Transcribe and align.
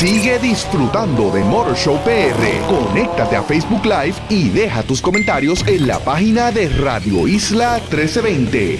Sigue 0.00 0.38
disfrutando 0.38 1.30
de 1.30 1.44
Motor 1.44 1.76
Show 1.76 2.00
PR. 2.02 2.66
Conéctate 2.66 3.36
a 3.36 3.42
Facebook 3.42 3.84
Live 3.84 4.14
y 4.30 4.48
deja 4.48 4.82
tus 4.82 5.02
comentarios 5.02 5.62
en 5.68 5.86
la 5.86 5.98
página 5.98 6.50
de 6.50 6.70
Radio 6.70 7.28
Isla 7.28 7.74
1320. 7.90 8.78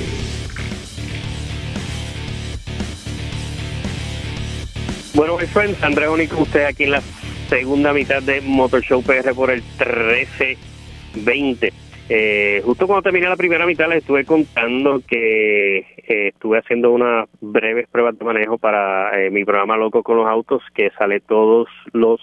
Bueno, 5.13 5.37
my 5.37 5.45
friends, 5.45 5.83
Andrés 5.83 6.09
Único, 6.09 6.41
usted 6.41 6.65
aquí 6.65 6.85
en 6.85 6.93
la 6.93 7.03
segunda 7.51 7.93
mitad 7.93 8.23
de 8.23 8.41
Motor 8.41 8.83
Show 8.83 9.03
PR 9.03 9.35
por 9.35 9.51
el 9.51 9.61
1320. 9.61 11.90
Eh, 12.13 12.61
justo 12.65 12.89
cuando 12.89 13.03
terminé 13.03 13.29
la 13.29 13.37
primera 13.37 13.65
mitad 13.65 13.89
les 13.89 13.99
estuve 13.99 14.25
contando 14.25 15.01
que 15.07 15.79
eh, 15.79 16.29
estuve 16.35 16.59
haciendo 16.59 16.91
unas 16.91 17.29
breves 17.41 17.87
pruebas 17.87 18.19
de 18.19 18.25
manejo 18.25 18.59
para 18.59 19.17
eh, 19.23 19.31
mi 19.31 19.45
programa 19.45 19.77
Loco 19.77 20.03
con 20.03 20.17
los 20.17 20.27
Autos 20.27 20.61
que 20.75 20.91
sale 20.99 21.21
todos 21.21 21.69
los 21.93 22.21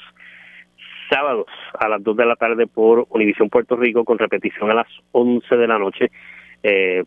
sábados 1.10 1.46
a 1.80 1.88
las 1.88 2.04
2 2.04 2.18
de 2.18 2.26
la 2.26 2.36
tarde 2.36 2.68
por 2.68 3.08
Univisión 3.12 3.50
Puerto 3.50 3.78
Rico 3.78 4.04
con 4.04 4.20
repetición 4.20 4.70
a 4.70 4.74
las 4.74 4.88
11 5.14 5.56
de 5.56 5.68
la 5.68 5.80
noche. 5.80 6.12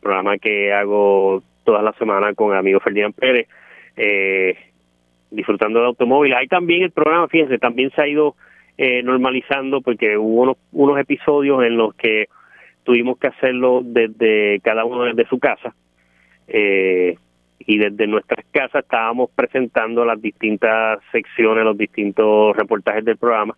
programa 0.01 0.39
que 0.39 0.73
hago 0.73 1.43
toda 1.65 1.83
la 1.83 1.93
semana 1.99 2.33
con 2.33 2.57
amigo 2.57 2.81
Ferdinand 2.81 3.15
Pérez 3.15 3.47
disfrutando 5.31 5.81
del 5.81 5.89
automóvil. 5.89 6.33
Hay 6.33 6.47
también 6.47 6.85
el 6.85 6.93
programa, 6.93 7.29
fíjense, 7.29 7.59
también 7.59 7.91
se 7.91 8.01
ha 8.01 8.09
ido 8.09 8.37
normalizando 9.05 9.83
porque 9.83 10.17
hubo 10.17 10.45
unos, 10.45 10.57
unos 10.73 10.99
episodios 10.99 11.63
en 11.63 11.77
los 11.77 11.95
que 11.97 12.29
tuvimos 12.85 13.19
que 13.19 13.29
hacerlo 13.29 13.83
desde 13.85 14.61
cada 14.61 14.85
uno 14.85 15.05
desde 15.05 15.29
su 15.29 15.39
casa 15.39 15.75
eh, 16.49 17.17
y 17.59 17.79
desde 17.79 18.07
nuestras 18.07 18.45
casas 18.51 18.83
estábamos 18.85 19.31
presentando 19.35 20.05
las 20.05 20.21
distintas 20.21 20.99
secciones, 21.13 21.65
los 21.65 21.77
distintos 21.77 22.57
reportajes 22.57 23.05
del 23.05 23.17
programa. 23.17 23.55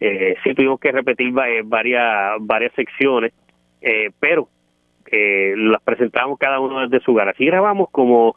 Eh, 0.00 0.34
sí 0.42 0.54
tuvimos 0.54 0.80
que 0.80 0.90
repetir 0.90 1.30
varias 1.32 2.36
varias 2.40 2.72
secciones, 2.74 3.32
eh, 3.80 4.10
pero 4.18 4.48
eh, 5.10 5.54
las 5.56 5.82
presentamos 5.82 6.38
cada 6.38 6.58
uno 6.58 6.80
desde 6.80 7.04
su 7.04 7.12
hogar. 7.12 7.28
Así 7.28 7.44
grabamos 7.44 7.88
como 7.90 8.34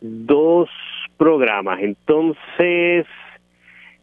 dos 0.00 0.68
programas. 1.16 1.80
Entonces, 1.80 3.06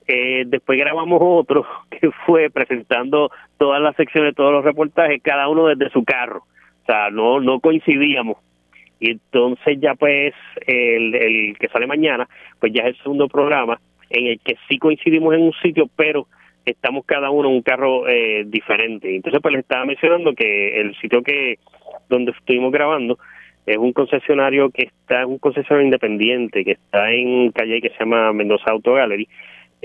eh, 0.08 0.44
después 0.46 0.78
grabamos 0.78 1.20
otro 1.22 1.66
que 1.90 2.12
fue 2.26 2.50
presentando 2.50 3.32
todas 3.58 3.82
las 3.82 3.96
secciones, 3.96 4.36
todos 4.36 4.52
los 4.52 4.64
reportajes, 4.64 5.22
cada 5.22 5.48
uno 5.48 5.68
desde 5.68 5.92
su 5.92 6.04
carro. 6.04 6.44
O 6.84 6.86
sea, 6.86 7.10
no, 7.10 7.40
no 7.40 7.60
coincidíamos. 7.60 8.38
Y 9.00 9.12
entonces 9.12 9.78
ya 9.80 9.96
pues 9.96 10.34
el, 10.68 11.16
el 11.16 11.58
que 11.58 11.68
sale 11.68 11.88
mañana, 11.88 12.28
pues 12.60 12.72
ya 12.74 12.84
es 12.84 12.90
el 12.90 12.98
segundo 12.98 13.28
programa 13.28 13.80
en 14.10 14.28
el 14.28 14.40
que 14.40 14.56
sí 14.70 14.78
coincidimos 14.78 15.34
en 15.34 15.42
un 15.42 15.54
sitio, 15.62 15.90
pero 15.96 16.28
estamos 16.66 17.06
cada 17.06 17.30
uno 17.30 17.50
en 17.50 17.56
un 17.56 17.62
carro 17.62 18.08
eh, 18.08 18.44
diferente. 18.46 19.16
Entonces 19.16 19.42
pues 19.42 19.54
les 19.54 19.64
estaba 19.64 19.86
mencionando 19.86 20.34
que 20.34 20.80
el 20.80 20.96
sitio 20.98 21.22
que 21.22 21.60
donde 22.10 22.32
estuvimos 22.32 22.72
grabando 22.72 23.18
es 23.66 23.78
un 23.78 23.94
concesionario 23.94 24.70
que 24.70 24.84
está, 24.84 25.22
es 25.22 25.28
un 25.28 25.40
concesionario 25.40 25.86
independiente 25.86 26.64
que 26.64 26.74
está 26.74 27.12
en 27.12 27.52
calle 27.52 27.82
que 27.82 27.90
se 27.90 28.00
llama 28.00 28.32
Mendoza 28.32 28.72
Auto 28.72 28.94
Gallery 28.94 29.28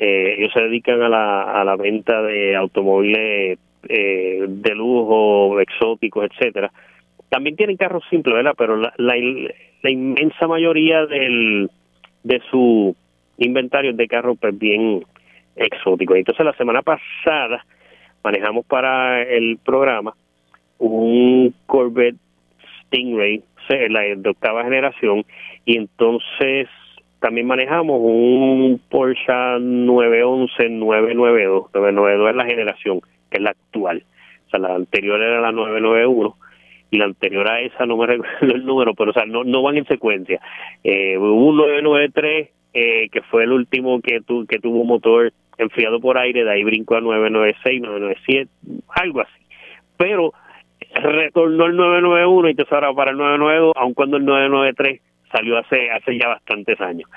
eh, 0.02 0.36
ellos 0.38 0.50
se 0.54 0.62
dedican 0.62 1.02
a 1.02 1.10
la, 1.10 1.42
a 1.42 1.62
la 1.62 1.76
venta 1.76 2.22
de 2.22 2.56
automóviles 2.56 3.58
eh, 3.86 4.44
de 4.48 4.74
lujo, 4.74 5.60
exóticos, 5.60 6.24
etcétera. 6.24 6.72
También 7.28 7.54
tienen 7.54 7.76
carros 7.76 8.02
simples, 8.08 8.34
¿verdad? 8.34 8.54
Pero 8.56 8.76
la, 8.76 8.94
la, 8.96 9.90
inmensa 9.90 10.46
mayoría 10.46 11.04
del, 11.04 11.68
de 12.22 12.40
su 12.50 12.96
inventario 13.36 13.92
de 13.92 14.08
carros 14.08 14.38
pues 14.40 14.58
bien 14.58 15.04
exóticos. 15.54 16.16
Entonces 16.16 16.46
la 16.46 16.54
semana 16.54 16.80
pasada 16.80 17.66
manejamos 18.24 18.64
para 18.64 19.22
el 19.22 19.58
programa 19.62 20.14
un 20.78 21.54
Corvette 21.66 22.16
Stingray, 22.86 23.42
la 23.90 24.00
de 24.00 24.30
octava 24.30 24.64
generación, 24.64 25.26
y 25.66 25.76
entonces 25.76 26.68
también 27.20 27.46
manejamos 27.46 28.00
un 28.02 28.80
Porsche 28.88 29.32
911 29.60 30.68
992. 30.70 31.70
992 31.74 32.30
es 32.30 32.36
la 32.36 32.44
generación, 32.44 33.00
que 33.30 33.36
es 33.36 33.42
la 33.42 33.50
actual. 33.50 34.04
O 34.46 34.50
sea, 34.50 34.60
la 34.60 34.74
anterior 34.74 35.20
era 35.20 35.40
la 35.40 35.52
991 35.52 36.36
y 36.90 36.98
la 36.98 37.04
anterior 37.04 37.48
a 37.48 37.60
esa 37.60 37.86
no 37.86 37.96
me 37.96 38.06
recuerdo 38.08 38.54
el 38.54 38.64
número, 38.64 38.94
pero 38.94 39.10
o 39.10 39.14
sea, 39.14 39.26
no, 39.26 39.44
no 39.44 39.62
van 39.62 39.76
en 39.76 39.86
secuencia. 39.86 40.40
Eh, 40.82 41.16
un 41.18 41.56
993 41.56 42.48
eh, 42.72 43.08
que 43.10 43.22
fue 43.22 43.44
el 43.44 43.52
último 43.52 44.00
que, 44.00 44.20
tu, 44.20 44.46
que 44.46 44.58
tuvo 44.58 44.84
motor 44.84 45.32
enfriado 45.58 46.00
por 46.00 46.16
aire, 46.18 46.44
de 46.44 46.50
ahí 46.50 46.64
brincó 46.64 46.96
a 46.96 47.00
996, 47.00 47.82
997, 47.82 48.50
algo 48.88 49.20
así. 49.20 49.40
Pero 49.96 50.32
retornó 50.94 51.66
el 51.66 51.76
991 51.76 52.48
y 52.48 52.50
entonces 52.52 52.72
ahora 52.72 52.94
para 52.94 53.10
el 53.10 53.18
992, 53.18 53.72
aun 53.76 53.94
cuando 53.94 54.16
el 54.16 54.24
993 54.24 55.00
salió 55.32 55.58
hace 55.58 55.90
hace 55.90 56.18
ya 56.18 56.28
bastantes 56.28 56.80
años. 56.80 57.08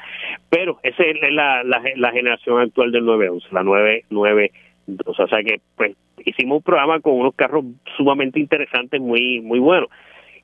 Pero 0.49 0.79
esa 0.83 1.03
es 1.03 1.17
la, 1.31 1.63
la, 1.63 2.11
generación 2.11 2.59
actual 2.61 2.91
del 2.91 3.05
911, 3.05 3.47
la 3.51 3.63
992. 3.63 5.19
O 5.19 5.27
sea 5.27 5.43
que 5.43 5.61
pues 5.75 5.95
hicimos 6.25 6.57
un 6.57 6.63
programa 6.63 6.99
con 6.99 7.13
unos 7.13 7.35
carros 7.35 7.65
sumamente 7.97 8.39
interesantes, 8.39 8.99
muy 9.01 9.41
muy 9.41 9.59
buenos. 9.59 9.89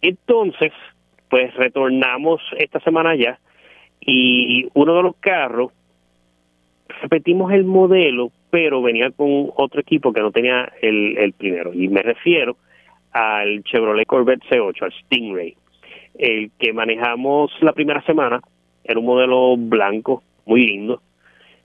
Entonces, 0.01 0.71
pues 1.29 1.53
retornamos 1.55 2.41
esta 2.57 2.79
semana 2.79 3.15
ya 3.15 3.39
y 4.01 4.67
uno 4.73 4.95
de 4.95 5.03
los 5.03 5.15
carros 5.17 5.71
repetimos 7.01 7.51
el 7.53 7.65
modelo, 7.65 8.31
pero 8.49 8.81
venía 8.81 9.11
con 9.11 9.51
otro 9.55 9.81
equipo 9.81 10.11
que 10.11 10.21
no 10.21 10.31
tenía 10.31 10.71
el, 10.81 11.17
el 11.17 11.33
primero. 11.33 11.73
Y 11.73 11.87
me 11.87 12.01
refiero 12.01 12.57
al 13.11 13.63
Chevrolet 13.63 14.07
Corvette 14.07 14.43
C8, 14.49 14.81
al 14.81 14.93
Stingray 14.93 15.55
el 16.17 16.51
que 16.57 16.73
manejamos 16.73 17.51
la 17.61 17.73
primera 17.73 18.01
semana 18.03 18.41
era 18.83 18.99
un 18.99 19.05
modelo 19.05 19.55
blanco, 19.57 20.23
muy 20.45 20.65
lindo, 20.65 21.01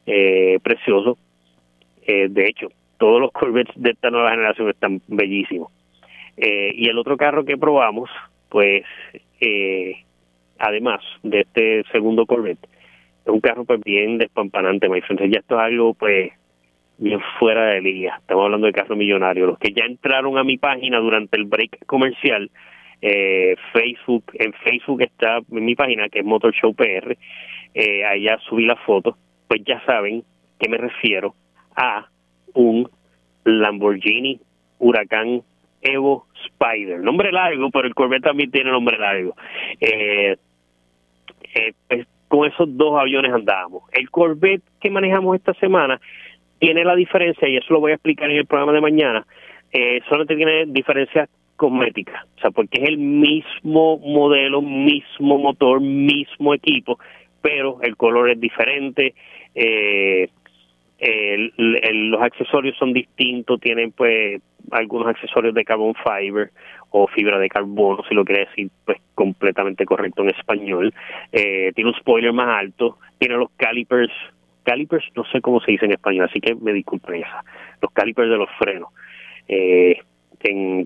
eh, 0.06 0.58
precioso. 0.62 1.16
Eh, 2.06 2.28
de 2.28 2.46
hecho, 2.46 2.68
todos 2.98 3.20
los 3.20 3.32
Corvettes 3.32 3.74
de 3.76 3.90
esta 3.90 4.10
nueva 4.10 4.30
generación 4.30 4.68
están 4.68 5.00
bellísimos. 5.08 5.72
Eh, 6.36 6.72
y 6.74 6.88
el 6.88 6.98
otro 6.98 7.16
carro 7.16 7.44
que 7.44 7.56
probamos, 7.56 8.10
pues, 8.48 8.84
además 10.58 11.00
de 11.22 11.40
este 11.40 11.84
segundo 11.92 12.26
Corvette, 12.26 12.66
es 13.24 13.32
un 13.32 13.40
carro 13.40 13.64
pues 13.64 13.80
bien 13.82 14.18
despampanante, 14.18 14.88
my 14.88 15.00
Ya 15.30 15.38
esto 15.38 15.54
es 15.56 15.60
algo, 15.60 15.94
pues, 15.94 16.32
bien 16.98 17.20
fuera 17.38 17.66
de 17.66 17.80
liga. 17.80 18.16
Estamos 18.20 18.44
hablando 18.44 18.66
de 18.66 18.72
carro 18.72 18.96
millonario. 18.96 19.46
Los 19.46 19.58
que 19.58 19.72
ya 19.72 19.84
entraron 19.84 20.38
a 20.38 20.44
mi 20.44 20.58
página 20.58 20.98
durante 20.98 21.36
el 21.36 21.44
break 21.44 21.86
comercial, 21.86 22.50
eh, 23.00 23.56
Facebook, 23.72 24.24
en 24.34 24.52
Facebook 24.52 25.02
está 25.02 25.40
mi 25.48 25.74
página 25.74 26.08
que 26.08 26.20
es 26.20 26.24
Motor 26.24 26.54
Show 26.54 26.74
PR, 26.74 27.16
eh, 27.74 28.04
allá 28.04 28.38
subí 28.48 28.64
la 28.64 28.76
foto, 28.76 29.16
pues 29.48 29.62
ya 29.64 29.84
saben 29.84 30.22
que 30.58 30.68
me 30.68 30.78
refiero 30.78 31.34
a 31.76 32.06
un 32.54 32.88
Lamborghini 33.44 34.40
Huracán 34.78 35.42
Evo 35.82 36.26
Spider. 36.46 37.00
Nombre 37.00 37.30
largo, 37.30 37.70
pero 37.70 37.86
el 37.86 37.94
Corvette 37.94 38.24
también 38.24 38.50
tiene 38.50 38.70
nombre 38.70 38.98
largo. 38.98 39.36
Eh, 39.80 40.36
eh, 41.54 41.72
pues, 41.86 42.06
con 42.28 42.48
esos 42.48 42.76
dos 42.76 42.98
aviones 42.98 43.32
andábamos. 43.32 43.84
El 43.92 44.10
Corvette 44.10 44.62
que 44.80 44.90
manejamos 44.90 45.36
esta 45.36 45.52
semana 45.54 46.00
tiene 46.58 46.84
la 46.84 46.96
diferencia, 46.96 47.48
y 47.48 47.56
eso 47.56 47.72
lo 47.74 47.80
voy 47.80 47.92
a 47.92 47.96
explicar 47.96 48.30
en 48.30 48.38
el 48.38 48.46
programa 48.46 48.72
de 48.72 48.80
mañana, 48.80 49.26
eh, 49.72 50.00
solamente 50.08 50.36
tiene 50.36 50.64
diferencias 50.66 51.28
cosmética, 51.64 52.26
o 52.36 52.40
sea, 52.40 52.50
porque 52.50 52.82
es 52.82 52.90
el 52.90 52.98
mismo 52.98 53.96
modelo, 53.96 54.60
mismo 54.60 55.38
motor, 55.38 55.80
mismo 55.80 56.52
equipo, 56.52 56.98
pero 57.40 57.78
el 57.80 57.96
color 57.96 58.28
es 58.28 58.38
diferente, 58.38 59.14
eh, 59.54 60.28
los 61.56 62.20
accesorios 62.20 62.76
son 62.76 62.92
distintos, 62.92 63.58
tienen 63.60 63.92
pues 63.92 64.42
algunos 64.72 65.08
accesorios 65.08 65.54
de 65.54 65.64
carbon 65.64 65.94
fiber 65.94 66.50
o 66.90 67.06
fibra 67.08 67.38
de 67.38 67.48
carbono, 67.48 68.02
si 68.06 68.14
lo 68.14 68.26
quiere 68.26 68.44
decir 68.44 68.70
pues 68.84 68.98
completamente 69.14 69.86
correcto 69.86 70.20
en 70.22 70.28
español, 70.28 70.92
eh, 71.32 71.72
tiene 71.74 71.90
un 71.90 71.96
spoiler 71.96 72.34
más 72.34 72.60
alto, 72.60 72.98
tiene 73.16 73.36
los 73.36 73.50
calipers, 73.56 74.12
calipers 74.64 75.04
no 75.16 75.24
sé 75.32 75.40
cómo 75.40 75.60
se 75.60 75.72
dice 75.72 75.86
en 75.86 75.92
español, 75.92 76.26
así 76.28 76.40
que 76.40 76.54
me 76.56 76.74
disculpen 76.74 77.22
esa, 77.22 77.42
los 77.80 77.90
calipers 77.90 78.28
de 78.28 78.36
los 78.36 78.50
frenos, 78.58 78.90
eh, 79.48 79.96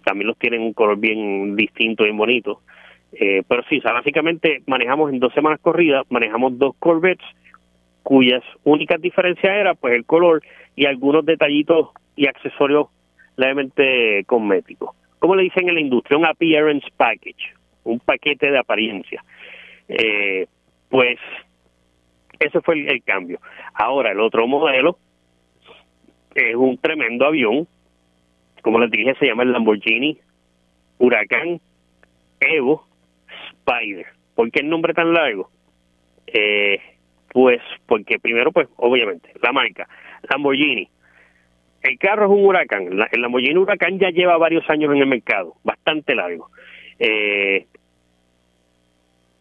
también 0.04 0.28
los 0.28 0.38
tienen 0.38 0.62
un 0.62 0.72
color 0.72 0.98
bien 0.98 1.56
distinto, 1.56 2.04
bien 2.04 2.16
bonito. 2.16 2.60
Eh, 3.12 3.42
pero 3.48 3.62
sí, 3.68 3.80
básicamente 3.80 4.62
manejamos 4.66 5.12
en 5.12 5.18
dos 5.18 5.32
semanas 5.32 5.60
corridas, 5.60 6.04
manejamos 6.10 6.58
dos 6.58 6.74
Corvettes 6.78 7.26
cuyas 8.02 8.42
únicas 8.64 9.00
diferencias 9.00 9.54
era 9.54 9.74
pues 9.74 9.94
el 9.94 10.04
color 10.04 10.42
y 10.76 10.86
algunos 10.86 11.26
detallitos 11.26 11.90
y 12.16 12.26
accesorios 12.26 12.88
levemente 13.36 14.24
cosméticos. 14.24 14.96
Como 15.18 15.34
le 15.34 15.44
dicen 15.44 15.68
en 15.68 15.74
la 15.74 15.80
industria, 15.80 16.18
un 16.18 16.26
appearance 16.26 16.86
package, 16.96 17.54
un 17.84 17.98
paquete 18.00 18.50
de 18.50 18.58
apariencia. 18.58 19.22
Eh, 19.88 20.46
pues 20.88 21.18
Ese 22.38 22.60
fue 22.60 22.76
el, 22.76 23.02
cambio. 23.02 23.40
Ahora, 23.74 24.12
el 24.12 24.20
otro 24.20 24.46
modelo 24.46 24.98
es 26.34 26.54
un 26.54 26.78
tremendo 26.78 27.26
avión. 27.26 27.66
Como 28.62 28.78
les 28.78 28.90
dije, 28.90 29.14
se 29.18 29.26
llama 29.26 29.42
el 29.42 29.52
Lamborghini 29.52 30.18
Huracán 30.98 31.60
Evo 32.40 32.86
Spider. 33.50 34.06
¿Por 34.34 34.50
qué 34.50 34.60
el 34.60 34.68
nombre 34.68 34.94
tan 34.94 35.12
largo? 35.12 35.50
Eh, 36.26 36.80
pues 37.32 37.60
porque 37.86 38.18
primero, 38.18 38.52
pues 38.52 38.68
obviamente, 38.76 39.32
la 39.42 39.52
marca 39.52 39.88
Lamborghini. 40.30 40.88
El 41.82 41.98
carro 41.98 42.24
es 42.24 42.30
un 42.30 42.44
huracán. 42.44 42.88
El 43.12 43.22
Lamborghini 43.22 43.56
Huracán 43.56 43.98
ya 43.98 44.10
lleva 44.10 44.36
varios 44.36 44.68
años 44.68 44.92
en 44.92 44.98
el 44.98 45.06
mercado, 45.06 45.54
bastante 45.62 46.14
largo. 46.14 46.50
Eh, 46.98 47.66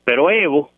pero 0.03 0.29
Evo 0.29 0.71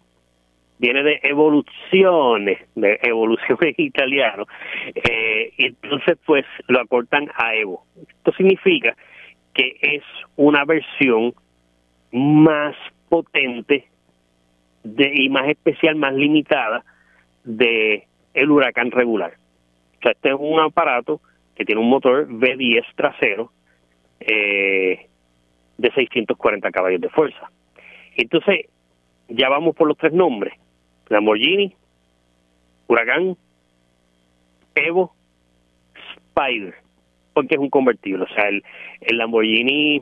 viene 0.80 1.04
de 1.04 1.20
evoluciones, 1.24 2.58
de 2.76 3.00
evoluciones 3.04 3.78
italiano, 3.78 4.48
eh, 4.96 5.52
entonces 5.58 6.18
pues 6.26 6.46
lo 6.68 6.80
acortan 6.80 7.30
a 7.36 7.54
Evo. 7.54 7.84
Esto 8.08 8.32
significa 8.34 8.96
que 9.54 9.78
es 9.82 10.04
una 10.38 10.66
versión 10.66 11.34
más 12.12 12.76
potente 13.10 13.88
de, 14.84 15.12
y 15.14 15.30
más 15.30 15.50
especial, 15.50 15.96
más 15.98 16.14
limitada 16.14 16.84
de 17.44 18.08
el 18.34 18.50
huracán 18.50 18.92
regular. 18.92 19.34
O 19.98 20.02
sea, 20.02 20.12
este 20.12 20.30
es 20.30 20.36
un 20.40 20.60
aparato 20.62 21.20
que 21.56 21.66
tiene 21.66 21.82
un 21.82 21.90
motor 21.90 22.28
V10 22.30 22.86
trasero 22.96 23.52
eh, 24.22 25.08
de 25.78 25.92
640 25.92 26.72
caballos 26.72 27.02
de 27.02 27.10
fuerza. 27.10 27.52
Entonces, 28.16 28.68
ya 29.28 29.50
vamos 29.50 29.76
por 29.76 29.88
los 29.88 29.98
tres 29.98 30.14
nombres. 30.14 30.54
Lamborghini, 31.10 31.74
Huracán, 32.88 33.36
Evo, 34.76 35.14
Spider, 35.96 36.76
porque 37.34 37.56
es 37.56 37.60
un 37.60 37.70
convertible. 37.70 38.24
O 38.24 38.34
sea, 38.34 38.48
el, 38.48 38.64
el 39.02 39.18
Lamborghini 39.18 40.02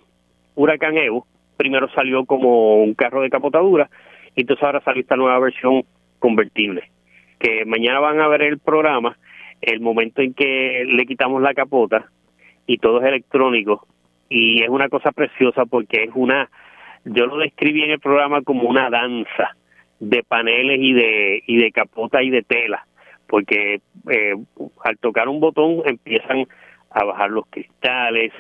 Huracán 0.56 0.98
Evo 0.98 1.26
primero 1.58 1.90
salió 1.90 2.26
como 2.26 2.84
un 2.84 2.94
carro 2.94 3.22
de 3.22 3.30
capotadura 3.30 3.90
y 4.36 4.42
entonces 4.42 4.64
ahora 4.64 4.82
salió 4.82 5.02
esta 5.02 5.16
nueva 5.16 5.40
versión 5.40 5.84
convertible. 6.20 6.92
Que 7.40 7.66
mañana 7.66 8.00
van 8.00 8.20
a 8.22 8.28
ver 8.28 8.44
el 8.44 8.60
programa, 8.60 9.18
el 9.62 9.80
momento 9.80 10.22
en 10.22 10.34
que 10.34 10.86
le 10.86 11.06
quitamos 11.06 11.42
la 11.42 11.54
capota 11.54 12.10
y 12.66 12.78
todo 12.78 13.00
es 13.00 13.06
electrónico 13.06 13.88
y 14.30 14.62
es 14.62 14.70
una 14.70 14.90
cosa 14.90 15.12
preciosa 15.12 15.66
porque 15.66 16.04
es 16.04 16.12
una, 16.14 16.50
yo 17.06 17.26
lo 17.26 17.38
describí 17.38 17.84
en 17.84 17.92
el 17.92 18.00
programa 18.00 18.42
como 18.42 18.68
una 18.68 18.90
danza 18.90 19.56
de 20.00 20.24
paneles 20.24 20.80
y 20.82 20.94
de 20.94 21.44
y 21.48 21.58
de 21.58 21.72
capota 21.72 22.22
y 22.22 22.30
de 22.30 22.44
tela 22.44 22.86
porque 23.28 23.82
eh, 24.10 24.36
al 24.84 24.98
tocar 25.00 25.28
un 25.28 25.40
botón 25.40 25.82
empiezan 25.86 26.46
a 26.92 27.04
bajar 27.04 27.30
los 27.32 27.46
cristales 27.50 28.32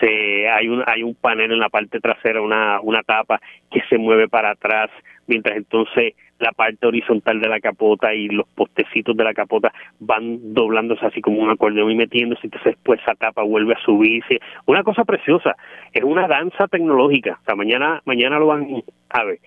se 0.00 0.48
hay 0.48 0.68
un 0.68 0.82
hay 0.86 1.02
un 1.02 1.14
panel 1.14 1.52
en 1.52 1.58
la 1.58 1.68
parte 1.68 2.00
trasera 2.00 2.40
una 2.40 2.80
una 2.80 3.02
tapa 3.02 3.40
que 3.70 3.82
se 3.88 3.98
mueve 3.98 4.28
para 4.28 4.52
atrás 4.52 4.90
mientras 5.26 5.56
entonces 5.56 6.14
la 6.38 6.52
parte 6.52 6.86
horizontal 6.86 7.40
de 7.40 7.48
la 7.48 7.60
capota 7.60 8.14
y 8.14 8.28
los 8.28 8.46
postecitos 8.48 9.16
de 9.16 9.24
la 9.24 9.34
capota 9.34 9.72
van 10.00 10.54
doblándose 10.54 11.04
así 11.06 11.20
como 11.20 11.40
un 11.40 11.50
acordeón 11.50 11.90
y 11.90 11.94
metiéndose, 11.94 12.42
entonces 12.44 12.74
después 12.74 13.00
esa 13.00 13.14
tapa 13.14 13.42
vuelve 13.42 13.74
a 13.74 13.80
subirse. 13.80 14.38
Una 14.66 14.82
cosa 14.82 15.04
preciosa, 15.04 15.56
es 15.92 16.04
una 16.04 16.28
danza 16.28 16.68
tecnológica, 16.68 17.38
o 17.40 17.44
sea, 17.44 17.54
mañana, 17.54 18.02
mañana 18.04 18.38
lo 18.38 18.48
van 18.48 18.82
a 19.10 19.24
ver. 19.24 19.38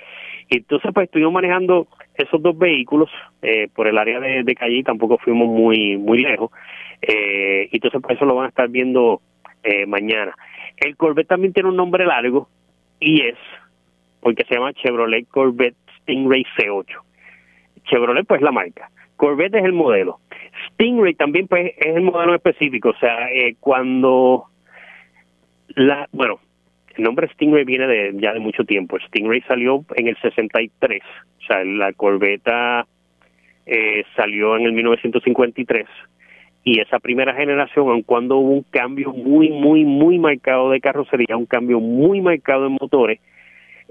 Entonces, 0.50 0.92
pues 0.94 1.06
estuvimos 1.06 1.34
manejando 1.34 1.88
esos 2.16 2.42
dos 2.42 2.57
vehículos 2.57 3.10
eh, 3.42 3.68
por 3.74 3.88
el 3.88 3.98
área 3.98 4.19
de, 4.19 4.44
de 4.44 4.56
calle, 4.56 4.84
tampoco 4.84 5.18
fuimos 5.19 5.48
muy, 5.48 5.98
muy 5.98 6.22
lejos, 6.22 6.51
eh, 7.01 7.69
entonces 7.72 8.01
por 8.01 8.12
eso 8.12 8.25
lo 8.25 8.36
van 8.36 8.46
a 8.46 8.50
estar 8.50 8.68
viendo 8.68 9.22
eh, 9.63 9.86
mañana. 9.86 10.36
El 10.78 10.98
Corvette 10.98 11.28
también 11.28 11.54
tiene 11.54 11.69
un 11.69 11.75
nombre 11.75 12.06
largo 12.06 12.50
y 13.00 13.22
es, 13.22 13.38
porque 14.22 14.44
se 14.46 14.56
llama 14.56 14.74
Chevrolet 14.74 15.28
Corvette 15.28 15.78
Stingray 16.01 16.46
C8. 16.57 16.86
Chevrolet 17.86 18.25
pues 18.25 18.42
la 18.42 18.52
marca, 18.52 18.90
Corvette 19.18 19.56
es 19.56 19.66
el 19.66 19.74
modelo. 19.74 20.19
Stingray 20.74 21.13
también 21.13 21.48
pues 21.48 21.74
es 21.78 21.95
el 21.95 22.04
modelo 22.04 22.34
específico, 22.34 22.90
o 22.90 22.98
sea, 22.98 23.31
eh, 23.31 23.56
cuando 23.60 24.45
la, 25.75 26.07
bueno, 26.12 26.40
el 27.00 27.06
nombre 27.06 27.30
Stingray 27.30 27.63
viene 27.63 27.88
de 27.88 28.12
ya 28.16 28.34
de 28.34 28.40
mucho 28.40 28.66
tiempo. 28.66 28.98
Stingray 29.07 29.42
salió 29.42 29.86
en 29.96 30.07
el 30.10 30.18
63, 30.18 31.01
o 31.01 31.46
sea, 31.46 31.63
la 31.63 31.94
Corvette 31.94 32.86
eh, 33.66 34.04
salió 34.16 34.57
en 34.57 34.66
el 34.66 34.74
1953 34.74 35.86
y 36.66 36.81
esa 36.81 37.00
primera 37.00 37.34
generación, 37.34 37.88
aun 37.90 38.04
cuando 38.04 38.38
hubo 38.38 38.51
un 38.51 38.66
cambio 38.69 39.13
muy, 39.13 39.50
muy, 39.50 39.86
muy 39.86 40.19
marcado 40.19 40.69
de 40.72 40.81
carrocería, 40.81 41.38
un 41.38 41.46
cambio 41.46 41.80
muy 41.80 42.19
marcado 42.19 42.68
en 42.68 42.74
motores, 42.74 43.22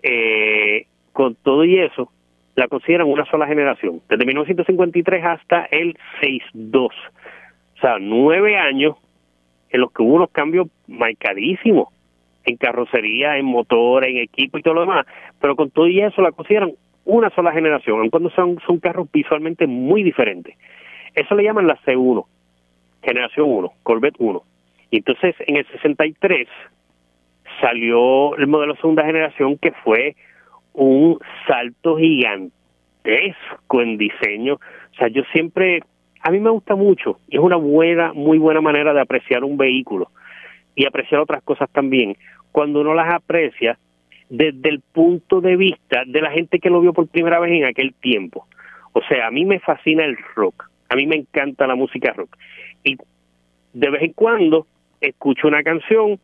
eh, 0.03 0.85
con 1.13 1.35
todo 1.35 1.65
y 1.65 1.79
eso, 1.79 2.13
la 2.57 2.69
consideran 2.69 3.09
una 3.09 3.25
sola 3.25 3.47
generación, 3.47 4.03
desde 4.09 4.27
1953 4.27 5.25
hasta 5.25 5.65
el 5.71 5.97
62. 6.21 6.93
O 6.93 7.81
sea, 7.81 7.97
nueve 7.99 8.59
años 8.59 8.97
en 9.71 9.81
los 9.81 9.93
que 9.93 10.03
hubo 10.03 10.17
unos 10.17 10.31
cambios 10.31 10.69
marcadísimos 10.87 11.89
en 12.49 12.57
carrocería, 12.57 13.37
en 13.37 13.45
motor, 13.45 14.05
en 14.05 14.19
equipo 14.19 14.59
y 14.59 14.63
todo 14.63 14.75
lo 14.75 14.81
demás, 14.83 15.07
pero 15.41 15.55
con 15.55 15.71
todo 15.71 15.87
y 15.87 16.01
eso 16.01 16.23
la 16.23 16.33
consideran 16.33 16.73
una 17.05 17.31
sola 17.31 17.53
generación, 17.53 18.01
aun 18.01 18.11
cuando 18.11 18.31
son, 18.31 18.59
son 18.67 18.79
carros 18.81 19.09
visualmente 19.13 19.67
muy 19.67 20.03
diferentes. 20.03 20.57
Eso 21.15 21.35
le 21.35 21.45
llaman 21.45 21.67
la 21.67 21.79
C1, 21.83 22.25
generación 23.03 23.47
1, 23.49 23.73
Corvette 23.83 24.17
1. 24.19 24.43
Y 24.91 24.99
entonces 24.99 25.35
en 25.47 25.57
el 25.57 25.67
63 25.69 26.49
salió 27.61 28.37
el 28.37 28.47
modelo 28.47 28.77
segunda 28.77 29.05
generación 29.05 29.59
que 29.59 29.73
fue 29.73 30.17
un 30.73 31.19
salto 31.47 31.97
gigantesco 31.97 33.83
en 33.83 33.99
diseño. 33.99 34.55
O 34.55 34.95
sea, 34.97 35.09
yo 35.09 35.23
siempre, 35.33 35.81
a 36.23 36.31
mí 36.31 36.41
me 36.41 36.51
gusta 36.51 36.77
mucho 36.77 37.19
y 37.29 37.37
es 37.37 37.43
una 37.43 37.57
buena, 37.57 38.13
muy 38.13 38.39
buena 38.39 38.61
manera 38.61 38.93
de 38.93 39.01
apreciar 39.01 39.45
un 39.45 39.57
vehículo 39.57 40.11
y 40.75 40.87
apreciar 40.87 41.21
otras 41.21 41.43
cosas 41.43 41.69
también. 41.71 42.17
Cuando 42.53 42.81
uno 42.81 42.95
las 42.95 43.13
aprecia 43.13 43.79
desde 44.29 44.69
el 44.69 44.81
punto 44.81 45.41
de 45.41 45.57
vista 45.57 46.03
de 46.07 46.21
la 46.21 46.31
gente 46.31 46.59
que 46.59 46.71
lo 46.71 46.81
vio 46.81 46.93
por 46.93 47.09
primera 47.09 47.41
vez 47.41 47.53
en 47.53 47.65
aquel 47.65 47.95
tiempo. 47.95 48.47
O 48.93 49.01
sea, 49.09 49.27
a 49.27 49.31
mí 49.31 49.45
me 49.45 49.61
fascina 49.61 50.05
el 50.05 50.17
rock, 50.35 50.69
a 50.89 50.97
mí 50.97 51.07
me 51.07 51.17
encanta 51.17 51.67
la 51.67 51.75
música 51.75 52.13
rock. 52.13 52.37
Y 52.85 52.97
de 53.73 53.91
vez 53.91 54.03
en 54.03 54.13
cuando 54.13 54.67
escucho 55.01 55.49
una 55.49 55.63
canción 55.63 56.19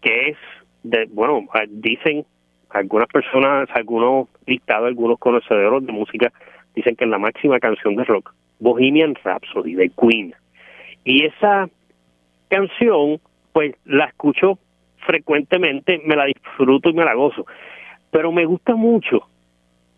que 0.00 0.30
es 0.30 0.36
de, 0.82 1.06
bueno, 1.12 1.46
dicen 1.68 2.24
algunas 2.70 3.08
personas, 3.08 3.68
algunos 3.74 4.28
listados, 4.46 4.88
algunos 4.88 5.18
conocedores 5.18 5.86
de 5.86 5.92
música 5.92 6.32
dicen 6.74 6.96
que 6.96 7.04
es 7.04 7.10
la 7.10 7.18
máxima 7.18 7.60
canción 7.60 7.94
de 7.96 8.04
rock, 8.04 8.34
Bohemian 8.58 9.14
Rhapsody 9.22 9.74
de 9.74 9.90
Queen. 9.90 10.34
Y 11.04 11.24
esa 11.24 11.68
canción, 12.48 13.20
pues 13.52 13.76
la 13.84 14.06
escucho 14.06 14.58
frecuentemente, 15.04 16.00
me 16.04 16.16
la 16.16 16.24
disfruto 16.26 16.90
y 16.90 16.94
me 16.94 17.04
la 17.04 17.14
gozo. 17.14 17.46
Pero 18.10 18.32
me 18.32 18.44
gusta 18.44 18.74
mucho 18.74 19.28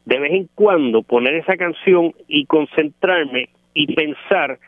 de 0.04 0.20
vez 0.20 0.32
en 0.32 0.48
cuando 0.54 1.02
poner 1.02 1.34
esa 1.34 1.56
canción 1.56 2.14
y 2.28 2.46
concentrarme 2.46 3.48
y 3.74 3.94
pensar 3.94 4.58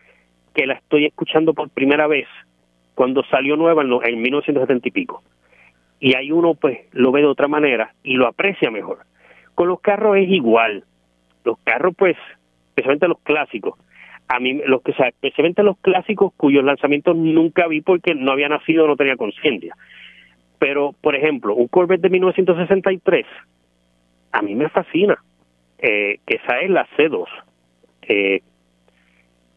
que 0.54 0.66
la 0.66 0.74
estoy 0.74 1.06
escuchando 1.06 1.54
por 1.54 1.70
primera 1.70 2.06
vez 2.06 2.26
cuando 2.94 3.22
salió 3.24 3.56
nueva 3.56 3.82
en, 3.82 3.92
en 4.04 4.20
1970 4.20 4.88
y 4.88 4.90
pico 4.90 5.22
y 6.00 6.14
hay 6.14 6.30
uno 6.32 6.54
pues 6.54 6.78
lo 6.92 7.12
ve 7.12 7.22
de 7.22 7.26
otra 7.26 7.48
manera 7.48 7.94
y 8.02 8.14
lo 8.14 8.26
aprecia 8.26 8.70
mejor. 8.70 8.98
Con 9.54 9.68
los 9.68 9.80
carros 9.80 10.16
es 10.16 10.28
igual. 10.28 10.84
Los 11.44 11.58
carros 11.64 11.94
pues, 11.96 12.16
especialmente 12.68 13.08
los 13.08 13.18
clásicos, 13.20 13.74
a 14.28 14.38
mí 14.38 14.60
los 14.66 14.82
que 14.82 14.92
especialmente 14.92 15.62
los 15.62 15.78
clásicos 15.78 16.32
cuyos 16.36 16.64
lanzamientos 16.64 17.16
nunca 17.16 17.66
vi 17.66 17.80
porque 17.80 18.14
no 18.14 18.32
había 18.32 18.48
nacido, 18.48 18.86
no 18.86 18.96
tenía 18.96 19.16
conciencia. 19.16 19.74
Pero 20.58 20.94
por 21.00 21.14
ejemplo, 21.14 21.54
un 21.54 21.68
Corvette 21.68 22.02
de 22.02 22.10
1963 22.10 23.26
a 24.32 24.42
mí 24.42 24.54
me 24.54 24.68
fascina. 24.68 25.18
Eh, 25.78 26.18
que 26.26 26.36
esa 26.36 26.58
es 26.60 26.70
la 26.70 26.86
C2. 26.96 27.24
Eh, 28.02 28.40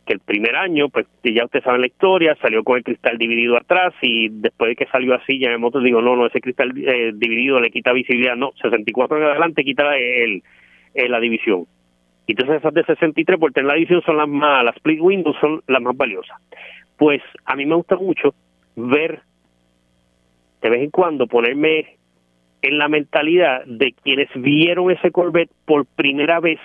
que 0.05 0.13
el 0.13 0.19
primer 0.19 0.55
año, 0.55 0.89
pues 0.89 1.07
ya 1.23 1.45
ustedes 1.45 1.63
saben 1.63 1.81
la 1.81 1.87
historia, 1.87 2.37
salió 2.41 2.63
con 2.63 2.77
el 2.77 2.83
cristal 2.83 3.17
dividido 3.17 3.57
atrás 3.57 3.93
y 4.01 4.29
después 4.29 4.69
de 4.69 4.75
que 4.75 4.91
salió 4.91 5.15
así, 5.15 5.39
ya 5.39 5.51
en 5.51 5.61
moto 5.61 5.79
digo, 5.79 6.01
no, 6.01 6.15
no, 6.15 6.27
ese 6.27 6.41
cristal 6.41 6.73
eh, 6.75 7.11
dividido 7.13 7.59
le 7.59 7.71
quita 7.71 7.93
visibilidad, 7.93 8.35
no, 8.35 8.51
64 8.61 9.17
en 9.17 9.23
adelante 9.23 9.63
quita 9.63 9.95
el, 9.97 10.43
la 10.93 11.19
división. 11.19 11.65
Y 12.27 12.33
entonces 12.33 12.57
esas 12.57 12.73
de 12.73 12.83
63 12.83 13.39
por 13.39 13.51
tener 13.51 13.67
la 13.67 13.75
división 13.75 14.01
son 14.03 14.17
las 14.17 14.27
más, 14.27 14.63
las 14.63 14.75
split 14.75 14.99
windows 15.01 15.37
son 15.39 15.61
las 15.67 15.81
más 15.81 15.95
valiosas. 15.97 16.37
Pues 16.97 17.21
a 17.45 17.55
mí 17.55 17.65
me 17.65 17.75
gusta 17.75 17.95
mucho 17.95 18.33
ver 18.75 19.21
de 20.61 20.69
vez 20.69 20.81
en 20.81 20.91
cuando 20.91 21.27
ponerme 21.27 21.97
en 22.61 22.77
la 22.77 22.87
mentalidad 22.87 23.65
de 23.65 23.93
quienes 24.03 24.29
vieron 24.35 24.91
ese 24.91 25.11
Corvette 25.11 25.51
por 25.65 25.85
primera 25.85 26.39
vez 26.39 26.59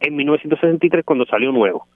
en 0.00 0.16
1963 0.16 1.04
cuando 1.04 1.26
salió 1.26 1.52
nuevo. 1.52 1.86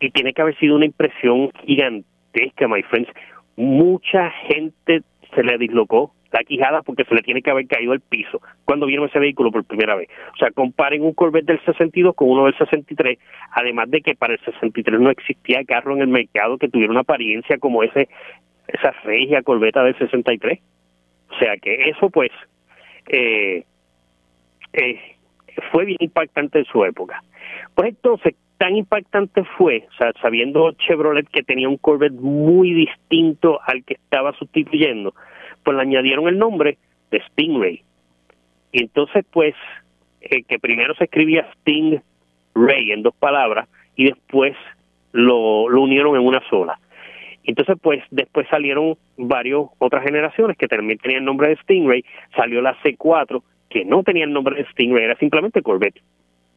Y 0.00 0.10
tiene 0.10 0.32
que 0.32 0.42
haber 0.42 0.56
sido 0.58 0.76
una 0.76 0.86
impresión 0.86 1.50
gigantesca, 1.64 2.68
my 2.68 2.82
friends. 2.82 3.10
Mucha 3.56 4.30
gente 4.48 5.02
se 5.34 5.42
le 5.42 5.58
dislocó 5.58 6.12
la 6.32 6.42
quijada 6.42 6.82
porque 6.82 7.04
se 7.04 7.14
le 7.14 7.22
tiene 7.22 7.42
que 7.42 7.50
haber 7.50 7.66
caído 7.68 7.92
al 7.92 8.00
piso 8.00 8.42
cuando 8.64 8.86
vieron 8.86 9.08
ese 9.08 9.20
vehículo 9.20 9.52
por 9.52 9.64
primera 9.64 9.94
vez. 9.94 10.08
O 10.32 10.36
sea, 10.36 10.50
comparen 10.50 11.02
un 11.02 11.14
Corvette 11.14 11.46
del 11.46 11.64
62 11.64 12.14
con 12.16 12.28
uno 12.28 12.46
del 12.46 12.58
63, 12.58 13.18
además 13.52 13.88
de 13.90 14.00
que 14.00 14.16
para 14.16 14.34
el 14.34 14.40
63 14.40 15.00
no 15.00 15.10
existía 15.10 15.64
carro 15.64 15.94
en 15.94 16.02
el 16.02 16.08
mercado 16.08 16.58
que 16.58 16.68
tuviera 16.68 16.90
una 16.90 17.02
apariencia 17.02 17.58
como 17.58 17.84
ese 17.84 18.08
esa 18.68 18.90
regia 19.04 19.42
Corvette 19.42 19.78
del 19.80 19.98
63. 19.98 20.60
O 21.30 21.38
sea 21.38 21.56
que 21.56 21.90
eso 21.90 22.10
pues 22.10 22.30
eh, 23.08 23.64
eh, 24.72 25.00
fue 25.70 25.84
bien 25.84 25.98
impactante 26.00 26.60
en 26.60 26.64
su 26.66 26.84
época. 26.84 27.22
Pues 27.74 27.90
entonces, 27.90 28.34
tan 28.58 28.76
impactante 28.76 29.44
fue, 29.58 29.86
sabiendo 30.20 30.72
Chevrolet 30.72 31.28
que 31.28 31.42
tenía 31.42 31.68
un 31.68 31.76
Corvette 31.76 32.14
muy 32.14 32.72
distinto 32.72 33.60
al 33.66 33.84
que 33.84 33.94
estaba 33.94 34.32
sustituyendo, 34.34 35.14
pues 35.62 35.76
le 35.76 35.82
añadieron 35.82 36.28
el 36.28 36.38
nombre 36.38 36.78
de 37.10 37.22
Stingray. 37.28 37.82
Y 38.72 38.82
entonces, 38.82 39.24
pues, 39.30 39.54
eh, 40.20 40.42
que 40.44 40.58
primero 40.58 40.94
se 40.94 41.04
escribía 41.04 41.50
Stingray 41.60 42.92
en 42.92 43.02
dos 43.02 43.14
palabras 43.14 43.68
y 43.96 44.06
después 44.06 44.56
lo, 45.12 45.68
lo 45.68 45.82
unieron 45.82 46.16
en 46.16 46.22
una 46.22 46.42
sola. 46.48 46.78
Entonces, 47.44 47.76
pues, 47.80 48.02
después 48.10 48.46
salieron 48.48 48.96
varios 49.16 49.68
otras 49.78 50.02
generaciones 50.02 50.56
que 50.56 50.66
también 50.66 50.98
tenían 50.98 51.20
el 51.20 51.26
nombre 51.26 51.48
de 51.48 51.56
Stingray. 51.56 52.04
Salió 52.34 52.62
la 52.62 52.76
C4, 52.82 53.42
que 53.68 53.84
no 53.84 54.02
tenía 54.02 54.24
el 54.24 54.32
nombre 54.32 54.56
de 54.56 54.66
Stingray, 54.70 55.04
era 55.04 55.16
simplemente 55.16 55.62
Corvette. 55.62 56.00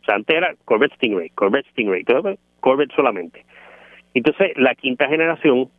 O 0.02 0.06
sea, 0.06 0.16
antes 0.16 0.36
era 0.36 0.56
Corvette 0.64 0.96
Stingray, 0.96 1.30
Corvette 1.32 1.68
Stingray, 1.72 2.06
Corvette 2.60 2.96
solamente. 2.96 3.46
Entonces, 4.14 4.54
la 4.56 4.74
quinta 4.76 5.08
generación 5.08 5.70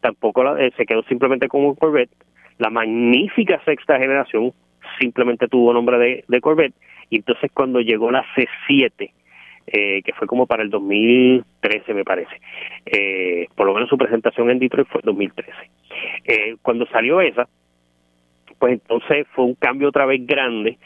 tampoco 0.00 0.44
la, 0.44 0.62
eh, 0.62 0.72
se 0.76 0.86
quedó 0.86 1.02
simplemente 1.04 1.48
como 1.48 1.74
Corvette. 1.74 2.10
La 2.58 2.68
magnífica 2.68 3.60
sexta 3.64 3.98
generación 3.98 4.52
simplemente 4.98 5.48
tuvo 5.48 5.72
nombre 5.72 5.98
de, 5.98 6.24
de 6.28 6.40
Corvette. 6.40 6.74
Y 7.08 7.16
entonces, 7.16 7.50
cuando 7.52 7.80
llegó 7.80 8.10
la 8.10 8.24
C7, 8.34 9.10
eh, 9.72 10.02
que 10.02 10.12
fue 10.12 10.26
como 10.26 10.46
para 10.46 10.62
el 10.62 10.70
2013 10.70 11.94
me 11.94 12.04
parece. 12.04 12.40
Eh, 12.86 13.46
por 13.54 13.66
lo 13.66 13.74
menos 13.74 13.88
su 13.88 13.96
presentación 13.96 14.50
en 14.50 14.58
Detroit 14.58 14.88
fue 14.88 15.00
2013. 15.04 15.52
Eh, 16.24 16.56
cuando 16.60 16.86
salió 16.86 17.20
esa, 17.20 17.48
pues 18.58 18.74
entonces 18.74 19.26
fue 19.32 19.44
un 19.44 19.54
cambio 19.54 19.88
otra 19.88 20.06
vez 20.06 20.26
grande, 20.26 20.78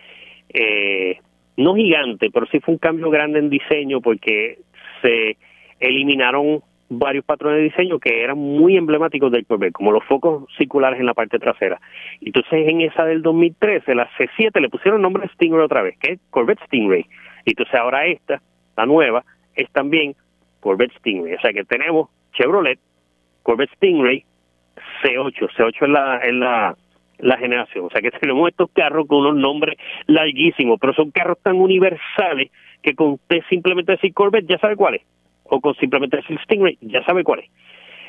eh, 0.50 1.18
no 1.56 1.74
gigante, 1.74 2.30
pero 2.32 2.46
sí 2.46 2.60
fue 2.60 2.74
un 2.74 2.78
cambio 2.78 3.10
grande 3.10 3.38
en 3.38 3.48
diseño 3.48 4.00
porque 4.00 4.58
se 5.00 5.36
eliminaron 5.80 6.62
varios 6.90 7.24
patrones 7.24 7.58
de 7.58 7.64
diseño 7.64 7.98
que 7.98 8.22
eran 8.22 8.38
muy 8.38 8.76
emblemáticos 8.76 9.32
del 9.32 9.46
Corvette, 9.46 9.72
como 9.72 9.92
los 9.92 10.04
focos 10.04 10.44
circulares 10.58 11.00
en 11.00 11.06
la 11.06 11.14
parte 11.14 11.38
trasera. 11.38 11.80
Entonces 12.20 12.68
en 12.68 12.82
esa 12.82 13.04
del 13.04 13.22
2013, 13.22 13.94
la 13.94 14.10
C7, 14.18 14.60
le 14.60 14.68
pusieron 14.68 15.00
nombre 15.00 15.28
Stingray 15.34 15.64
otra 15.64 15.82
vez, 15.82 15.96
que 15.98 16.12
es 16.12 16.20
Corvette 16.30 16.62
Stingray. 16.66 17.06
Entonces 17.46 17.74
ahora 17.74 18.06
esta 18.06 18.42
la 18.76 18.86
nueva, 18.86 19.24
es 19.54 19.70
también 19.70 20.14
Corvette 20.60 20.96
Stingray. 20.98 21.34
O 21.34 21.40
sea 21.40 21.52
que 21.52 21.64
tenemos 21.64 22.08
Chevrolet, 22.32 22.78
Corvette 23.42 23.74
Stingray, 23.76 24.24
C8. 25.02 25.50
C8 25.56 25.82
es 25.82 25.88
la, 25.88 26.16
es 26.18 26.34
la, 26.34 26.76
la 27.18 27.36
generación. 27.36 27.86
O 27.86 27.90
sea 27.90 28.00
que 28.00 28.10
tenemos 28.20 28.48
estos 28.48 28.70
carros 28.72 29.06
con 29.06 29.18
unos 29.18 29.36
nombres 29.36 29.76
larguísimos, 30.06 30.78
pero 30.80 30.94
son 30.94 31.10
carros 31.10 31.38
tan 31.42 31.56
universales 31.56 32.50
que 32.82 32.94
con 32.94 33.12
usted 33.12 33.42
simplemente 33.48 33.92
decir 33.92 34.12
Corvette 34.12 34.48
ya 34.48 34.58
sabe 34.58 34.76
cuál 34.76 34.96
es. 34.96 35.02
O 35.44 35.60
con 35.60 35.74
simplemente 35.76 36.16
decir 36.16 36.38
Stingray 36.44 36.78
ya 36.80 37.04
sabe 37.04 37.22
cuál 37.22 37.40
es. 37.40 37.50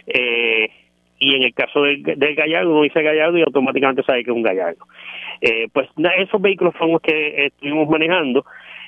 Eh, 0.07 0.69
y 1.17 1.35
en 1.35 1.43
el 1.43 1.53
caso 1.53 1.81
del, 1.81 2.03
del 2.03 2.35
Gallardo, 2.35 2.71
uno 2.71 2.83
dice 2.83 3.01
Gallardo 3.01 3.37
y 3.37 3.41
automáticamente 3.41 4.03
sabe 4.03 4.23
que 4.23 4.31
es 4.31 4.35
un 4.35 4.43
Gallardo. 4.43 4.85
Eh, 5.41 5.67
pues 5.71 5.89
esos 6.17 6.41
vehículos 6.41 6.73
fueron 6.75 6.93
los 6.93 7.01
que 7.01 7.47
estuvimos 7.47 7.89
manejando 7.89 8.45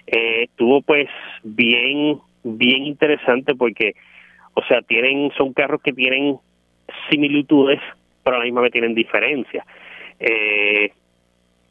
eh, 0.08 0.44
estuvo 0.44 0.82
pues 0.82 1.10
bien, 1.44 2.20
bien 2.44 2.86
interesante 2.86 3.56
porque, 3.56 3.94
o 4.54 4.64
sea, 4.64 4.82
tienen, 4.82 5.32
son 5.38 5.54
carros 5.54 5.82
que 5.82 5.94
tienen 5.94 6.38
similitudes, 7.10 7.82
pero 8.24 8.38
a 8.38 8.40
la 8.40 8.46
misma 8.46 8.62
vez 8.62 8.72
tienen 8.72 8.96
diferencias. 8.96 9.66
Eh, 10.20 10.92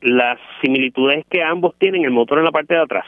las 0.02 0.38
similitudes 0.60 1.24
que 1.28 1.42
ambos 1.42 1.74
tienen 1.78 2.04
el 2.04 2.10
motor 2.10 2.38
en 2.38 2.44
la 2.44 2.52
parte 2.52 2.74
de 2.74 2.80
atrás, 2.80 3.06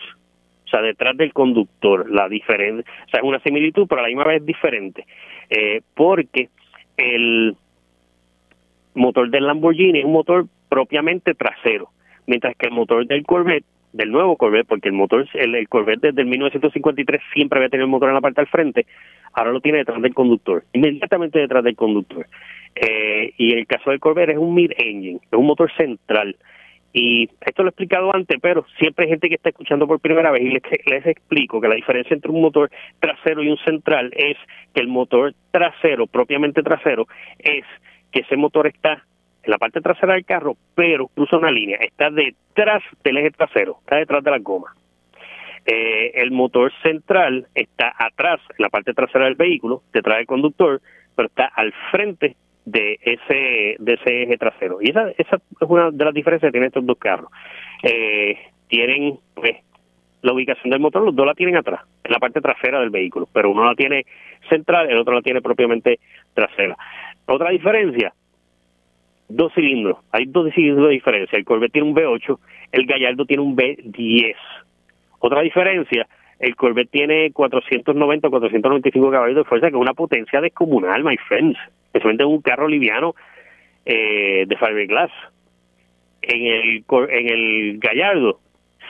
o 0.64 0.68
sea, 0.70 0.80
detrás 0.80 1.16
del 1.16 1.32
conductor, 1.32 2.10
la 2.10 2.28
diferencia, 2.28 2.90
o 3.06 3.10
sea, 3.10 3.20
es 3.20 3.24
una 3.24 3.40
similitud, 3.40 3.86
pero 3.86 4.00
a 4.00 4.02
la 4.02 4.08
misma 4.08 4.24
vez 4.24 4.40
es 4.40 4.46
diferente, 4.46 5.06
eh, 5.50 5.82
porque 5.94 6.48
el 6.96 7.54
motor 8.94 9.30
del 9.30 9.46
Lamborghini 9.46 10.00
es 10.00 10.04
un 10.04 10.12
motor 10.12 10.46
propiamente 10.68 11.34
trasero, 11.34 11.90
mientras 12.26 12.56
que 12.56 12.66
el 12.66 12.72
motor 12.72 13.06
del 13.06 13.24
Corvette 13.24 13.64
del 13.92 14.10
nuevo 14.10 14.36
Corvette, 14.36 14.66
porque 14.66 14.88
el 14.88 14.94
motor, 14.94 15.26
el, 15.34 15.68
Corvette 15.68 16.08
desde 16.08 16.22
el 16.22 16.28
1953 16.28 17.20
siempre 17.32 17.58
había 17.58 17.68
tenido 17.68 17.86
el 17.86 17.90
motor 17.90 18.08
en 18.08 18.14
la 18.14 18.20
parte 18.20 18.40
del 18.40 18.48
frente, 18.48 18.86
ahora 19.32 19.52
lo 19.52 19.60
tiene 19.60 19.78
detrás 19.78 20.00
del 20.02 20.14
conductor, 20.14 20.64
inmediatamente 20.72 21.38
detrás 21.38 21.64
del 21.64 21.76
conductor. 21.76 22.26
Eh, 22.74 23.32
y 23.36 23.52
el 23.52 23.66
caso 23.66 23.90
del 23.90 24.00
Corvette 24.00 24.30
es 24.30 24.38
un 24.38 24.54
mid-engine, 24.54 25.20
es 25.22 25.38
un 25.38 25.46
motor 25.46 25.70
central. 25.76 26.36
Y 26.92 27.28
esto 27.40 27.62
lo 27.62 27.68
he 27.68 27.70
explicado 27.70 28.14
antes, 28.14 28.38
pero 28.40 28.64
siempre 28.78 29.04
hay 29.04 29.10
gente 29.10 29.28
que 29.28 29.34
está 29.34 29.50
escuchando 29.50 29.86
por 29.86 30.00
primera 30.00 30.30
vez 30.30 30.42
y 30.42 30.48
les, 30.48 30.62
les 30.86 31.06
explico 31.06 31.60
que 31.60 31.68
la 31.68 31.74
diferencia 31.74 32.14
entre 32.14 32.30
un 32.30 32.40
motor 32.40 32.70
trasero 32.98 33.42
y 33.42 33.50
un 33.50 33.58
central 33.58 34.10
es 34.16 34.36
que 34.74 34.80
el 34.80 34.88
motor 34.88 35.34
trasero, 35.50 36.06
propiamente 36.06 36.62
trasero, 36.62 37.06
es 37.38 37.64
que 38.10 38.20
ese 38.20 38.36
motor 38.36 38.66
está 38.66 39.04
la 39.48 39.56
parte 39.56 39.80
trasera 39.80 40.12
del 40.12 40.26
carro, 40.26 40.56
pero 40.74 41.08
cruza 41.08 41.38
una 41.38 41.50
línea, 41.50 41.78
está 41.80 42.10
detrás 42.10 42.82
del 43.02 43.16
eje 43.16 43.30
trasero, 43.30 43.78
está 43.80 43.96
detrás 43.96 44.22
de 44.22 44.30
la 44.30 44.38
goma. 44.38 44.74
Eh, 45.64 46.12
el 46.14 46.30
motor 46.32 46.70
central 46.82 47.46
está 47.54 47.94
atrás, 47.98 48.40
en 48.50 48.62
la 48.62 48.68
parte 48.68 48.92
trasera 48.92 49.24
del 49.24 49.36
vehículo, 49.36 49.82
detrás 49.92 50.18
del 50.18 50.26
conductor, 50.26 50.82
pero 51.16 51.28
está 51.28 51.46
al 51.46 51.72
frente 51.90 52.36
de 52.66 52.98
ese 53.00 53.76
de 53.78 53.94
ese 53.94 54.22
eje 54.24 54.36
trasero. 54.36 54.78
Y 54.82 54.90
esa, 54.90 55.08
esa 55.16 55.36
es 55.36 55.68
una 55.68 55.90
de 55.90 56.04
las 56.04 56.12
diferencias 56.12 56.48
que 56.48 56.52
tienen 56.52 56.68
estos 56.68 56.84
dos 56.84 56.98
carros. 56.98 57.30
Eh, 57.82 58.38
tienen, 58.68 59.18
pues, 59.34 59.56
la 60.20 60.34
ubicación 60.34 60.70
del 60.70 60.80
motor, 60.80 61.02
los 61.02 61.16
dos 61.16 61.24
la 61.24 61.34
tienen 61.34 61.56
atrás, 61.56 61.80
en 62.04 62.12
la 62.12 62.18
parte 62.18 62.42
trasera 62.42 62.80
del 62.80 62.90
vehículo, 62.90 63.26
pero 63.32 63.50
uno 63.50 63.64
la 63.64 63.74
tiene 63.74 64.04
central, 64.50 64.90
el 64.90 64.98
otro 64.98 65.14
la 65.14 65.22
tiene 65.22 65.40
propiamente 65.40 66.00
trasera. 66.34 66.76
Otra 67.24 67.50
diferencia, 67.50 68.12
dos 69.28 69.52
cilindros. 69.54 69.98
Hay 70.12 70.26
dos 70.26 70.52
cilindros 70.54 70.88
de 70.88 70.94
diferencia. 70.94 71.38
El 71.38 71.44
Corvette 71.44 71.72
tiene 71.72 71.88
un 71.88 71.94
V8, 71.94 72.38
el 72.72 72.86
Gallardo 72.86 73.24
tiene 73.24 73.42
un 73.42 73.56
V10. 73.56 74.34
Otra 75.20 75.42
diferencia, 75.42 76.06
el 76.38 76.54
Corvette 76.56 76.90
tiene 76.90 77.32
490 77.32 78.28
o 78.28 78.30
495 78.30 79.10
caballos 79.10 79.36
de 79.36 79.44
fuerza, 79.44 79.68
que 79.68 79.76
es 79.76 79.80
una 79.80 79.94
potencia 79.94 80.40
descomunal, 80.40 81.04
my 81.04 81.16
friends. 81.16 81.58
Especialmente 81.86 82.22
en 82.22 82.28
un 82.30 82.42
carro 82.42 82.68
liviano 82.68 83.14
eh, 83.84 84.44
de 84.46 84.56
fiberglass. 84.56 85.10
En 86.22 86.42
el, 86.44 86.84
en 87.10 87.28
el 87.28 87.78
Gallardo, 87.78 88.40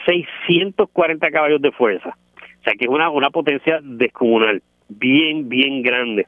640 0.07 1.31
caballos 1.31 1.63
de 1.63 1.73
fuerza. 1.73 2.17
O 2.61 2.65
sea 2.65 2.75
que 2.75 2.85
es 2.85 2.91
una, 2.91 3.11
una 3.11 3.31
potencia 3.31 3.81
descomunal, 3.83 4.63
bien, 4.89 5.49
bien 5.49 5.83
grande. 5.83 6.27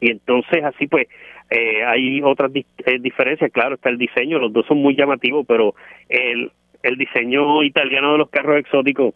Y 0.00 0.10
entonces 0.10 0.62
así 0.64 0.86
pues 0.86 1.08
eh, 1.50 1.84
hay 1.84 2.22
otras 2.22 2.52
eh, 2.54 2.98
diferencias, 3.00 3.50
claro, 3.52 3.74
está 3.74 3.88
el 3.90 3.98
diseño, 3.98 4.38
los 4.38 4.52
dos 4.52 4.66
son 4.66 4.78
muy 4.78 4.94
llamativos, 4.94 5.44
pero 5.46 5.74
el, 6.08 6.50
el 6.82 6.96
diseño 6.96 7.62
italiano 7.64 8.12
de 8.12 8.18
los 8.18 8.30
carros 8.30 8.58
exóticos 8.58 9.14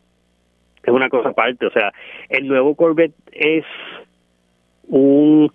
es 0.83 0.93
una 0.93 1.09
cosa 1.09 1.31
aparte, 1.31 1.67
o 1.67 1.71
sea, 1.71 1.93
el 2.29 2.47
nuevo 2.47 2.75
Corvette 2.75 3.15
es 3.33 3.65
un 4.89 5.51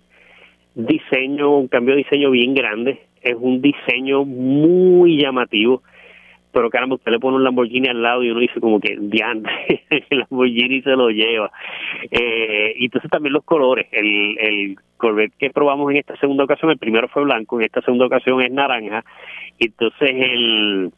diseño, 0.74 1.56
un 1.56 1.68
cambio 1.68 1.94
de 1.94 2.02
diseño 2.02 2.30
bien 2.30 2.54
grande, 2.54 3.00
es 3.22 3.36
un 3.38 3.60
diseño 3.60 4.24
muy 4.24 5.20
llamativo, 5.20 5.82
pero 6.52 6.70
caramba, 6.70 6.96
usted 6.96 7.12
le 7.12 7.20
pone 7.20 7.36
un 7.36 7.44
Lamborghini 7.44 7.88
al 7.88 8.02
lado 8.02 8.22
y 8.22 8.30
uno 8.30 8.40
dice 8.40 8.60
como 8.60 8.80
que 8.80 8.96
diante, 9.00 9.50
el 9.90 10.18
Lamborghini 10.18 10.82
se 10.82 10.90
lo 10.90 11.10
lleva. 11.10 11.50
Eh, 12.10 12.74
y 12.76 12.86
entonces 12.86 13.10
también 13.10 13.32
los 13.32 13.44
colores, 13.44 13.86
el, 13.92 14.38
el 14.38 14.76
Corvette 14.96 15.34
que 15.38 15.50
probamos 15.50 15.90
en 15.90 15.98
esta 15.98 16.16
segunda 16.16 16.44
ocasión, 16.44 16.70
el 16.70 16.78
primero 16.78 17.08
fue 17.08 17.24
blanco, 17.24 17.58
en 17.58 17.66
esta 17.66 17.80
segunda 17.82 18.06
ocasión 18.06 18.42
es 18.42 18.50
naranja, 18.50 19.04
entonces 19.58 20.10
el, 20.10 20.90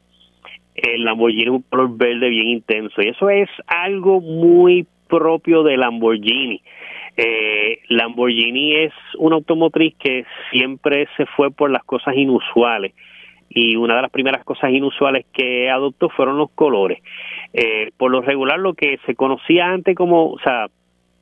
el 0.75 1.05
Lamborghini 1.05 1.43
es 1.43 1.51
un 1.51 1.63
color 1.63 1.97
verde 1.97 2.29
bien 2.31 2.49
intenso, 2.49 3.03
y 3.03 3.09
eso 3.09 3.29
es 3.29 3.49
algo 3.67 4.21
muy 4.21 4.87
propio 5.09 5.63
de 5.63 5.77
Lamborghini. 5.77 6.63
Eh, 7.15 7.81
Lamborghini 7.89 8.77
es 8.77 8.93
una 9.19 9.37
automotriz 9.37 9.95
que 9.99 10.25
siempre 10.51 11.07
se 11.19 11.27
fue 11.27 11.51
por 11.51 11.71
las 11.71 11.85
cosas 11.85 12.17
inusuales 12.17 12.95
y 13.55 13.77
una 13.77 13.97
de 13.97 14.03
las 14.03 14.11
primeras 14.11 14.45
cosas 14.45 14.71
inusuales 14.71 15.27
que 15.33 15.71
adoptó 15.71 16.09
fueron 16.09 16.39
los 16.39 16.51
colores. 16.51 17.03
Eh, 17.53 17.91
por 17.97 18.11
lo 18.11 18.23
regular, 18.23 18.59
lo 18.59 18.75
que 18.75 18.99
se 19.07 19.15
conocía 19.15 19.67
antes 19.67 19.95
como, 19.95 20.31
o 20.31 20.39
sea, 20.41 20.69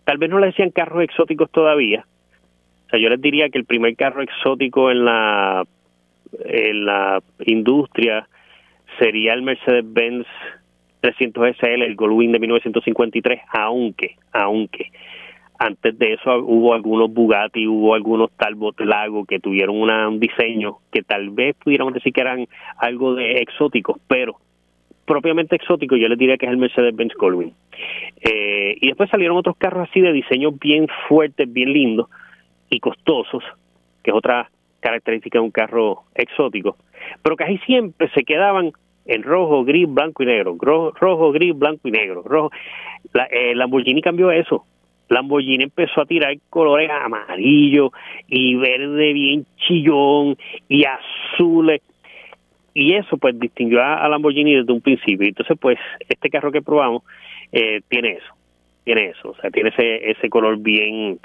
tal 0.04 0.18
vez 0.18 0.30
no 0.30 0.38
le 0.38 0.46
decían 0.46 0.70
carros 0.70 1.02
exóticos 1.02 1.50
todavía. 1.50 2.04
O 2.86 2.90
sea, 2.90 3.00
yo 3.00 3.08
les 3.08 3.20
diría 3.20 3.48
que 3.48 3.58
el 3.58 3.64
primer 3.64 3.96
carro 3.96 4.22
exótico 4.22 4.90
en 4.90 5.04
la 5.04 5.64
en 6.44 6.84
la 6.84 7.20
industria 7.44 8.28
sería 8.98 9.32
el 9.34 9.42
Mercedes-Benz 9.42 10.26
300 11.00 11.56
SL, 11.56 11.82
el 11.82 11.96
Goldwing 11.96 12.32
de 12.32 12.38
1953, 12.38 13.40
aunque, 13.52 14.16
aunque 14.32 14.92
antes 15.60 15.98
de 15.98 16.14
eso 16.14 16.38
hubo 16.38 16.72
algunos 16.72 17.12
Bugatti, 17.12 17.66
hubo 17.66 17.94
algunos 17.94 18.30
Talbot 18.32 18.80
Lago 18.80 19.26
que 19.26 19.40
tuvieron 19.40 19.76
un 19.76 20.18
diseño 20.18 20.78
que 20.90 21.02
tal 21.02 21.28
vez 21.28 21.54
pudiéramos 21.62 21.92
decir 21.92 22.14
que 22.14 22.22
eran 22.22 22.48
algo 22.78 23.14
de 23.14 23.42
exóticos, 23.42 24.00
pero 24.08 24.36
propiamente 25.04 25.56
exótico 25.56 25.96
yo 25.96 26.08
les 26.08 26.18
diría 26.18 26.38
que 26.38 26.46
es 26.46 26.52
el 26.52 26.56
Mercedes-Benz 26.56 27.12
Goldwing. 27.14 27.52
Eh, 28.22 28.78
y 28.80 28.86
después 28.86 29.10
salieron 29.10 29.36
otros 29.36 29.54
carros 29.58 29.86
así 29.86 30.00
de 30.00 30.14
diseño 30.14 30.52
bien 30.52 30.86
fuertes, 31.08 31.52
bien 31.52 31.74
lindos 31.74 32.08
y 32.70 32.80
costosos, 32.80 33.44
que 34.02 34.12
es 34.12 34.16
otra 34.16 34.50
característica 34.80 35.40
de 35.40 35.44
un 35.44 35.50
carro 35.50 36.04
exótico, 36.14 36.78
pero 37.22 37.36
casi 37.36 37.58
siempre 37.58 38.08
se 38.14 38.24
quedaban 38.24 38.72
en 39.04 39.22
rojo, 39.24 39.62
gris, 39.64 39.86
blanco 39.86 40.22
y 40.22 40.26
negro, 40.26 40.56
rojo, 40.58 41.32
gris, 41.32 41.54
blanco 41.54 41.86
y 41.86 41.90
negro, 41.90 42.22
rojo. 42.22 42.50
La, 43.12 43.24
eh, 43.24 43.54
Lamborghini 43.54 44.00
cambió 44.00 44.30
eso. 44.30 44.64
Lamborghini 45.10 45.64
empezó 45.64 46.00
a 46.00 46.06
tirar 46.06 46.34
colores 46.48 46.88
amarillo 46.90 47.90
y 48.28 48.54
verde 48.54 49.12
bien 49.12 49.44
chillón 49.56 50.36
y 50.68 50.84
azules 50.84 51.82
y 52.72 52.94
eso 52.94 53.16
pues 53.18 53.38
distinguió 53.38 53.82
a, 53.82 54.08
Lamborghini 54.08 54.54
desde 54.54 54.72
un 54.72 54.80
principio. 54.80 55.26
Entonces 55.26 55.58
pues 55.60 55.78
este 56.08 56.30
carro 56.30 56.52
que 56.52 56.62
probamos 56.62 57.02
eh, 57.50 57.80
tiene 57.88 58.12
eso, 58.12 58.34
tiene 58.84 59.06
eso, 59.06 59.30
o 59.30 59.34
sea, 59.34 59.50
tiene 59.50 59.70
ese, 59.70 60.12
ese 60.12 60.28
color 60.30 60.58
bien, 60.58 61.18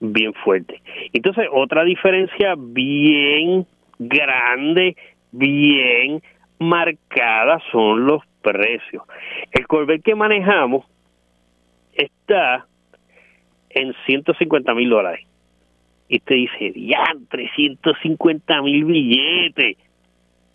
bien 0.00 0.34
fuerte. 0.34 0.82
Entonces 1.14 1.46
otra 1.50 1.84
diferencia 1.84 2.54
bien 2.58 3.66
grande, 3.98 4.96
bien 5.32 6.22
marcada 6.58 7.58
son 7.72 8.04
los 8.04 8.22
precios. 8.42 9.02
El 9.50 9.66
Corvette 9.66 10.04
que 10.04 10.14
manejamos 10.14 10.84
está 11.94 12.66
en 13.70 13.94
150 14.06 14.74
mil 14.74 14.90
dólares. 14.90 15.26
Y 16.08 16.18
te 16.18 16.34
dice, 16.34 16.72
ya, 16.74 17.04
350 17.28 18.62
mil 18.62 18.84
billetes. 18.84 19.76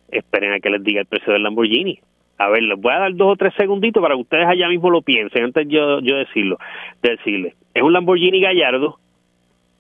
Esperen 0.09 0.53
a 0.53 0.59
que 0.59 0.69
les 0.69 0.83
diga 0.83 1.01
el 1.01 1.07
precio 1.07 1.33
del 1.33 1.43
Lamborghini. 1.43 1.99
A 2.37 2.49
ver, 2.49 2.63
les 2.63 2.79
voy 2.79 2.91
a 2.91 2.99
dar 2.99 3.15
dos 3.15 3.33
o 3.33 3.35
tres 3.37 3.53
segunditos 3.55 4.01
para 4.01 4.15
que 4.15 4.21
ustedes 4.21 4.47
allá 4.47 4.67
mismo 4.67 4.89
lo 4.89 5.01
piensen 5.01 5.45
antes 5.45 5.67
yo, 5.69 6.01
yo 6.01 6.17
decirlo, 6.17 6.57
decirle. 7.01 7.55
Es 7.73 7.81
un 7.81 7.93
Lamborghini 7.93 8.41
Gallardo 8.41 8.99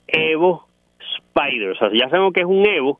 Evo 0.07 0.67
Spider. 1.17 1.71
O 1.71 1.75
sea, 1.75 1.89
ya 1.93 2.09
sabemos 2.09 2.33
que 2.33 2.41
es 2.41 2.45
un 2.45 2.65
Evo. 2.65 2.99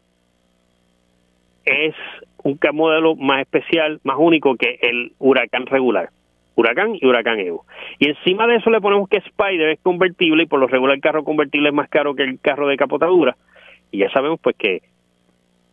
Es 1.63 1.95
un 2.43 2.59
modelo 2.73 3.15
más 3.15 3.41
especial, 3.41 3.99
más 4.03 4.17
único 4.19 4.55
que 4.55 4.77
el 4.81 5.13
Huracán 5.17 5.65
regular. 5.65 6.09
Huracán 6.55 6.95
y 6.99 7.05
Huracán 7.05 7.39
Evo. 7.39 7.65
Y 7.99 8.09
encima 8.09 8.47
de 8.47 8.55
eso 8.55 8.69
le 8.69 8.81
ponemos 8.81 9.09
que 9.09 9.17
Spider 9.17 9.69
es 9.69 9.79
convertible 9.81 10.43
y 10.43 10.45
por 10.47 10.59
lo 10.59 10.67
regular 10.67 10.95
el 10.95 11.01
carro 11.01 11.23
convertible 11.23 11.69
es 11.69 11.75
más 11.75 11.89
caro 11.89 12.15
que 12.15 12.23
el 12.23 12.39
carro 12.39 12.67
de 12.67 12.77
capotadura. 12.77 13.35
Y 13.91 13.99
ya 13.99 14.09
sabemos 14.11 14.39
pues 14.41 14.55
que 14.55 14.81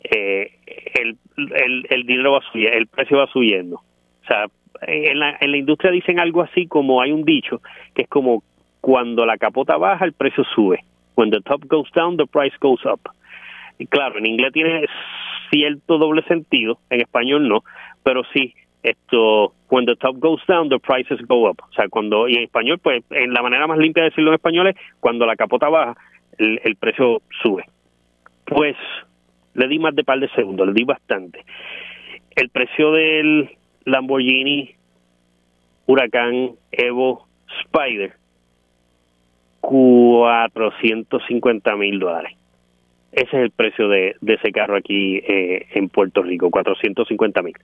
eh, 0.04 0.50
el, 0.94 1.16
el, 1.36 1.86
el, 1.88 2.06
dinero 2.06 2.32
va 2.32 2.40
subiendo, 2.50 2.76
el 2.76 2.86
precio 2.88 3.18
va 3.18 3.26
subiendo. 3.28 3.76
O 3.76 4.26
sea, 4.26 4.46
en 4.82 5.18
la, 5.18 5.36
en 5.40 5.50
la 5.52 5.56
industria 5.56 5.92
dicen 5.92 6.18
algo 6.18 6.42
así 6.42 6.66
como 6.66 7.00
hay 7.00 7.12
un 7.12 7.24
dicho 7.24 7.60
que 7.94 8.02
es 8.02 8.08
como 8.08 8.42
cuando 8.80 9.24
la 9.24 9.38
capota 9.38 9.76
baja 9.76 10.04
el 10.04 10.12
precio 10.12 10.44
sube. 10.54 10.80
When 11.14 11.30
the 11.30 11.40
top 11.42 11.66
goes 11.66 11.90
down, 11.94 12.16
the 12.16 12.26
price 12.26 12.56
goes 12.60 12.84
up. 12.84 13.00
Y 13.78 13.87
claro, 13.87 14.18
en 14.18 14.26
inglés 14.26 14.52
tiene 14.52 14.87
cierto 15.50 15.98
doble 15.98 16.22
sentido, 16.22 16.78
en 16.90 17.00
español 17.00 17.48
no, 17.48 17.62
pero 18.02 18.22
sí, 18.33 18.54
esto, 18.83 19.55
when 19.68 19.87
the 19.87 19.97
top 19.97 20.18
goes 20.18 20.40
down, 20.47 20.68
the 20.68 20.79
prices 20.79 21.21
go 21.29 21.49
up. 21.49 21.61
O 21.71 21.73
sea, 21.73 21.88
cuando, 21.88 22.29
y 22.29 22.37
en 22.37 22.45
español, 22.45 22.79
pues, 22.79 23.05
en 23.11 23.33
la 23.33 23.42
manera 23.42 23.66
más 23.66 23.79
limpia 23.79 24.03
de 24.03 24.11
decirlo 24.11 24.31
en 24.31 24.35
español 24.35 24.66
es, 24.68 24.77
cuando 25.01 25.27
la 25.27 25.37
capota 25.37 25.68
baja, 25.68 25.97
el, 26.38 26.61
el 26.64 26.77
precio 26.77 27.23
sube. 27.42 27.64
Pues, 28.45 28.77
le 29.55 29.68
di 29.68 29.79
más 29.79 29.95
de 29.95 30.05
par 30.05 30.18
de 30.18 30.29
segundos, 30.31 30.66
le 30.66 30.73
di 30.73 30.85
bastante. 30.85 31.45
El 32.35 32.49
precio 32.49 32.92
del 32.92 33.51
Lamborghini 33.85 34.75
Huracán 35.87 36.53
Evo 36.71 37.27
Spider, 37.64 38.14
450 39.61 41.77
mil 41.77 41.99
dólares. 41.99 42.37
Ese 43.12 43.29
es 43.37 43.42
el 43.44 43.51
precio 43.51 43.88
de, 43.88 44.16
ese 44.27 44.53
carro 44.53 44.75
aquí 44.75 45.18
eh, 45.18 45.66
en 45.75 45.90
Puerto 45.90 46.22
Rico, 46.22 46.51
450 46.51 47.42
mil. 47.42 47.55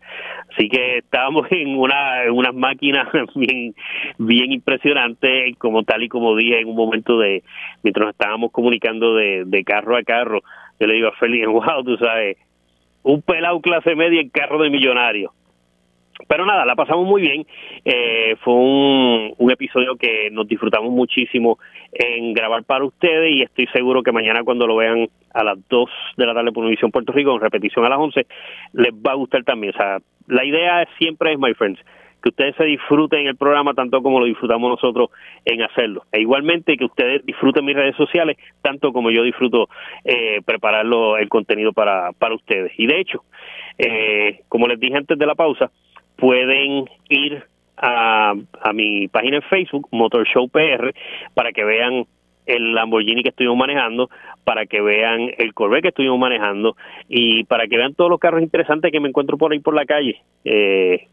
Así 0.52 0.68
que 0.68 0.98
estábamos 0.98 1.46
en 1.50 1.76
una 1.76 2.24
en 2.24 2.32
unas 2.32 2.54
máquinas 2.54 3.08
bien 3.34 3.74
bien 4.18 4.52
impresionantes, 4.52 5.56
como 5.56 5.84
tal 5.84 6.02
y 6.02 6.08
como 6.08 6.36
dije 6.36 6.60
en 6.60 6.68
un 6.68 6.76
momento 6.76 7.18
de 7.18 7.42
mientras 7.82 8.06
nos 8.06 8.14
estábamos 8.14 8.52
comunicando 8.52 9.14
de, 9.14 9.64
carro 9.64 9.96
a 9.96 10.02
carro. 10.02 10.42
Yo 10.78 10.86
le 10.86 10.94
digo 10.94 11.08
a 11.08 11.12
Félix, 11.12 11.46
wow, 11.48 11.82
tú 11.82 11.96
sabes, 11.96 12.36
un 13.02 13.22
pelado 13.22 13.60
clase 13.62 13.94
media 13.94 14.20
en 14.20 14.28
carro 14.28 14.62
de 14.62 14.68
millonario. 14.68 15.32
Pero 16.26 16.44
nada, 16.44 16.64
la 16.64 16.74
pasamos 16.74 17.06
muy 17.06 17.22
bien. 17.22 17.46
Eh, 17.84 18.36
fue 18.42 18.54
un, 18.54 19.50
episodio 19.50 19.96
que 19.96 20.30
nos 20.30 20.46
disfrutamos 20.46 20.90
muchísimo 20.92 21.58
en 21.92 22.32
grabar 22.32 22.62
para 22.64 22.84
ustedes 22.84 23.34
y 23.34 23.42
estoy 23.42 23.66
seguro 23.68 24.02
que 24.02 24.12
mañana 24.12 24.44
cuando 24.44 24.66
lo 24.66 24.76
vean 24.76 25.08
a 25.32 25.42
las 25.42 25.58
2 25.68 25.90
de 26.16 26.26
la 26.26 26.34
tarde 26.34 26.52
por 26.52 26.64
Univisión 26.64 26.90
Puerto 26.90 27.12
Rico, 27.12 27.34
en 27.34 27.40
repetición 27.40 27.84
a 27.84 27.88
las 27.88 27.98
11, 27.98 28.26
les 28.74 28.92
va 28.92 29.12
a 29.12 29.16
gustar 29.16 29.42
también. 29.44 29.74
O 29.74 29.76
sea, 29.76 29.98
la 30.26 30.44
idea 30.44 30.86
siempre 30.98 31.32
es, 31.32 31.38
my 31.38 31.54
friends, 31.54 31.80
que 32.22 32.28
ustedes 32.30 32.56
se 32.56 32.64
disfruten 32.64 33.26
el 33.26 33.36
programa 33.36 33.74
tanto 33.74 34.02
como 34.02 34.20
lo 34.20 34.26
disfrutamos 34.26 34.70
nosotros 34.70 35.10
en 35.44 35.62
hacerlo. 35.62 36.04
E 36.12 36.20
igualmente 36.20 36.76
que 36.76 36.84
ustedes 36.84 37.24
disfruten 37.24 37.64
mis 37.64 37.76
redes 37.76 37.96
sociales 37.96 38.36
tanto 38.62 38.92
como 38.92 39.10
yo 39.10 39.22
disfruto 39.22 39.68
eh, 40.04 40.40
prepararlo 40.44 41.16
el 41.16 41.28
contenido 41.28 41.72
para, 41.72 42.12
para 42.12 42.34
ustedes. 42.34 42.72
Y 42.76 42.86
de 42.86 43.00
hecho, 43.00 43.24
eh, 43.78 44.40
como 44.48 44.66
les 44.66 44.80
dije 44.80 44.96
antes 44.96 45.18
de 45.18 45.26
la 45.26 45.34
pausa, 45.34 45.70
pueden 46.18 46.84
ir 47.08 47.44
a, 47.76 48.34
mi 48.74 49.08
página 49.08 49.36
en 49.36 49.42
Facebook, 49.42 49.88
Motor 49.92 50.26
Show 50.26 50.48
PR, 50.48 50.92
para 51.32 51.52
que 51.52 51.64
vean 51.64 52.06
el 52.44 52.74
Lamborghini 52.74 53.22
que 53.22 53.28
estuvimos 53.28 53.56
manejando, 53.56 54.10
para 54.44 54.66
que 54.66 54.80
vean 54.80 55.30
el 55.38 55.54
Corvette 55.54 55.82
que 55.82 55.88
estuvimos 55.88 56.18
manejando 56.18 56.76
y 57.08 57.44
para 57.44 57.66
que 57.66 57.76
vean 57.76 57.94
todos 57.94 58.10
los 58.10 58.18
carros 58.18 58.42
interesantes 58.42 58.90
que 58.90 59.00
me 59.00 59.08
encuentro 59.08 59.38
por 59.38 59.52
ahí 59.52 59.60
por 59.60 59.74
la 59.74 59.84
calle. 59.84 60.20
Eh, 60.44 61.06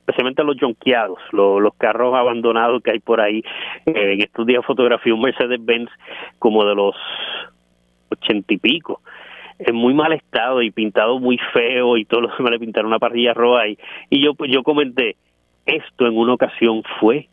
especialmente 0.00 0.42
los 0.44 0.56
jonqueados, 0.58 1.18
los, 1.32 1.74
carros 1.76 2.14
abandonados 2.14 2.82
que 2.82 2.92
hay 2.92 3.00
por 3.00 3.20
ahí. 3.20 3.42
Eh, 3.84 4.12
en 4.12 4.22
estos 4.22 4.46
días 4.46 4.64
fotografié 4.64 5.12
un 5.12 5.20
Mercedes-Benz 5.20 5.90
como 6.38 6.64
de 6.64 6.74
los 6.74 6.96
ochenta 8.10 8.54
y 8.54 8.56
pico, 8.56 9.02
en 9.58 9.74
muy 9.74 9.94
mal 9.94 10.12
estado 10.12 10.62
y 10.62 10.70
pintado 10.70 11.18
muy 11.18 11.38
feo 11.52 11.96
y 11.96 12.04
todo 12.04 12.22
lo 12.22 12.36
que 12.36 12.42
me 12.42 12.50
le 12.50 12.58
pintaron 12.58 12.88
una 12.88 12.98
parrilla 12.98 13.34
roja 13.34 13.68
y, 13.68 13.78
y 14.10 14.22
yo 14.22 14.34
pues 14.34 14.50
yo 14.52 14.62
comenté 14.62 15.16
esto 15.66 16.06
en 16.06 16.16
una 16.16 16.34
ocasión 16.34 16.82
fue 17.00 17.28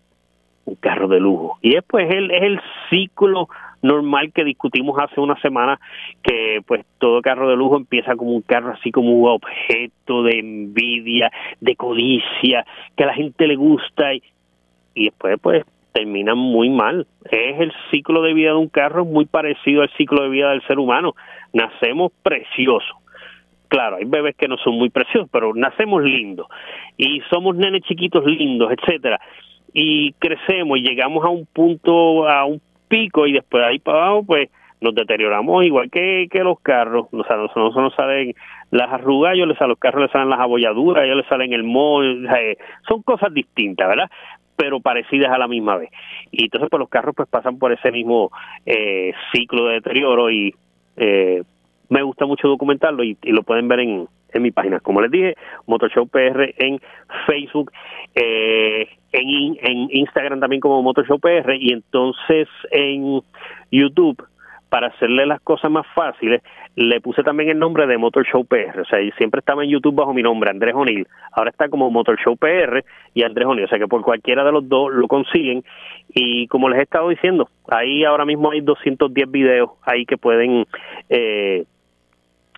un 0.66 0.76
carro 0.76 1.08
de 1.08 1.20
lujo. 1.20 1.58
Y 1.62 1.76
después 1.76 2.08
es 2.10 2.16
el, 2.16 2.32
es 2.32 2.42
el 2.42 2.60
ciclo 2.90 3.48
normal 3.82 4.32
que 4.34 4.44
discutimos 4.44 5.00
hace 5.00 5.22
una 5.22 5.40
semana 5.42 5.80
que 6.24 6.62
pues 6.66 6.84
todo 6.98 7.22
carro 7.22 7.48
de 7.48 7.56
lujo 7.56 7.78
empieza 7.78 8.16
como 8.16 8.32
un 8.32 8.42
carro 8.42 8.74
así 8.74 8.92
como 8.92 9.12
un 9.12 9.30
objeto 9.30 10.24
de 10.24 10.40
envidia, 10.40 11.32
de 11.62 11.76
codicia, 11.76 12.66
que 12.98 13.04
a 13.04 13.08
la 13.08 13.14
gente 13.14 13.48
le 13.48 13.56
gusta 13.56 14.14
y, 14.14 14.24
y 14.96 15.06
después 15.06 15.38
pues 15.40 15.66
termina 15.96 16.36
muy 16.36 16.70
mal. 16.70 17.08
Es 17.32 17.58
el 17.58 17.72
ciclo 17.90 18.22
de 18.22 18.34
vida 18.34 18.50
de 18.50 18.58
un 18.58 18.68
carro 18.68 19.06
muy 19.06 19.26
parecido 19.26 19.82
al 19.82 19.90
ciclo 19.92 20.24
de 20.24 20.30
vida 20.30 20.50
del 20.50 20.62
ser 20.68 20.78
humano. 20.78 21.16
Nacemos 21.54 22.12
preciosos. 22.22 22.98
Claro, 23.70 23.96
hay 23.96 24.04
bebés 24.06 24.36
que 24.36 24.50
no 24.50 24.58
son 24.58 24.76
muy 24.76 24.90
preciosos, 24.90 25.30
pero 25.32 25.54
nacemos 25.54 26.04
lindos 26.04 26.48
y 26.98 27.22
somos 27.30 27.56
nenes 27.56 27.82
chiquitos 27.84 28.26
lindos, 28.26 28.74
etcétera. 28.74 29.22
Y 29.74 30.12
crecemos 30.20 30.78
y 30.78 30.82
llegamos 30.82 31.24
a 31.24 31.30
un 31.30 31.46
punto, 31.46 32.28
a 32.28 32.44
un 32.44 32.62
pico 32.90 33.26
y 33.26 33.32
después 33.32 33.64
de 33.64 33.70
ahí 33.70 33.80
para 33.80 34.08
abajo, 34.08 34.26
pues 34.26 34.50
nos 34.82 34.94
deterioramos 34.94 35.66
igual 35.66 35.90
que, 35.90 36.28
que 36.30 36.44
los 36.44 36.60
carros. 36.60 37.08
O 37.12 37.24
sea, 37.24 37.38
nosotros 37.38 37.76
nos 37.76 37.96
salen 37.96 38.34
las 38.72 38.92
arrugas, 38.92 39.34
a 39.34 39.68
los 39.68 39.80
carros 39.80 40.04
les 40.04 40.12
salen 40.12 40.30
las 40.30 40.42
abolladuras, 40.42 41.04
a 41.04 41.06
ellos 41.06 41.18
les 41.18 41.28
salen 41.28 41.54
el 41.54 41.64
moho, 41.64 42.04
son 42.88 43.02
cosas 43.02 43.34
distintas, 43.34 43.88
¿verdad? 43.88 44.10
Pero 44.56 44.80
parecidas 44.80 45.32
a 45.32 45.38
la 45.38 45.48
misma 45.48 45.78
vez. 45.78 45.90
Y 46.32 46.46
entonces 46.46 46.70
pues 46.70 46.80
los 46.80 46.90
carros 46.90 47.16
pues 47.16 47.30
pasan 47.30 47.60
por 47.60 47.72
ese 47.72 47.92
mismo 47.92 48.32
eh, 48.66 49.14
ciclo 49.32 49.68
de 49.68 49.76
deterioro 49.76 50.30
y 50.30 50.56
eh, 50.98 51.44
me 51.90 52.02
gusta 52.02 52.26
mucho 52.26 52.48
documentarlo 52.48 53.04
y, 53.04 53.18
lo 53.24 53.44
pueden 53.44 53.68
ver 53.68 53.82
en, 53.82 54.08
en 54.34 54.42
mi 54.42 54.52
página. 54.52 54.80
Como 54.80 55.02
les 55.02 55.12
dije, 55.12 55.36
Motor 55.68 55.92
Show 55.92 56.08
PR 56.08 56.54
en 56.58 56.80
Facebook, 57.28 57.72
eh, 58.16 58.88
en, 59.12 59.58
en 59.62 59.88
Instagram 59.92 60.40
también 60.40 60.62
como 60.62 60.82
Motor 60.82 61.08
Show 61.08 61.20
PR 61.20 61.56
y 61.56 61.72
entonces 61.72 62.48
en 62.72 63.22
YouTube 63.72 64.26
para 64.76 64.88
hacerle 64.88 65.26
las 65.26 65.40
cosas 65.40 65.72
más 65.72 65.88
fáciles, 65.96 66.44
le 66.76 67.00
puse 67.00 67.24
también 67.24 67.50
el 67.50 67.58
nombre 67.58 67.88
de 67.88 67.98
Motor 67.98 68.26
Show 68.26 68.44
PR. 68.44 68.82
O 68.82 68.84
sea, 68.84 69.00
siempre 69.18 69.40
estaba 69.40 69.64
en 69.64 69.70
YouTube 69.70 69.96
bajo 69.96 70.14
mi 70.14 70.22
nombre, 70.22 70.50
Andrés 70.50 70.76
O'Neill. 70.76 71.08
Ahora 71.32 71.52
está 71.52 71.70
como 71.70 71.90
Motor 71.90 72.20
Show 72.20 72.36
PR 72.36 72.84
y 73.14 73.24
Andrés 73.24 73.48
O'Neill. 73.48 73.68
O 73.68 73.70
sea 73.70 73.80
que 73.80 73.88
por 73.88 74.02
cualquiera 74.02 74.44
de 74.44 74.52
los 74.52 74.68
dos 74.68 74.92
lo 74.92 75.08
consiguen. 75.08 75.64
Y 76.10 76.48
como 76.48 76.68
les 76.68 76.80
he 76.80 76.82
estado 76.82 77.08
diciendo, 77.08 77.48
ahí 77.70 78.04
ahora 78.04 78.26
mismo 78.26 78.52
hay 78.52 78.60
210 78.60 79.32
videos 79.32 79.70
ahí 79.84 80.06
que 80.06 80.18
pueden 80.18 80.66
eh, 81.08 81.64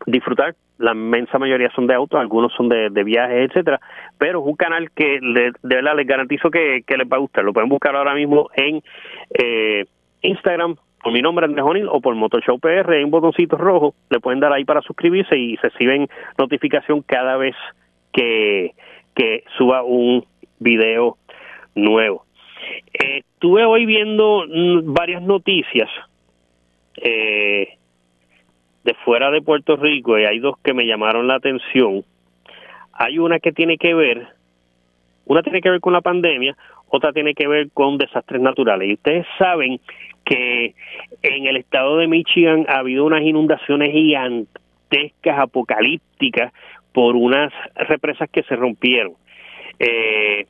disfrutar. 0.07 0.55
La 0.79 0.93
inmensa 0.93 1.37
mayoría 1.37 1.69
son 1.75 1.85
de 1.85 1.93
autos, 1.93 2.19
algunos 2.19 2.51
son 2.53 2.67
de, 2.67 2.89
viajes, 3.03 3.51
etcétera. 3.51 3.79
Pero 4.17 4.39
es 4.39 4.47
un 4.47 4.55
canal 4.55 4.89
que 4.89 5.19
de 5.21 5.51
verdad 5.61 5.95
les 5.95 6.07
garantizo 6.07 6.49
que, 6.49 6.81
que, 6.81 6.97
les 6.97 7.07
va 7.07 7.17
a 7.17 7.19
gustar. 7.19 7.43
Lo 7.43 7.53
pueden 7.53 7.69
buscar 7.69 7.95
ahora 7.95 8.15
mismo 8.15 8.49
en 8.55 8.81
eh, 9.37 9.85
Instagram 10.23 10.77
por 11.01 11.13
mi 11.13 11.21
nombre 11.21 11.45
Andrés 11.45 11.65
O'Neill 11.65 11.87
o 11.89 12.01
por 12.01 12.15
Motor 12.15 12.43
Show 12.43 12.59
PR, 12.59 12.91
hay 12.91 13.03
un 13.03 13.11
botoncito 13.11 13.57
rojo, 13.57 13.93
le 14.09 14.19
pueden 14.19 14.39
dar 14.39 14.51
ahí 14.53 14.65
para 14.65 14.81
suscribirse 14.81 15.37
y 15.37 15.55
reciben 15.55 16.07
notificación 16.37 17.01
cada 17.01 17.37
vez 17.37 17.55
que, 18.11 18.73
que 19.15 19.43
suba 19.57 19.83
un 19.83 20.25
video 20.59 21.17
nuevo. 21.75 22.25
estuve 22.93 23.65
hoy 23.65 23.85
viendo 23.85 24.45
mm, 24.47 24.93
varias 24.93 25.21
noticias 25.21 25.89
eh, 26.97 27.77
de 28.83 28.93
fuera 29.05 29.29
de 29.31 29.41
Puerto 29.41 29.75
Rico 29.75 30.17
y 30.17 30.25
hay 30.25 30.39
dos 30.39 30.55
que 30.63 30.73
me 30.73 30.85
llamaron 30.85 31.27
la 31.27 31.35
atención. 31.35 32.03
Hay 32.93 33.19
una 33.19 33.39
que 33.39 33.51
tiene 33.51 33.77
que 33.77 33.93
ver, 33.93 34.27
una 35.25 35.43
tiene 35.43 35.61
que 35.61 35.69
ver 35.69 35.79
con 35.79 35.93
la 35.93 36.01
pandemia, 36.01 36.57
otra 36.89 37.11
tiene 37.11 37.33
que 37.33 37.47
ver 37.47 37.69
con 37.73 37.97
desastres 37.97 38.41
naturales. 38.41 38.89
Y 38.89 38.93
ustedes 38.93 39.25
saben 39.37 39.79
que 40.25 40.73
en 41.21 41.47
el 41.47 41.57
estado 41.57 41.97
de 41.97 42.07
Michigan 42.07 42.65
ha 42.67 42.79
habido 42.79 43.05
unas 43.05 43.21
inundaciones 43.21 43.91
gigantescas, 43.91 45.39
apocalípticas, 45.39 46.53
por 46.93 47.15
unas 47.15 47.53
represas 47.75 48.29
que 48.29 48.43
se 48.43 48.55
rompieron. 48.55 49.13
Eh, 49.79 50.47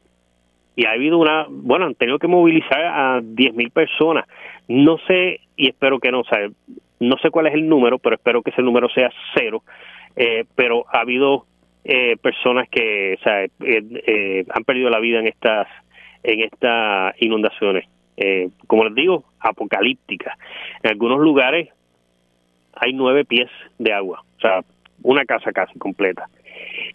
y 0.76 0.86
ha 0.86 0.92
habido 0.92 1.18
una, 1.18 1.48
bueno, 1.50 1.86
han 1.86 1.96
tenido 1.96 2.20
que 2.20 2.28
movilizar 2.28 2.86
a 2.86 3.20
10.000 3.20 3.72
personas. 3.72 4.26
No 4.68 4.98
sé, 5.08 5.42
y 5.56 5.68
espero 5.70 6.00
que 6.00 6.12
no, 6.12 6.22
o 6.22 6.24
no 7.00 7.18
sé 7.18 7.32
cuál 7.32 7.48
es 7.48 7.54
el 7.54 7.68
número, 7.68 8.00
pero 8.00 8.16
espero 8.16 8.42
que 8.42 8.52
ese 8.52 8.62
número 8.62 8.88
sea 8.90 9.12
cero. 9.36 9.64
Eh, 10.16 10.46
pero 10.56 10.86
ha 10.92 11.02
habido 11.02 11.46
eh, 11.84 12.18
personas 12.22 12.68
que 12.70 13.18
o 13.20 13.24
sea, 13.24 13.46
han 14.50 14.64
perdido 14.64 14.90
la 14.90 15.00
vida 15.00 15.20
en 15.20 15.28
estas 15.28 15.68
en 16.28 16.42
estas 16.42 17.16
inundaciones. 17.22 17.86
Eh, 18.18 18.50
como 18.68 18.84
les 18.84 18.96
digo, 18.96 19.24
apocalípticas. 19.40 20.38
En 20.84 20.92
algunos 20.92 21.20
lugares 21.20 21.70
hay 22.74 22.94
nueve 22.94 23.26
pies 23.26 23.50
de 23.80 23.94
agua, 23.94 24.24
o 24.38 24.40
sea, 24.40 24.62
una 25.04 25.26
casa 25.26 25.52
casi 25.52 25.80
completa. 25.80 26.28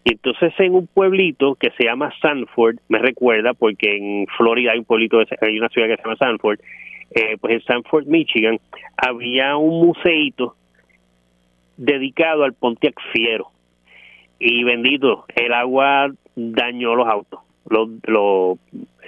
Y 0.04 0.12
entonces 0.12 0.52
en 0.58 0.74
un 0.74 0.86
pueblito 0.86 1.54
que 1.54 1.70
se 1.70 1.84
llama 1.84 2.12
Sanford, 2.20 2.76
me 2.88 2.98
recuerda 2.98 3.54
porque 3.54 3.96
en 3.96 4.26
Florida 4.36 4.72
hay 4.72 4.80
un 4.80 4.84
pueblito, 4.84 5.18
hay 5.40 5.58
una 5.58 5.68
ciudad 5.70 5.88
que 5.88 5.96
se 5.96 6.02
llama 6.02 6.16
Sanford, 6.16 6.60
eh, 7.14 7.36
pues 7.40 7.54
en 7.54 7.62
Sanford, 7.62 8.06
Michigan, 8.06 8.58
había 8.96 9.56
un 9.56 9.86
museito 9.86 10.56
dedicado 11.76 12.44
al 12.44 12.52
Pontiac 12.52 12.94
Fiero. 13.12 13.48
Y 14.38 14.64
bendito, 14.64 15.24
el 15.34 15.52
agua 15.52 16.10
dañó 16.34 16.94
los 16.96 17.06
autos 17.06 17.40
los, 17.68 17.88
los, 18.06 18.58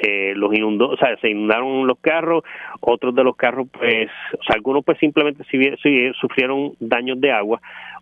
eh, 0.03 0.33
los 0.37 0.55
inundó, 0.55 0.91
o 0.91 0.97
sea, 0.97 1.17
se 1.19 1.31
inundaron 1.31 1.87
los 1.87 1.99
carros, 1.99 2.45
otros 2.81 3.15
de 3.15 3.25
los 3.25 3.37
carros, 3.37 3.69
pues, 3.73 4.11
o 4.39 4.43
sea, 4.43 4.57
algunos 4.57 4.85
pues 4.85 4.99
simplemente 4.99 5.45
sufrieron 6.21 6.73
daños 6.81 7.21
de 7.21 7.33
agua, 7.33 7.61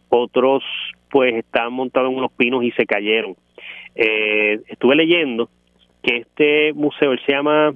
otros 0.08 0.62
pues 1.10 1.34
estaban 1.34 1.72
montados 1.72 2.10
en 2.10 2.18
unos 2.18 2.32
pinos 2.32 2.64
y 2.64 2.70
se 2.72 2.86
cayeron. 2.86 3.36
Eh, 3.94 4.60
estuve 4.68 4.96
leyendo 4.96 5.48
que 6.02 6.18
este 6.18 6.72
museo, 6.72 7.12
él 7.12 7.20
se 7.26 7.32
llama 7.32 7.74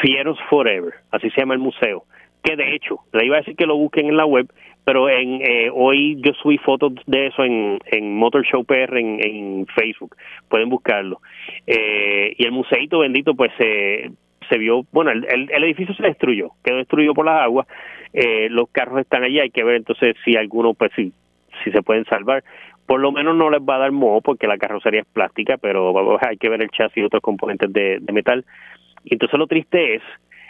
Fieros 0.00 0.38
Forever, 0.48 0.94
así 1.10 1.30
se 1.30 1.40
llama 1.40 1.54
el 1.54 1.60
museo, 1.60 2.04
que 2.42 2.56
de 2.56 2.74
hecho, 2.74 3.00
le 3.12 3.26
iba 3.26 3.36
a 3.36 3.40
decir 3.40 3.56
que 3.56 3.66
lo 3.66 3.76
busquen 3.76 4.06
en 4.06 4.16
la 4.16 4.26
web, 4.26 4.46
pero 4.84 5.08
en 5.08 5.40
eh, 5.40 5.70
hoy 5.72 6.16
yo 6.20 6.32
subí 6.34 6.58
fotos 6.58 6.92
de 7.06 7.28
eso 7.28 7.42
en, 7.42 7.78
en 7.86 8.16
Motor 8.16 8.44
Show 8.46 8.64
PR 8.64 8.98
en, 8.98 9.66
Facebook, 9.74 10.14
pueden 10.48 10.68
buscarlo. 10.68 11.20
Eh, 11.66 12.34
y 12.36 12.44
el 12.44 12.52
museito 12.52 12.98
bendito 12.98 13.34
pues 13.34 13.50
se, 13.56 14.10
se 14.48 14.58
vio, 14.58 14.84
bueno, 14.92 15.10
el, 15.10 15.24
el, 15.50 15.64
edificio 15.64 15.94
se 15.94 16.02
destruyó, 16.02 16.50
quedó 16.62 16.76
destruido 16.76 17.14
por 17.14 17.24
las 17.24 17.42
aguas, 17.42 17.66
eh, 18.12 18.48
los 18.50 18.68
carros 18.70 19.00
están 19.00 19.24
allí, 19.24 19.40
hay 19.40 19.50
que 19.50 19.64
ver 19.64 19.76
entonces 19.76 20.16
si 20.24 20.36
algunos 20.36 20.76
pues 20.76 20.92
sí, 20.94 21.12
si 21.62 21.70
se 21.70 21.82
pueden 21.82 22.04
salvar. 22.04 22.44
Por 22.86 23.00
lo 23.00 23.12
menos 23.12 23.34
no 23.34 23.48
les 23.48 23.62
va 23.62 23.76
a 23.76 23.78
dar 23.78 23.92
moho 23.92 24.20
porque 24.20 24.46
la 24.46 24.58
carrocería 24.58 25.00
es 25.00 25.06
plástica, 25.06 25.56
pero 25.56 26.18
hay 26.20 26.36
que 26.36 26.50
ver 26.50 26.62
el 26.62 26.68
chasis 26.68 26.98
y 26.98 27.02
otros 27.02 27.22
componentes 27.22 27.72
de, 27.72 27.98
de 27.98 28.12
metal. 28.12 28.44
Entonces 29.06 29.38
lo 29.38 29.46
triste 29.46 29.94
es, 29.94 30.02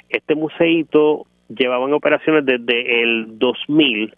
este 0.08 0.34
museito 0.34 1.26
llevaban 1.48 1.92
operaciones 1.92 2.44
desde 2.44 3.02
el 3.02 3.38
2000 3.38 4.14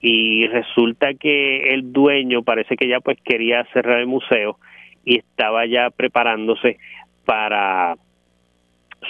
y 0.00 0.46
resulta 0.46 1.14
que 1.14 1.74
el 1.74 1.92
dueño 1.92 2.42
parece 2.42 2.76
que 2.76 2.88
ya 2.88 3.00
pues 3.00 3.18
quería 3.22 3.64
cerrar 3.72 4.00
el 4.00 4.06
museo 4.06 4.58
y 5.04 5.18
estaba 5.18 5.66
ya 5.66 5.90
preparándose 5.90 6.78
para 7.24 7.96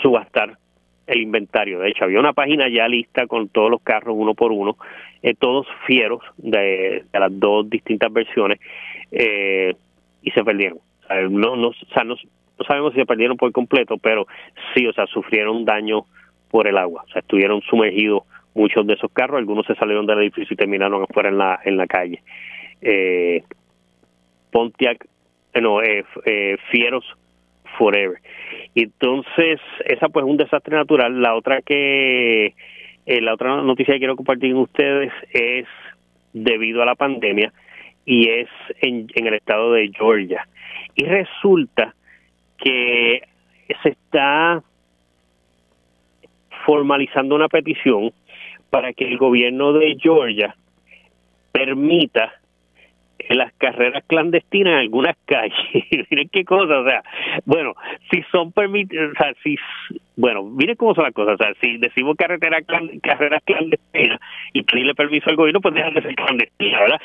subastar 0.02 0.58
el 1.06 1.20
inventario. 1.20 1.80
De 1.80 1.90
hecho, 1.90 2.04
había 2.04 2.20
una 2.20 2.32
página 2.32 2.68
ya 2.68 2.88
lista 2.88 3.26
con 3.26 3.48
todos 3.48 3.70
los 3.70 3.82
carros 3.82 4.16
uno 4.18 4.34
por 4.34 4.52
uno, 4.52 4.76
eh, 5.22 5.34
todos 5.34 5.66
fieros 5.86 6.20
de, 6.36 7.04
las 7.12 7.38
dos 7.38 7.68
distintas 7.70 8.12
versiones, 8.12 8.60
eh, 9.10 9.74
y 10.22 10.30
se 10.32 10.44
perdieron. 10.44 10.78
no, 11.30 11.68
o 11.68 11.72
sea, 11.94 12.04
no, 12.04 12.14
no 12.58 12.64
sabemos 12.64 12.92
si 12.92 13.00
se 13.00 13.06
perdieron 13.06 13.36
por 13.36 13.52
completo, 13.52 13.96
pero 13.98 14.26
sí, 14.74 14.86
o 14.86 14.92
sea, 14.92 15.06
sufrieron 15.06 15.64
daño 15.64 16.06
por 16.50 16.66
el 16.66 16.76
agua, 16.76 17.04
o 17.06 17.12
sea, 17.12 17.20
estuvieron 17.20 17.60
sumergidos 17.62 18.24
muchos 18.56 18.86
de 18.86 18.94
esos 18.94 19.12
carros, 19.12 19.38
algunos 19.38 19.66
se 19.66 19.74
salieron 19.74 20.06
del 20.06 20.20
edificio 20.20 20.54
y 20.54 20.56
terminaron 20.56 21.02
afuera 21.02 21.28
en 21.28 21.38
la, 21.38 21.60
en 21.64 21.76
la 21.76 21.86
calle. 21.86 22.22
Eh, 22.80 23.42
Pontiac, 24.50 25.06
eh, 25.52 25.60
no, 25.60 25.82
eh, 25.82 26.04
eh, 26.24 26.56
Fieros 26.70 27.04
Forever. 27.78 28.18
Entonces, 28.74 29.60
esa 29.84 30.08
pues 30.08 30.24
es 30.24 30.30
un 30.30 30.36
desastre 30.36 30.76
natural. 30.76 31.20
La 31.20 31.34
otra 31.34 31.60
que, 31.62 32.54
la 33.06 33.34
otra 33.34 33.62
noticia 33.62 33.94
que 33.94 34.00
quiero 34.00 34.16
compartir 34.16 34.52
con 34.52 34.62
ustedes 34.62 35.12
es 35.30 35.66
debido 36.32 36.82
a 36.82 36.86
la 36.86 36.94
pandemia 36.94 37.52
y 38.04 38.28
es 38.28 38.48
en, 38.80 39.08
en 39.14 39.26
el 39.26 39.34
estado 39.34 39.72
de 39.72 39.90
Georgia. 39.94 40.46
Y 40.94 41.04
resulta 41.04 41.94
que 42.58 43.22
se 43.82 43.90
está 43.90 44.62
formalizando 46.64 47.34
una 47.34 47.48
petición 47.48 48.12
para 48.76 48.92
que 48.92 49.04
el 49.04 49.16
gobierno 49.16 49.72
de 49.72 49.96
Georgia 49.98 50.54
permita 51.50 52.34
las 53.30 53.50
carreras 53.54 54.04
clandestinas 54.06 54.74
en 54.74 54.78
algunas 54.80 55.16
calles. 55.24 55.56
miren 56.10 56.28
qué 56.28 56.44
cosa, 56.44 56.80
o 56.80 56.84
sea, 56.84 57.02
bueno, 57.46 57.72
si 58.10 58.22
son 58.30 58.52
permitidas, 58.52 59.12
o 59.12 59.14
sea, 59.14 59.32
si, 59.42 59.56
bueno, 60.14 60.42
miren 60.42 60.76
cómo 60.76 60.94
son 60.94 61.04
las 61.04 61.14
cosas, 61.14 61.36
o 61.40 61.42
sea, 61.42 61.54
si 61.58 61.78
decimos 61.78 62.16
carretera 62.18 62.58
carreras 63.00 63.42
clandestinas 63.46 64.20
y 64.52 64.62
pedirle 64.62 64.94
permiso 64.94 65.30
al 65.30 65.36
gobierno, 65.36 65.62
pues 65.62 65.72
dejan 65.72 65.94
de 65.94 66.02
ser 66.02 66.14
clandestinas, 66.14 66.80
¿verdad? 66.82 67.00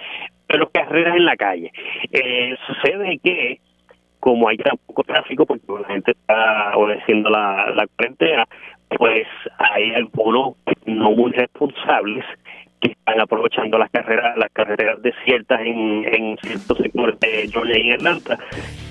Pero 0.47 0.69
carreras 0.71 1.15
en 1.15 1.23
la 1.23 1.37
calle. 1.37 1.71
Eh, 2.11 2.53
sucede 2.67 3.17
que 3.23 3.61
como 4.19 4.49
hay 4.49 4.57
tan 4.57 4.75
poco 4.85 5.05
tráfico 5.05 5.45
porque 5.45 5.65
la 5.69 5.87
gente 5.87 6.11
está 6.11 6.75
obedeciendo 6.75 7.29
la, 7.29 7.71
la 7.73 7.87
cuarentena, 7.87 8.45
pues 8.97 9.27
hay 9.57 9.93
algunos 9.93 10.55
no 10.85 11.11
muy 11.11 11.31
responsables 11.31 12.25
que 12.79 12.91
están 12.91 13.21
aprovechando 13.21 13.77
las 13.77 13.89
carreras 13.91 14.37
las 14.37 14.51
carreteras 14.51 15.01
desiertas 15.01 15.61
en, 15.61 16.05
en 16.05 16.37
ciertos 16.37 16.77
sectores 16.77 17.19
de 17.19 17.49
Georgia 17.51 17.77
y 17.77 17.91
Atlanta 17.91 18.37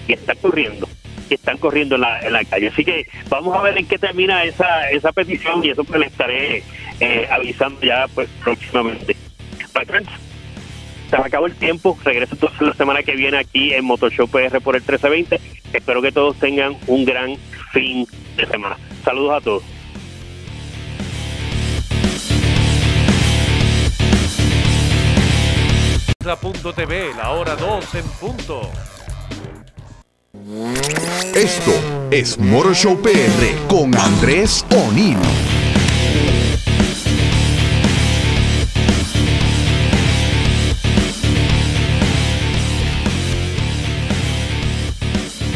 y 0.06 0.12
están 0.12 0.36
corriendo 0.40 0.86
y 1.28 1.34
están 1.34 1.58
corriendo 1.58 1.96
en 1.96 2.00
la, 2.02 2.20
en 2.20 2.32
la 2.32 2.44
calle 2.44 2.68
así 2.68 2.84
que 2.84 3.06
vamos 3.28 3.56
a 3.56 3.62
ver 3.62 3.78
en 3.78 3.86
qué 3.86 3.98
termina 3.98 4.44
esa 4.44 4.90
esa 4.90 5.12
petición 5.12 5.64
y 5.64 5.70
eso 5.70 5.84
pues 5.84 6.00
le 6.00 6.06
estaré 6.06 6.62
eh, 7.00 7.28
avisando 7.30 7.80
ya 7.82 8.06
pues 8.14 8.28
próximamente 8.42 9.16
se 11.10 11.16
acabó 11.16 11.46
el 11.46 11.54
tiempo. 11.54 11.98
Regreso 12.04 12.34
entonces 12.34 12.60
la 12.60 12.74
semana 12.74 13.02
que 13.02 13.16
viene 13.16 13.38
aquí 13.38 13.72
en 13.72 13.84
Motor 13.84 14.12
Show 14.12 14.28
PR 14.28 14.60
por 14.60 14.76
el 14.76 14.82
1320. 14.82 15.40
Espero 15.72 16.02
que 16.02 16.12
todos 16.12 16.36
tengan 16.38 16.76
un 16.86 17.04
gran 17.04 17.36
fin 17.72 18.06
de 18.36 18.46
semana. 18.46 18.76
Saludos 19.04 19.32
a 19.32 19.40
todos. 19.40 19.79
TV, 26.20 27.14
la 27.16 27.30
hora 27.30 27.56
2 27.56 27.94
en 27.94 28.04
punto. 28.20 28.60
Esto 31.34 31.72
es 32.10 32.38
Motor 32.38 32.74
Show 32.74 33.00
PR 33.00 33.08
con 33.68 33.96
Andrés 33.96 34.66
O'Neill. 34.70 35.16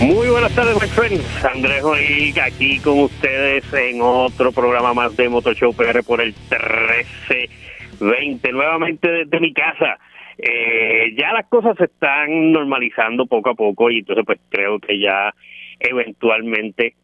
Muy 0.00 0.29
buenas 0.29 0.55
tardes, 0.55 0.81
my 0.81 0.88
friends. 0.88 1.44
Andrés 1.44 1.85
O'Neill 1.85 2.40
aquí 2.40 2.79
con 2.79 3.00
ustedes 3.00 3.70
en 3.70 4.00
otro 4.00 4.50
programa 4.50 4.94
más 4.94 5.14
de 5.14 5.29
Motor 5.29 5.55
Show 5.55 5.74
PR 5.74 6.03
por 6.03 6.22
el 6.22 6.35
1320, 6.48 8.53
nuevamente 8.53 9.11
desde 9.11 9.40
mi 9.40 9.53
casa 9.53 9.98
eh, 10.38 11.14
ya 11.16 11.33
las 11.33 11.47
cosas 11.47 11.77
se 11.77 11.85
están 11.85 12.53
normalizando 12.53 13.27
poco 13.27 13.51
a 13.51 13.55
poco 13.55 13.90
y 13.90 13.99
entonces 13.99 14.25
pues 14.27 14.40
creo 14.49 14.79
que 14.79 14.99
ya 14.99 15.33
eventualmente 15.79 16.94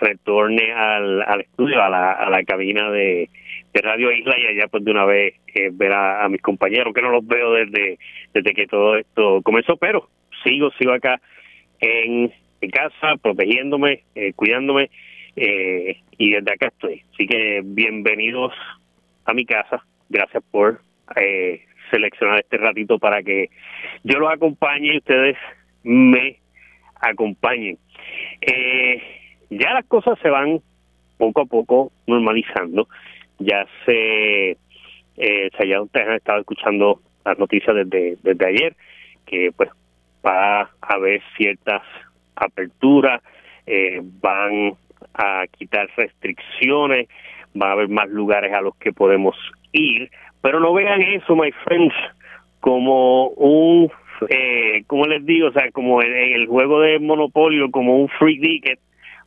retorne 0.00 0.72
al, 0.72 1.22
al 1.22 1.40
estudio, 1.42 1.82
a 1.82 1.88
la, 1.88 2.12
a 2.12 2.30
la 2.30 2.42
cabina 2.44 2.90
de, 2.90 3.28
Radio 3.72 4.10
Isla 4.10 4.36
y 4.36 4.46
allá 4.46 4.66
pues 4.68 4.84
de 4.84 4.90
una 4.90 5.04
vez 5.04 5.34
eh, 5.54 5.70
ver 5.72 5.92
a, 5.92 6.28
mis 6.28 6.42
compañeros 6.42 6.92
que 6.92 7.02
no 7.02 7.10
los 7.10 7.24
veo 7.26 7.52
desde, 7.52 7.98
desde 8.34 8.52
que 8.52 8.66
todo 8.66 8.96
esto 8.96 9.42
comenzó, 9.42 9.76
pero 9.76 10.08
sigo, 10.42 10.70
sigo 10.72 10.92
acá 10.92 11.20
en 11.78 12.32
mi 12.60 12.70
casa 12.70 13.16
protegiéndome, 13.22 14.02
eh, 14.14 14.32
cuidándome 14.34 14.90
eh, 15.36 15.98
y 16.18 16.32
desde 16.32 16.52
acá 16.52 16.66
estoy. 16.66 17.02
Así 17.14 17.26
que 17.26 17.62
bienvenidos 17.64 18.52
a 19.24 19.32
mi 19.34 19.46
casa, 19.46 19.84
gracias 20.08 20.42
por 20.50 20.80
eh, 21.16 21.62
seleccionar 21.90 22.40
este 22.40 22.56
ratito 22.56 22.98
para 22.98 23.22
que 23.22 23.50
yo 24.04 24.18
los 24.18 24.32
acompañe 24.32 24.94
y 24.94 24.98
ustedes 24.98 25.36
me 25.82 26.36
acompañen. 27.00 27.78
Eh, 28.40 29.02
ya 29.50 29.74
las 29.74 29.86
cosas 29.86 30.18
se 30.20 30.30
van 30.30 30.60
poco 31.18 31.42
a 31.42 31.46
poco 31.46 31.92
normalizando. 32.06 32.88
Ya 33.38 33.66
se, 33.84 34.56
eh, 35.16 35.50
ya 35.66 35.82
ustedes 35.82 36.08
han 36.08 36.14
estado 36.14 36.40
escuchando 36.40 37.00
las 37.24 37.38
noticias 37.38 37.74
desde, 37.76 38.16
desde 38.22 38.46
ayer, 38.46 38.76
que 39.26 39.50
pues 39.56 39.70
va 40.24 40.62
a 40.62 40.70
haber 40.80 41.22
ciertas 41.36 41.82
aperturas, 42.36 43.22
eh, 43.66 44.00
van 44.02 44.72
a 45.14 45.44
quitar 45.46 45.88
restricciones, 45.96 47.08
va 47.60 47.68
a 47.68 47.72
haber 47.72 47.88
más 47.88 48.08
lugares 48.08 48.52
a 48.52 48.60
los 48.60 48.74
que 48.76 48.92
podemos 48.92 49.36
ir, 49.72 50.10
pero 50.42 50.60
no 50.60 50.72
vean 50.72 51.02
eso, 51.02 51.36
my 51.36 51.52
friends, 51.64 51.94
como 52.60 53.28
un, 53.28 53.90
eh, 54.28 54.84
como 54.86 55.06
les 55.06 55.24
digo, 55.24 55.48
o 55.48 55.52
sea, 55.52 55.70
como 55.72 56.02
en, 56.02 56.12
el 56.12 56.46
juego 56.46 56.80
de 56.80 56.98
Monopolio, 56.98 57.70
como 57.70 57.96
un 57.96 58.08
free 58.08 58.40
ticket 58.40 58.78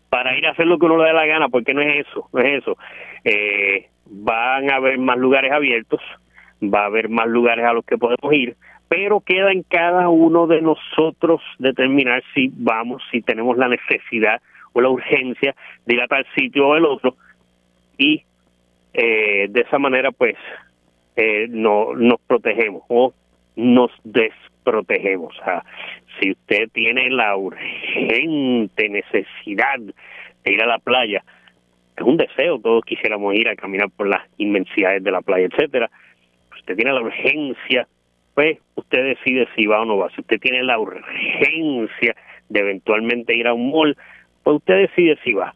para 0.09 0.37
ir 0.37 0.45
a 0.45 0.51
hacer 0.51 0.67
lo 0.67 0.77
que 0.77 0.85
uno 0.85 0.97
le 0.97 1.05
dé 1.05 1.13
la 1.13 1.25
gana, 1.25 1.49
porque 1.49 1.73
no 1.73 1.81
es 1.81 2.07
eso, 2.07 2.29
no 2.31 2.39
es 2.41 2.61
eso. 2.61 2.77
Eh, 3.23 3.87
van 4.05 4.69
a 4.69 4.75
haber 4.75 4.99
más 4.99 5.17
lugares 5.17 5.51
abiertos, 5.51 6.01
va 6.61 6.81
a 6.81 6.85
haber 6.85 7.09
más 7.09 7.27
lugares 7.27 7.65
a 7.65 7.73
los 7.73 7.83
que 7.83 7.97
podemos 7.97 8.31
ir, 8.31 8.55
pero 8.87 9.21
queda 9.21 9.51
en 9.51 9.63
cada 9.63 10.09
uno 10.09 10.45
de 10.45 10.61
nosotros 10.61 11.41
determinar 11.57 12.21
si 12.35 12.51
vamos, 12.53 13.01
si 13.11 13.21
tenemos 13.21 13.57
la 13.57 13.67
necesidad 13.67 14.39
o 14.73 14.81
la 14.81 14.89
urgencia 14.89 15.55
de 15.85 15.95
ir 15.95 16.01
a 16.01 16.07
tal 16.07 16.27
sitio 16.35 16.67
o 16.67 16.75
el 16.75 16.85
otro, 16.85 17.15
y 17.97 18.23
eh, 18.93 19.47
de 19.49 19.61
esa 19.61 19.79
manera, 19.79 20.11
pues, 20.11 20.35
eh, 21.15 21.47
no 21.49 21.93
nos 21.95 22.19
protegemos 22.21 22.83
o 22.87 23.13
nos 23.55 23.91
desprotegemos. 24.03 25.37
O 25.39 25.43
sea, 25.43 25.63
si 26.19 26.31
usted 26.31 26.69
tiene 26.71 27.09
la 27.09 27.35
urgente 27.35 28.89
necesidad 28.89 29.79
de 29.79 30.51
ir 30.51 30.61
a 30.61 30.67
la 30.67 30.79
playa, 30.79 31.23
es 31.95 32.03
un 32.03 32.17
deseo, 32.17 32.59
todos 32.59 32.83
quisiéramos 32.85 33.35
ir 33.35 33.47
a 33.47 33.55
caminar 33.55 33.89
por 33.91 34.07
las 34.07 34.21
inmensidades 34.37 35.03
de 35.03 35.11
la 35.11 35.21
playa, 35.21 35.45
etcétera. 35.45 35.89
Si 36.53 36.59
usted 36.61 36.75
tiene 36.75 36.93
la 36.93 37.01
urgencia, 37.01 37.87
pues 38.33 38.57
usted 38.75 39.03
decide 39.03 39.47
si 39.55 39.67
va 39.67 39.81
o 39.81 39.85
no 39.85 39.97
va. 39.97 40.09
Si 40.11 40.21
usted 40.21 40.39
tiene 40.39 40.63
la 40.63 40.79
urgencia 40.79 42.15
de 42.49 42.59
eventualmente 42.59 43.37
ir 43.37 43.47
a 43.47 43.53
un 43.53 43.69
mall, 43.69 43.95
pues 44.43 44.57
usted 44.57 44.87
decide 44.87 45.17
si 45.23 45.33
va. 45.33 45.53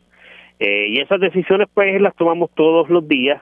Eh, 0.60 0.88
y 0.89 1.00
esas 1.00 1.20
decisiones 1.20 1.67
pues 1.74 2.00
las 2.02 2.15
tomamos 2.15 2.52
todos 2.56 2.89
los 2.89 3.08
días 3.08 3.41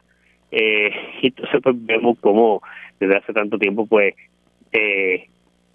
eh, 0.57 0.89
y 1.21 1.27
entonces 1.27 1.59
pues 1.61 1.75
vemos 1.85 2.17
como 2.19 2.61
desde 2.97 3.17
hace 3.17 3.33
tanto 3.33 3.57
tiempo 3.57 3.85
pues 3.85 4.15
eh, 4.71 5.27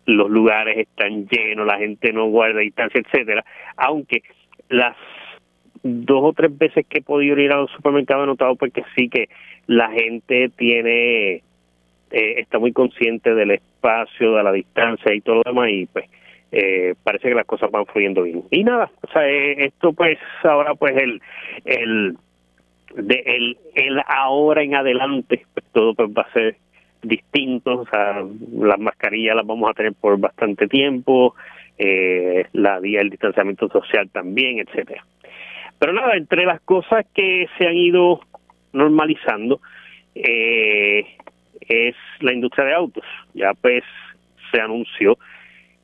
los 0.07 0.31
lugares 0.31 0.79
están 0.79 1.29
llenos, 1.29 1.67
la 1.67 1.77
gente 1.77 2.15
no 2.15 2.27
guarda 2.29 2.61
distancia, 2.61 2.99
etcétera, 2.99 3.45
aunque 3.77 4.23
las 4.71 4.97
dos 5.83 6.21
o 6.23 6.33
tres 6.33 6.57
veces 6.57 6.87
que 6.89 6.99
he 6.99 7.03
podido 7.03 7.39
ir 7.39 7.53
a 7.53 7.59
los 7.59 7.71
supermercados 7.73 8.25
he 8.25 8.27
notado 8.29 8.57
porque 8.57 8.83
sí 8.97 9.11
que 9.11 9.29
la 9.67 9.91
gente 9.91 10.49
tiene 10.57 11.35
eh, 11.35 11.43
está 12.11 12.59
muy 12.59 12.73
consciente 12.73 13.35
del 13.35 13.51
espacio, 13.51 14.35
de 14.35 14.43
la 14.43 14.53
distancia 14.53 15.15
y 15.15 15.21
todo 15.21 15.37
lo 15.37 15.43
demás 15.45 15.69
y 15.71 15.85
pues 15.87 16.07
eh, 16.53 16.95
parece 17.05 17.29
que 17.29 17.35
las 17.35 17.47
cosas 17.47 17.71
van 17.71 17.85
fluyendo 17.85 18.23
bien. 18.23 18.45
Y 18.51 18.65
nada, 18.65 18.91
o 19.03 19.13
sea, 19.13 19.29
eh, 19.29 19.67
esto 19.67 19.93
pues 19.93 20.19
ahora 20.43 20.75
pues 20.75 20.97
el 20.97 21.21
el 21.67 22.17
de 22.95 23.23
el, 23.27 23.59
el 23.75 24.01
ahora 24.07 24.63
en 24.63 24.75
adelante 24.75 25.47
pues 25.55 25.67
todo 25.73 25.95
pues 25.95 26.11
va 26.11 26.23
a 26.23 26.33
ser 26.33 26.57
distinto, 27.03 27.81
o 27.81 27.87
sea, 27.87 28.23
las 28.53 28.79
mascarillas 28.79 29.37
las 29.37 29.47
vamos 29.47 29.71
a 29.71 29.75
tener 29.75 29.95
por 29.95 30.19
bastante 30.19 30.69
tiempo, 30.69 31.35
eh, 31.79 32.45
la 32.53 32.81
día 32.81 32.99
del 32.99 33.11
distanciamiento 33.11 33.69
social 33.69 34.11
también, 34.11 34.59
etcétera. 34.59 35.05
Pero 35.79 35.95
nada, 35.95 36.15
entre 36.17 36.45
las 36.45 36.61
cosas 36.61 37.07
que 37.15 37.49
se 37.57 37.67
han 37.67 37.77
ido 37.77 38.21
normalizando 38.73 39.61
eh, 40.15 41.07
es 41.61 41.97
la 42.21 42.35
industria 42.35 42.67
de 42.67 42.75
autos. 42.75 43.05
Ya 43.33 43.55
pues 43.55 43.83
se 44.53 44.61
anunció 44.61 45.17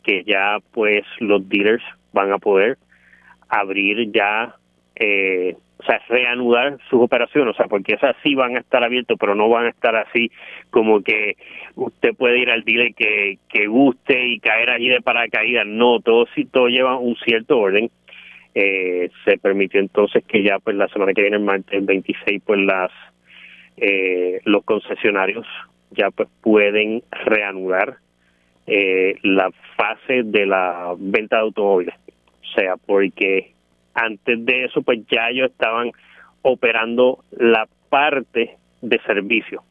que 0.03 0.23
ya 0.25 0.59
pues 0.73 1.05
los 1.19 1.49
dealers 1.49 1.83
van 2.12 2.33
a 2.33 2.38
poder 2.38 2.77
abrir 3.49 4.12
ya, 4.12 4.55
eh, 4.97 5.57
o 5.79 5.83
sea, 5.85 6.01
reanudar 6.09 6.79
sus 6.89 7.03
operaciones, 7.03 7.55
o 7.55 7.57
sea, 7.57 7.67
porque 7.67 7.95
esas 7.95 8.17
sí 8.23 8.35
van 8.35 8.57
a 8.57 8.61
estar 8.61 8.83
abiertos, 8.83 9.19
pero 9.21 9.35
no 9.35 9.49
van 9.49 9.67
a 9.67 9.71
estar 9.71 9.95
así 9.95 10.31
como 10.71 11.03
que 11.03 11.37
usted 11.75 12.15
puede 12.15 12.39
ir 12.39 12.51
al 12.51 12.65
dealer 12.65 12.95
que, 12.95 13.39
que 13.49 13.67
guste 13.67 14.27
y 14.27 14.41
caer 14.41 14.71
allí 14.71 14.89
de 14.89 15.03
paracaídas, 15.03 15.67
no, 15.67 16.01
todo, 16.01 16.27
sí, 16.35 16.47
todo 16.47 16.69
lleva 16.69 16.99
un 16.99 17.17
cierto 17.17 17.59
orden. 17.59 17.91
Eh, 18.55 19.11
se 19.27 19.37
permitió 19.37 19.81
entonces 19.81 20.25
que 20.25 20.43
ya 20.43 20.59
pues 20.59 20.77
la 20.77 20.89
semana 20.89 21.12
que 21.12 21.21
viene, 21.21 21.37
el 21.37 21.43
martes 21.43 21.85
26, 21.85 22.43
pues 22.43 22.61
las 22.61 22.91
eh, 23.77 24.41
los 24.45 24.65
concesionarios 24.65 25.47
ya 25.91 26.11
pues 26.11 26.31
pueden 26.41 27.03
reanudar 27.11 27.99
eh, 28.67 29.19
la 29.23 29.51
fase 29.77 30.23
de 30.25 30.47
la 30.47 30.95
venta 30.99 31.37
de 31.37 31.43
automóviles. 31.43 31.95
O 32.41 32.59
sea, 32.59 32.77
porque 32.79 33.53
antes 33.97 34.45
de 34.45 34.65
eso, 34.65 34.83
pues 34.83 35.01
ya 35.11 35.31
ellos 35.31 35.51
estaban 35.51 35.91
operando 36.43 37.25
la 37.33 37.67
parte 37.89 38.57
de 38.83 39.01
servicio. 39.01 39.63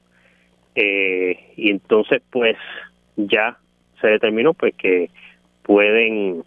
Eh, 0.73 1.53
y 1.55 1.69
entonces, 1.69 2.21
pues 2.31 2.57
ya 3.15 3.57
se 4.01 4.07
determinó 4.07 4.53
pues 4.53 4.75
que 4.75 5.09
pueden 5.63 6.43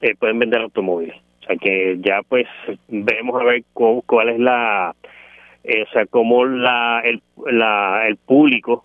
eh, 0.00 0.14
pueden 0.18 0.38
vender 0.38 0.60
automóviles. 0.60 1.16
O 1.42 1.46
sea, 1.46 1.56
que 1.56 1.96
ya 2.00 2.20
pues 2.28 2.46
vemos 2.88 3.40
a 3.40 3.44
ver 3.44 3.62
cuál 3.72 4.28
es 4.28 4.38
la, 4.38 4.94
eh, 5.64 5.84
o 5.88 5.92
sea, 5.92 6.06
cómo 6.06 6.44
la 6.44 7.00
el, 7.04 7.22
la, 7.46 8.06
el 8.06 8.16
público, 8.16 8.84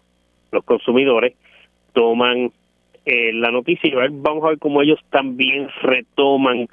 los 0.52 0.64
consumidores, 0.64 1.36
toman 1.94 2.52
eh, 3.06 3.34
la 3.34 3.52
noticia 3.52 3.90
y 3.90 3.94
vamos 4.12 4.46
a 4.46 4.50
ver 4.50 4.60
cómo 4.60 4.82
ellos 4.82 5.00
también 5.10 5.68
retoman 5.82 6.70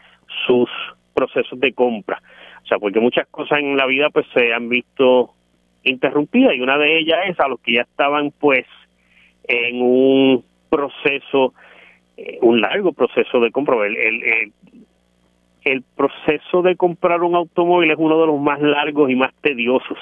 sus 0.47 0.71
procesos 1.15 1.59
de 1.61 1.73
compra. 1.73 2.23
O 2.63 2.67
sea, 2.67 2.79
porque 2.79 3.01
muchas 3.01 3.27
cosas 3.29 3.59
en 3.59 3.77
la 3.77 3.87
vida 3.87 4.11
pues 4.11 4.27
se 4.35 4.53
han 4.53 4.69
visto 4.69 5.31
interrumpidas 5.83 6.55
y 6.55 6.61
una 6.61 6.79
de 6.79 6.99
ellas 6.99 7.19
es 7.29 7.41
a 7.41 7.49
los 7.49 7.61
que 7.61 7.75
ya 7.75 7.83
estaban 7.83 8.33
pues 8.39 8.67
en 9.45 9.83
un 9.83 10.45
proceso, 10.69 11.55
eh, 12.17 12.39
un 12.43 12.61
largo 12.61 12.93
proceso 12.93 13.41
de 13.41 13.51
compra. 13.51 13.87
El, 13.87 13.97
el, 13.97 14.53
el, 15.65 15.83
proceso 15.97 16.63
de 16.63 16.77
comprar 16.77 17.23
un 17.23 17.35
automóvil 17.35 17.91
es 17.91 17.99
uno 17.99 18.21
de 18.21 18.27
los 18.27 18.41
más 18.41 18.61
largos 18.61 19.11
y 19.11 19.17
más 19.17 19.33
tediosos. 19.41 19.99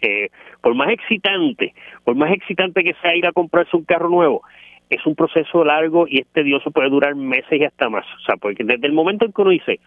Eh, 0.00 0.30
por 0.60 0.74
más 0.74 0.90
excitante, 0.90 1.74
por 2.02 2.16
más 2.16 2.32
excitante 2.32 2.82
que 2.82 2.94
sea 2.94 3.14
ir 3.14 3.26
a 3.26 3.32
comprarse 3.32 3.76
un 3.76 3.84
carro 3.84 4.08
nuevo, 4.08 4.42
es 4.90 5.06
un 5.06 5.14
proceso 5.14 5.64
largo 5.64 6.06
y 6.08 6.18
es 6.18 6.26
tedioso, 6.28 6.70
puede 6.70 6.90
durar 6.90 7.14
meses 7.14 7.60
y 7.60 7.64
hasta 7.64 7.88
más. 7.88 8.04
O 8.16 8.20
sea, 8.26 8.36
porque 8.36 8.64
desde 8.64 8.86
el 8.86 8.92
momento 8.92 9.24
en 9.24 9.32
que 9.32 9.42
uno 9.42 9.50
dice, 9.50 9.80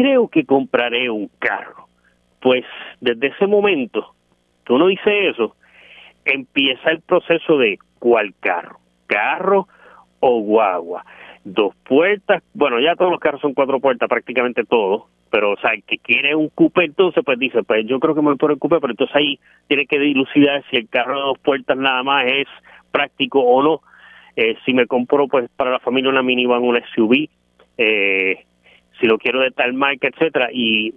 creo 0.00 0.28
que 0.28 0.46
compraré 0.46 1.10
un 1.10 1.30
carro, 1.38 1.86
pues 2.40 2.64
desde 3.02 3.26
ese 3.26 3.46
momento 3.46 4.14
que 4.64 4.72
uno 4.72 4.86
dice 4.86 5.28
eso, 5.28 5.56
empieza 6.24 6.90
el 6.90 7.02
proceso 7.02 7.58
de 7.58 7.78
cuál 7.98 8.32
carro, 8.40 8.78
carro 9.06 9.68
o 10.20 10.40
guagua. 10.40 11.04
Dos 11.44 11.74
puertas, 11.84 12.42
bueno, 12.54 12.80
ya 12.80 12.96
todos 12.96 13.10
los 13.10 13.20
carros 13.20 13.42
son 13.42 13.52
cuatro 13.52 13.78
puertas, 13.78 14.08
prácticamente 14.08 14.64
todos, 14.64 15.02
pero 15.30 15.52
o 15.52 15.56
sea, 15.58 15.72
el 15.72 15.82
que 15.82 15.98
quiere 15.98 16.34
un 16.34 16.48
coupé 16.48 16.84
entonces 16.84 17.22
pues 17.22 17.38
dice, 17.38 17.62
pues 17.62 17.86
yo 17.86 18.00
creo 18.00 18.14
que 18.14 18.22
me 18.22 18.28
voy 18.28 18.36
por 18.36 18.52
el 18.52 18.58
coupé, 18.58 18.80
pero 18.80 18.92
entonces 18.92 19.14
ahí 19.14 19.38
tiene 19.68 19.84
que 19.84 19.98
dilucidar 19.98 20.64
si 20.70 20.76
el 20.76 20.88
carro 20.88 21.16
de 21.16 21.26
dos 21.26 21.38
puertas 21.40 21.76
nada 21.76 22.02
más 22.02 22.24
es 22.26 22.48
práctico 22.90 23.40
o 23.40 23.62
no. 23.62 23.82
Eh, 24.34 24.56
si 24.64 24.72
me 24.72 24.86
compro 24.86 25.28
pues 25.28 25.50
para 25.56 25.72
la 25.72 25.80
familia 25.80 26.08
una 26.08 26.22
minivan, 26.22 26.62
una 26.62 26.80
SUV, 26.94 27.28
eh, 27.76 28.46
si 29.00 29.06
lo 29.06 29.18
quiero 29.18 29.40
de 29.40 29.50
tal 29.50 29.72
marca, 29.72 30.08
etcétera, 30.08 30.50
y 30.52 30.94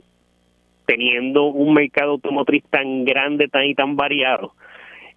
teniendo 0.85 1.45
un 1.45 1.73
mercado 1.73 2.11
automotriz 2.11 2.63
tan 2.69 3.05
grande, 3.05 3.47
tan 3.47 3.65
y 3.65 3.73
tan 3.73 3.95
variado, 3.95 4.53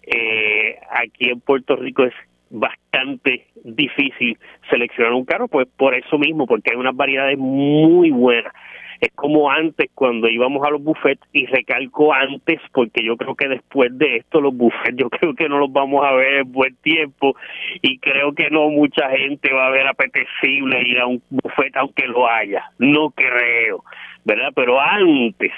eh, 0.03 0.77
aquí 0.89 1.29
en 1.29 1.41
Puerto 1.41 1.75
Rico 1.75 2.05
es 2.05 2.13
bastante 2.49 3.47
difícil 3.63 4.37
seleccionar 4.69 5.13
un 5.13 5.25
carro, 5.25 5.47
pues 5.49 5.67
por 5.75 5.93
eso 5.95 6.17
mismo, 6.17 6.47
porque 6.47 6.71
hay 6.71 6.77
unas 6.77 6.95
variedades 6.95 7.37
muy 7.37 8.11
buenas. 8.11 8.53
Es 8.99 9.11
como 9.13 9.49
antes 9.51 9.89
cuando 9.93 10.27
íbamos 10.27 10.65
a 10.65 10.71
los 10.71 10.83
buffets 10.83 11.21
y 11.33 11.45
recalco 11.45 12.13
antes 12.13 12.59
porque 12.71 13.03
yo 13.03 13.15
creo 13.17 13.35
que 13.35 13.47
después 13.47 13.95
de 13.97 14.17
esto 14.17 14.41
los 14.41 14.55
buffets 14.55 14.97
yo 14.97 15.09
creo 15.11 15.33
que 15.33 15.49
no 15.49 15.59
los 15.59 15.71
vamos 15.71 16.03
a 16.05 16.13
ver 16.13 16.41
en 16.41 16.51
buen 16.51 16.75
tiempo 16.77 17.35
y 17.81 17.99
creo 17.99 18.33
que 18.33 18.49
no 18.49 18.69
mucha 18.69 19.09
gente 19.09 19.53
va 19.53 19.67
a 19.67 19.71
ver 19.71 19.87
apetecible 19.87 20.81
ir 20.81 20.99
a 20.99 21.07
un 21.07 21.21
buffet 21.29 21.75
aunque 21.75 22.07
lo 22.07 22.27
haya, 22.27 22.63
no 22.79 23.11
creo, 23.11 23.83
¿verdad? 24.25 24.51
Pero 24.55 24.79
antes 24.79 25.51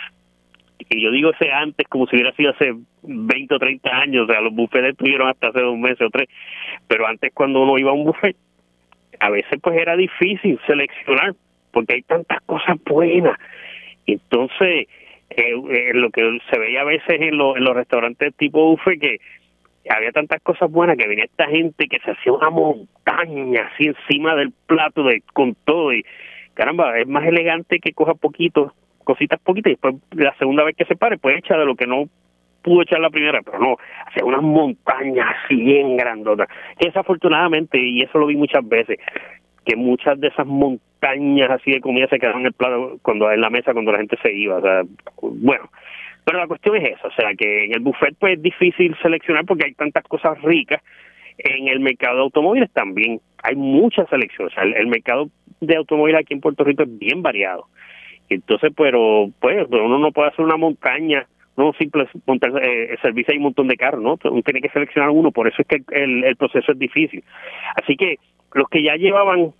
y 0.89 1.03
yo 1.03 1.11
digo 1.11 1.31
ese 1.31 1.51
antes 1.51 1.87
como 1.87 2.07
si 2.07 2.15
hubiera 2.15 2.33
sido 2.33 2.51
hace 2.51 2.73
20 3.03 3.55
o 3.55 3.59
30 3.59 3.89
años, 3.89 4.23
o 4.27 4.31
sea, 4.31 4.41
los 4.41 4.53
buffets 4.53 4.89
estuvieron 4.89 5.27
hasta 5.29 5.49
hace 5.49 5.61
dos 5.61 5.77
meses 5.77 6.01
o 6.01 6.09
tres, 6.09 6.27
pero 6.87 7.05
antes 7.05 7.31
cuando 7.33 7.61
uno 7.61 7.77
iba 7.77 7.91
a 7.91 7.93
un 7.93 8.05
buffet, 8.05 8.35
a 9.19 9.29
veces 9.29 9.59
pues 9.61 9.77
era 9.77 9.95
difícil 9.95 10.59
seleccionar 10.65 11.35
porque 11.71 11.95
hay 11.95 12.01
tantas 12.03 12.41
cosas 12.41 12.77
buenas. 12.85 13.37
Entonces, 14.05 14.87
eh, 15.29 15.53
eh, 15.69 15.91
lo 15.93 16.09
que 16.09 16.39
se 16.51 16.59
veía 16.59 16.81
a 16.81 16.85
veces 16.85 17.09
en, 17.09 17.23
en 17.23 17.37
los 17.37 17.75
restaurantes 17.75 18.33
tipo 18.35 18.71
buffet 18.71 18.99
que 18.99 19.17
había 19.89 20.11
tantas 20.11 20.41
cosas 20.41 20.69
buenas 20.71 20.97
que 20.97 21.07
venía 21.07 21.25
esta 21.25 21.47
gente 21.47 21.87
que 21.87 21.99
se 21.99 22.11
hacía 22.11 22.33
una 22.33 22.49
montaña 22.49 23.69
así 23.73 23.87
encima 23.87 24.35
del 24.35 24.51
plato 24.65 25.03
de 25.03 25.23
con 25.33 25.55
todo 25.65 25.93
y 25.93 26.03
caramba, 26.53 26.97
es 26.99 27.07
más 27.07 27.25
elegante 27.25 27.79
que 27.79 27.93
coja 27.93 28.13
poquito, 28.15 28.73
cositas 29.03 29.39
poquitas 29.39 29.71
y 29.71 29.73
después 29.75 29.95
la 30.11 30.35
segunda 30.37 30.63
vez 30.63 30.75
que 30.75 30.85
se 30.85 30.95
pare 30.95 31.17
pues 31.17 31.37
echa 31.37 31.57
de 31.57 31.65
lo 31.65 31.75
que 31.75 31.87
no 31.87 32.05
pudo 32.61 32.81
echar 32.81 32.99
la 32.99 33.09
primera, 33.09 33.41
pero 33.41 33.59
no, 33.59 33.77
hacía 34.07 34.25
unas 34.25 34.41
montañas 34.41 35.27
así 35.45 35.55
bien 35.55 35.95
grandotas. 35.95 36.49
Desafortunadamente, 36.79 37.79
y 37.79 38.01
eso 38.01 38.17
lo 38.17 38.27
vi 38.27 38.35
muchas 38.35 38.67
veces, 38.67 38.99
que 39.65 39.75
muchas 39.75 40.19
de 40.19 40.27
esas 40.27 40.45
montañas 40.45 40.88
así 41.01 41.71
de 41.71 41.81
comida 41.81 42.07
se 42.07 42.19
quedaban 42.19 42.41
en 42.41 42.47
el 42.47 42.53
plato 42.53 42.99
cuando 43.01 43.31
en 43.31 43.41
la 43.41 43.49
mesa 43.49 43.73
cuando 43.73 43.91
la 43.91 43.99
gente 43.99 44.17
se 44.21 44.33
iba, 44.33 44.57
o 44.57 44.61
sea, 44.61 44.83
bueno, 45.21 45.69
pero 46.25 46.39
la 46.39 46.47
cuestión 46.47 46.75
es 46.77 46.97
esa, 46.97 47.07
o 47.07 47.11
sea, 47.11 47.33
que 47.35 47.65
en 47.65 47.73
el 47.73 47.79
buffet 47.79 48.15
pues 48.19 48.37
es 48.37 48.41
difícil 48.41 48.95
seleccionar 49.01 49.45
porque 49.45 49.65
hay 49.65 49.73
tantas 49.73 50.03
cosas 50.03 50.41
ricas. 50.41 50.81
En 51.37 51.69
el 51.69 51.79
mercado 51.79 52.17
de 52.17 52.21
automóviles 52.23 52.69
también 52.71 53.21
hay 53.41 53.55
mucha 53.55 54.05
selección, 54.07 54.47
o 54.47 54.51
sea, 54.51 54.63
el, 54.63 54.87
mercado 54.87 55.29
de 55.61 55.77
automóviles 55.77 56.21
aquí 56.21 56.33
en 56.33 56.41
Puerto 56.41 56.65
Rico 56.65 56.83
es 56.83 56.99
bien 56.99 57.21
variado. 57.21 57.67
Entonces, 58.27 58.71
pero 58.75 59.29
pues 59.39 59.65
uno 59.69 59.97
no 59.97 60.11
puede 60.11 60.29
hacer 60.29 60.43
una 60.43 60.57
montaña 60.57 61.25
no 61.59 61.73
simple 61.73 62.07
montar 62.25 62.51
eh, 62.63 62.97
servicio 63.01 63.33
hay 63.33 63.37
un 63.37 63.43
montón 63.43 63.67
de 63.67 63.75
carros, 63.75 64.01
¿no? 64.01 64.17
Uno 64.31 64.41
tiene 64.43 64.61
que 64.61 64.69
seleccionar 64.69 65.09
uno, 65.09 65.31
por 65.31 65.45
eso 65.47 65.61
es 65.61 65.67
que 65.67 65.81
el, 65.91 66.23
el 66.23 66.35
proceso 66.37 66.71
es 66.71 66.79
difícil. 66.79 67.21
Así 67.75 67.97
que 67.97 68.17
los 68.53 68.69
que 68.69 68.81
ya 68.81 68.95
llevaban 68.95 69.51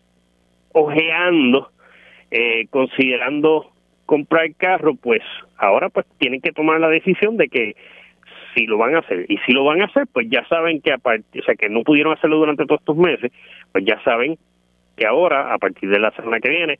ojeando, 0.73 1.71
eh, 2.31 2.67
considerando 2.69 3.71
comprar 4.05 4.45
el 4.45 4.55
carro, 4.55 4.95
pues 4.95 5.21
ahora 5.57 5.89
pues 5.89 6.05
tienen 6.17 6.41
que 6.41 6.51
tomar 6.51 6.79
la 6.79 6.89
decisión 6.89 7.37
de 7.37 7.47
que 7.47 7.75
si 8.55 8.65
lo 8.65 8.77
van 8.77 8.95
a 8.95 8.99
hacer 8.99 9.25
y 9.29 9.37
si 9.45 9.51
lo 9.51 9.63
van 9.63 9.81
a 9.81 9.85
hacer, 9.85 10.07
pues 10.11 10.27
ya 10.29 10.45
saben 10.47 10.81
que 10.81 10.91
a 10.91 10.97
partir, 10.97 11.41
o 11.41 11.45
sea, 11.45 11.55
que 11.55 11.69
no 11.69 11.83
pudieron 11.83 12.13
hacerlo 12.13 12.37
durante 12.37 12.65
todos 12.65 12.81
estos 12.81 12.97
meses, 12.97 13.31
pues 13.71 13.85
ya 13.85 14.01
saben 14.03 14.37
que 14.95 15.05
ahora 15.05 15.53
a 15.53 15.57
partir 15.57 15.89
de 15.89 15.99
la 15.99 16.11
semana 16.11 16.39
que 16.39 16.49
viene 16.49 16.79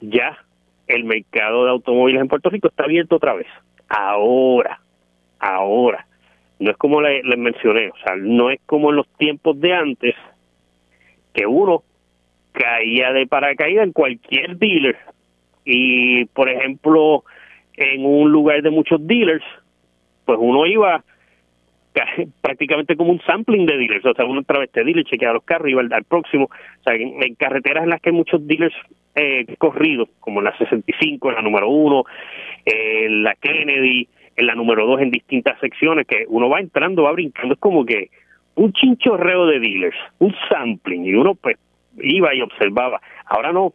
ya 0.00 0.38
el 0.86 1.04
mercado 1.04 1.64
de 1.64 1.70
automóviles 1.70 2.20
en 2.20 2.28
Puerto 2.28 2.50
Rico 2.50 2.68
está 2.68 2.84
abierto 2.84 3.16
otra 3.16 3.34
vez. 3.34 3.46
Ahora, 3.88 4.80
ahora. 5.38 6.06
No 6.58 6.70
es 6.70 6.76
como 6.76 7.00
les 7.00 7.24
mencioné, 7.36 7.88
o 7.88 7.96
sea, 8.04 8.14
no 8.16 8.50
es 8.50 8.60
como 8.64 8.90
en 8.90 8.96
los 8.96 9.08
tiempos 9.18 9.60
de 9.60 9.74
antes 9.74 10.14
que 11.32 11.46
uno 11.46 11.82
caía 12.54 13.12
de 13.12 13.26
paracaídas 13.26 13.84
en 13.84 13.92
cualquier 13.92 14.56
dealer. 14.56 14.96
Y 15.64 16.24
por 16.26 16.48
ejemplo 16.48 17.24
en 17.76 18.06
un 18.06 18.30
lugar 18.30 18.62
de 18.62 18.70
muchos 18.70 19.04
dealers 19.06 19.44
pues 20.24 20.38
uno 20.40 20.66
iba 20.66 21.04
prácticamente 22.40 22.96
como 22.96 23.12
un 23.12 23.20
sampling 23.22 23.66
de 23.66 23.76
dealers, 23.76 24.04
o 24.04 24.14
sea, 24.14 24.24
uno 24.24 24.40
a 24.40 24.44
través 24.44 24.72
de 24.72 24.84
dealers 24.84 25.08
chequeaba 25.08 25.34
los 25.34 25.44
carros, 25.44 25.68
iba 25.68 25.82
al, 25.82 26.04
próximo, 26.04 26.44
o 26.46 26.82
sea, 26.82 26.94
en, 26.94 27.34
carreteras 27.36 27.84
en 27.84 27.90
las 27.90 28.00
que 28.00 28.10
hay 28.10 28.16
muchos 28.16 28.46
dealers 28.46 28.74
eh, 29.14 29.46
corridos, 29.58 30.08
como 30.20 30.40
en 30.40 30.46
la 30.46 30.58
65, 30.58 31.28
en 31.28 31.34
la 31.36 31.42
número 31.42 31.68
1, 31.68 32.04
en 32.64 33.22
la 33.22 33.34
Kennedy, 33.36 34.08
en 34.36 34.46
la 34.46 34.54
número 34.54 34.86
2, 34.86 35.02
en 35.02 35.10
distintas 35.10 35.58
secciones, 35.60 36.06
que 36.06 36.24
uno 36.28 36.48
va 36.48 36.60
entrando, 36.60 37.04
va 37.04 37.12
brincando, 37.12 37.54
es 37.54 37.60
como 37.60 37.84
que 37.84 38.10
un 38.56 38.72
chinchorreo 38.72 39.46
de 39.46 39.60
dealers, 39.60 39.96
un 40.18 40.34
sampling, 40.48 41.04
y 41.04 41.14
uno 41.14 41.34
pues 41.36 41.58
iba 42.02 42.34
y 42.34 42.42
observaba. 42.42 43.00
Ahora 43.26 43.52
no, 43.52 43.72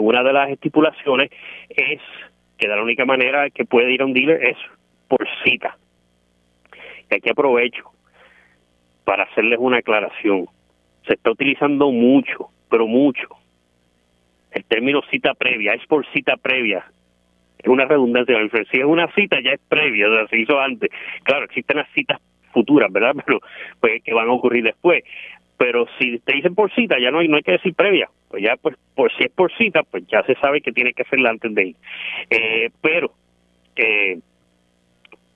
una 0.00 0.22
de 0.22 0.32
las 0.32 0.50
estipulaciones 0.50 1.30
es 1.68 2.00
que 2.58 2.68
la 2.68 2.82
única 2.82 3.04
manera 3.04 3.50
que 3.50 3.64
puede 3.64 3.92
ir 3.92 4.02
a 4.02 4.06
un 4.06 4.12
dealer 4.12 4.42
es 4.44 4.56
por 5.08 5.26
cita. 5.44 5.76
Y 7.10 7.14
aquí 7.14 7.30
aprovecho 7.30 7.90
para 9.04 9.24
hacerles 9.24 9.58
una 9.60 9.78
aclaración. 9.78 10.46
Se 11.06 11.14
está 11.14 11.30
utilizando 11.30 11.90
mucho, 11.90 12.48
pero 12.70 12.86
mucho, 12.86 13.28
el 14.52 14.64
término 14.64 15.02
cita 15.10 15.34
previa, 15.34 15.74
es 15.74 15.86
por 15.86 16.06
cita 16.12 16.36
previa. 16.36 16.84
Es 17.58 17.68
una 17.68 17.84
redundancia, 17.84 18.36
si 18.70 18.78
es 18.78 18.84
una 18.84 19.12
cita 19.14 19.40
ya 19.40 19.52
es 19.52 19.60
previa, 19.68 20.08
o 20.08 20.14
sea, 20.14 20.28
se 20.28 20.38
hizo 20.38 20.58
antes. 20.58 20.90
Claro, 21.22 21.44
existen 21.44 21.78
las 21.78 21.88
citas 21.92 22.20
futuras, 22.52 22.90
¿verdad? 22.90 23.14
Pero 23.26 23.40
pues 23.80 24.02
que 24.02 24.14
van 24.14 24.28
a 24.28 24.32
ocurrir 24.32 24.64
después. 24.64 25.04
Pero 25.56 25.86
si 25.98 26.18
te 26.18 26.34
dicen 26.34 26.54
por 26.54 26.72
cita, 26.74 26.96
ya 27.00 27.10
no 27.10 27.20
hay, 27.20 27.28
no 27.28 27.36
hay 27.36 27.42
que 27.42 27.52
decir 27.52 27.74
previa. 27.74 28.08
Pues 28.28 28.42
ya, 28.42 28.56
pues, 28.56 28.76
por 28.94 29.12
si 29.16 29.24
es 29.24 29.30
por 29.30 29.52
cita, 29.56 29.82
pues 29.84 30.06
ya 30.08 30.22
se 30.24 30.34
sabe 30.36 30.60
que 30.60 30.72
tiene 30.72 30.92
que 30.92 31.02
hacerla 31.02 31.30
antes 31.30 31.54
de 31.54 31.64
ir. 31.64 31.76
Eh, 32.30 32.70
pero, 32.80 33.12
eh, 33.76 34.18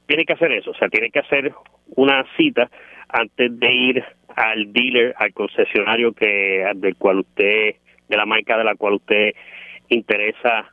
tiene 0.06 0.24
que 0.24 0.32
hacer 0.32 0.50
eso, 0.52 0.70
o 0.70 0.74
sea, 0.74 0.88
tiene 0.88 1.10
que 1.10 1.18
hacer 1.18 1.52
una 1.94 2.24
cita 2.36 2.70
antes 3.08 3.58
de 3.58 3.72
ir 3.72 4.04
al 4.34 4.72
dealer, 4.72 5.14
al 5.18 5.32
concesionario 5.32 6.12
que 6.12 6.64
del 6.76 6.96
cual 6.96 7.20
usted, 7.20 7.76
de 8.08 8.16
la 8.16 8.24
marca 8.24 8.56
de 8.56 8.64
la 8.64 8.74
cual 8.74 8.94
usted 8.94 9.34
interesa 9.88 10.72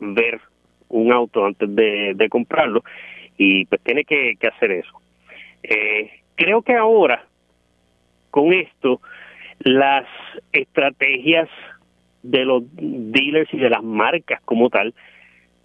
ver 0.00 0.40
un 0.88 1.12
auto 1.12 1.44
antes 1.44 1.74
de, 1.74 2.12
de 2.14 2.28
comprarlo 2.28 2.82
y 3.36 3.64
pues 3.66 3.80
tiene 3.82 4.04
que, 4.04 4.34
que 4.38 4.48
hacer 4.48 4.72
eso. 4.72 5.00
Eh, 5.62 6.10
creo 6.34 6.62
que 6.62 6.74
ahora, 6.74 7.24
con 8.30 8.52
esto, 8.52 9.00
las 9.60 10.06
estrategias 10.52 11.48
de 12.22 12.44
los 12.44 12.62
dealers 12.72 13.52
y 13.52 13.58
de 13.58 13.70
las 13.70 13.82
marcas 13.82 14.40
como 14.44 14.70
tal 14.70 14.94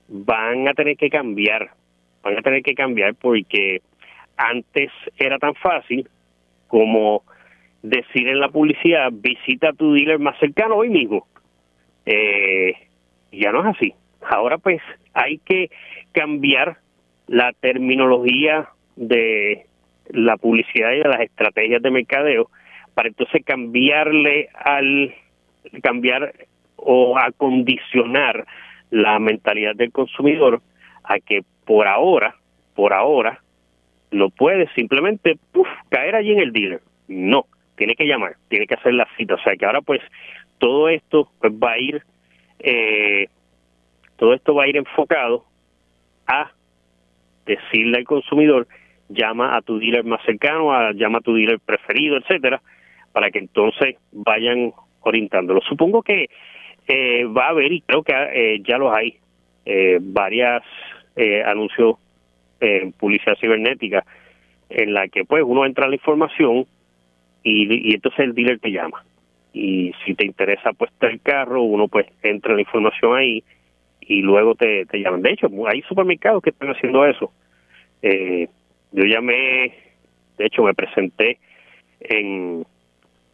van 0.08 0.68
a 0.68 0.74
tener 0.74 0.98
que 0.98 1.10
cambiar, 1.10 1.72
van 2.22 2.38
a 2.38 2.42
tener 2.42 2.62
que 2.64 2.76
cambiar 2.76 3.16
porque 3.16 3.82
antes 4.38 4.92
era 5.18 5.38
tan 5.40 5.56
fácil 5.56 6.08
como 6.68 7.24
decir 7.82 8.28
en 8.28 8.40
la 8.40 8.50
publicidad, 8.50 9.12
visita 9.12 9.70
a 9.70 9.74
tu 9.74 9.94
dealer 9.94 10.20
más 10.20 10.38
cercano 10.40 10.76
hoy 10.76 10.90
mismo. 10.90 11.28
Eh, 12.06 12.74
ya 13.32 13.52
no 13.52 13.62
es 13.62 13.76
así. 13.76 13.94
Ahora 14.22 14.58
pues 14.58 14.82
hay 15.14 15.40
que 15.40 15.70
cambiar 16.12 16.78
la 17.28 17.52
terminología 17.54 18.70
de 18.96 19.66
la 20.10 20.38
publicidad 20.38 20.92
y 20.92 21.00
de 21.00 21.10
las 21.10 21.22
estrategias 21.22 21.82
de 21.82 21.92
mercadeo 21.92 22.50
para 22.94 23.10
entonces 23.10 23.44
cambiarle 23.46 24.50
al 24.54 25.14
cambiar 25.82 26.34
o 26.76 27.18
acondicionar 27.18 28.46
la 28.92 29.18
mentalidad 29.20 29.76
del 29.76 29.92
consumidor 29.92 30.62
a 31.04 31.20
que 31.20 31.42
por 31.66 31.88
ahora, 31.88 32.36
por 32.76 32.94
ahora, 32.94 33.40
no 34.12 34.30
puede 34.30 34.68
simplemente 34.76 35.38
caer 35.90 36.16
allí 36.16 36.32
en 36.32 36.40
el 36.40 36.52
dealer. 36.52 36.82
No, 37.08 37.46
tiene 37.76 37.96
que 37.96 38.06
llamar, 38.06 38.36
tiene 38.50 38.68
que 38.68 38.76
hacer 38.76 38.94
la 38.94 39.08
cita. 39.18 39.36
O 39.36 39.40
sea 39.40 39.56
que 39.56 39.66
ahora 39.66 39.82
pues 39.82 40.02
todo 40.60 40.90
esto 40.90 41.30
pues 41.40 41.52
va 41.54 41.72
a 41.72 41.80
ir, 41.80 42.04
eh, 42.60 43.28
todo 44.18 44.34
esto 44.34 44.54
va 44.54 44.64
a 44.64 44.68
ir 44.68 44.78
enfocado 44.78 45.46
a 46.28 46.52
decirle 47.46 47.98
al 47.98 48.06
consumidor 48.06 48.68
llama 49.14 49.56
a 49.56 49.62
tu 49.62 49.80
dealer 49.80 50.04
más 50.04 50.22
cercano, 50.26 50.74
a, 50.74 50.92
llama 50.94 51.20
a 51.20 51.22
tu 51.22 51.34
dealer 51.34 51.60
preferido, 51.60 52.18
etcétera, 52.18 52.62
para 53.12 53.32
que 53.32 53.40
entonces 53.40 53.96
vayan 54.12 54.74
orientándolo. 55.02 55.62
Supongo 55.62 56.02
que 56.02 56.30
eh, 56.88 57.26
va 57.26 57.46
a 57.46 57.50
haber, 57.50 57.72
y 57.72 57.82
creo 57.82 58.04
que 58.04 58.14
eh, 58.14 58.62
ya 58.68 58.78
los 58.78 58.96
hay, 58.96 59.18
eh, 59.66 60.00
varias 60.02 60.64
eh, 61.16 61.42
anuncios 61.44 61.98
en 62.60 62.92
publicidad 62.92 63.38
cibernética 63.40 64.06
en 64.70 64.94
la 64.94 65.08
que 65.08 65.26
pues 65.26 65.44
uno 65.46 65.66
entra 65.66 65.86
a 65.86 65.90
la 65.90 65.96
información 65.96 66.66
y, 67.44 67.94
entonces 67.94 68.20
el 68.20 68.34
dealer 68.34 68.60
te 68.60 68.72
llama. 68.72 69.04
Y 69.54 69.94
si 70.04 70.16
te 70.16 70.26
interesa 70.26 70.74
pues 70.74 70.92
el 71.02 71.22
carro, 71.22 71.62
uno 71.62 71.88
pues 71.88 72.08
entra 72.24 72.56
la 72.56 72.62
información 72.62 73.16
ahí 73.16 73.44
y 74.02 74.22
luego 74.22 74.56
te, 74.56 74.86
te 74.86 75.00
llaman. 75.00 75.22
De 75.22 75.32
hecho, 75.32 75.48
hay 75.68 75.82
supermercados 75.84 76.42
que 76.42 76.50
están 76.50 76.70
haciendo 76.70 77.06
eso. 77.06 77.32
Eh, 78.02 78.50
yo 78.94 79.06
llamé, 79.06 79.74
de 80.38 80.46
hecho 80.46 80.64
me 80.64 80.74
presenté 80.74 81.40
en, 82.00 82.66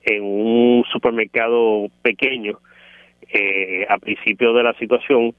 en 0.04 0.24
un 0.24 0.84
supermercado 0.92 1.88
pequeño 2.02 2.60
eh, 3.32 3.86
a 3.88 3.98
principio 3.98 4.54
de 4.54 4.64
la 4.64 4.74
situación 4.76 5.34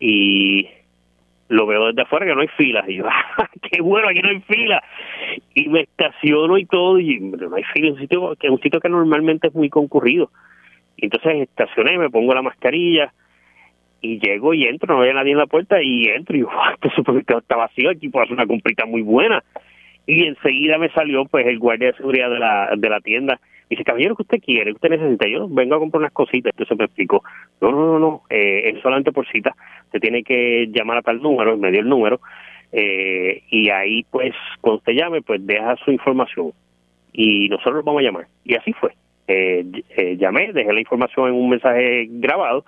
y 0.00 0.68
lo 1.48 1.66
veo 1.66 1.86
desde 1.86 2.02
afuera 2.02 2.26
que 2.26 2.34
no 2.34 2.40
hay 2.40 2.48
filas. 2.48 2.88
Y 2.88 2.96
yo 2.96 3.04
¡ah, 3.08 3.48
qué 3.70 3.80
bueno 3.80 4.08
aquí 4.08 4.20
no 4.20 4.30
hay 4.30 4.40
fila 4.40 4.82
y 5.54 5.68
me 5.68 5.82
estaciono 5.82 6.58
y 6.58 6.66
todo 6.66 6.98
y 6.98 7.20
no 7.20 7.54
hay 7.54 7.62
fila 7.74 7.92
un 7.92 7.98
sitio 7.98 8.34
que 8.36 8.50
un 8.50 8.60
sitio 8.60 8.80
que 8.80 8.88
normalmente 8.88 9.48
es 9.48 9.54
muy 9.54 9.68
concurrido. 9.68 10.30
Entonces 10.96 11.42
estacioné 11.42 11.98
me 11.98 12.10
pongo 12.10 12.34
la 12.34 12.42
mascarilla 12.42 13.12
y 14.00 14.18
llego 14.18 14.54
y 14.54 14.64
entro 14.64 14.94
no 14.94 15.00
había 15.00 15.14
nadie 15.14 15.32
en 15.32 15.38
la 15.38 15.46
puerta 15.46 15.82
y 15.82 16.06
entro 16.06 16.36
y 16.36 16.40
yo 16.40 16.48
este 16.74 16.90
supermercado 16.94 17.40
está 17.40 17.56
vacío 17.56 17.90
aquí 17.90 18.08
puedo 18.08 18.24
hacer 18.24 18.34
una 18.34 18.46
comprita 18.46 18.86
muy 18.86 19.02
buena 19.02 19.42
y 20.06 20.24
enseguida 20.24 20.78
me 20.78 20.90
salió 20.90 21.24
pues 21.24 21.46
el 21.46 21.58
guardia 21.58 21.88
de 21.88 21.96
seguridad 21.96 22.30
de 22.30 22.38
la 22.38 22.70
de 22.76 22.88
la 22.88 23.00
tienda 23.00 23.40
dice, 23.68 23.84
caballero, 23.84 24.14
¿qué 24.16 24.22
usted 24.22 24.40
quiere? 24.40 24.66
¿Qué 24.66 24.72
usted 24.72 24.90
necesita? 24.90 25.28
Yo 25.28 25.48
vengo 25.48 25.74
a 25.74 25.78
comprar 25.78 26.00
unas 26.00 26.12
cositas. 26.12 26.52
Entonces 26.52 26.78
me 26.78 26.84
explicó, 26.84 27.22
no, 27.60 27.70
no, 27.70 27.86
no, 27.86 27.98
no, 27.98 28.22
eh, 28.30 28.70
es 28.70 28.82
solamente 28.82 29.12
por 29.12 29.26
cita. 29.28 29.54
Usted 29.86 30.00
tiene 30.00 30.22
que 30.22 30.68
llamar 30.70 30.98
a 30.98 31.02
tal 31.02 31.20
número, 31.20 31.56
me 31.56 31.70
dio 31.70 31.80
el 31.80 31.88
número, 31.88 32.20
eh, 32.72 33.42
y 33.50 33.70
ahí 33.70 34.04
pues 34.10 34.34
cuando 34.60 34.78
usted 34.78 34.92
llame, 34.92 35.22
pues 35.22 35.44
deja 35.46 35.76
su 35.84 35.90
información 35.90 36.52
y 37.12 37.48
nosotros 37.48 37.84
vamos 37.84 38.00
a 38.00 38.04
llamar. 38.04 38.26
Y 38.44 38.54
así 38.54 38.72
fue. 38.72 38.92
Eh, 39.28 39.64
eh, 39.96 40.16
llamé, 40.16 40.52
dejé 40.52 40.72
la 40.72 40.80
información 40.80 41.28
en 41.28 41.34
un 41.34 41.48
mensaje 41.48 42.06
grabado 42.10 42.64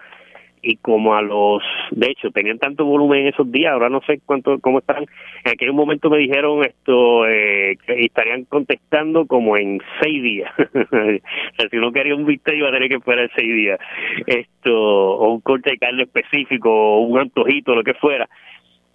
y 0.62 0.76
como 0.76 1.14
a 1.14 1.22
los, 1.22 1.62
de 1.90 2.10
hecho, 2.10 2.30
tenían 2.30 2.58
tanto 2.58 2.84
volumen 2.84 3.20
en 3.20 3.26
esos 3.28 3.50
días, 3.50 3.72
ahora 3.72 3.88
no 3.88 4.00
sé 4.02 4.20
cuánto, 4.24 4.58
cómo 4.60 4.78
están, 4.78 5.04
en 5.44 5.52
aquel 5.52 5.72
momento 5.72 6.10
me 6.10 6.18
dijeron 6.18 6.64
esto, 6.64 7.26
eh, 7.26 7.76
que 7.86 8.04
estarían 8.04 8.44
contestando 8.44 9.26
como 9.26 9.56
en 9.56 9.80
seis 10.00 10.22
días, 10.22 10.52
si 11.70 11.76
uno 11.76 11.92
quería 11.92 12.14
un 12.14 12.26
bistec 12.26 12.56
iba 12.56 12.68
a 12.68 12.72
tener 12.72 12.88
que 12.88 12.96
esperar 12.96 13.30
seis 13.34 13.54
días, 13.54 13.78
esto, 14.26 14.74
o 14.74 15.32
un 15.32 15.40
corte 15.40 15.70
de 15.70 15.78
carne 15.78 16.02
específico, 16.04 16.70
o 16.70 17.00
un 17.00 17.18
antojito, 17.18 17.74
lo 17.74 17.82
que 17.82 17.94
fuera, 17.94 18.28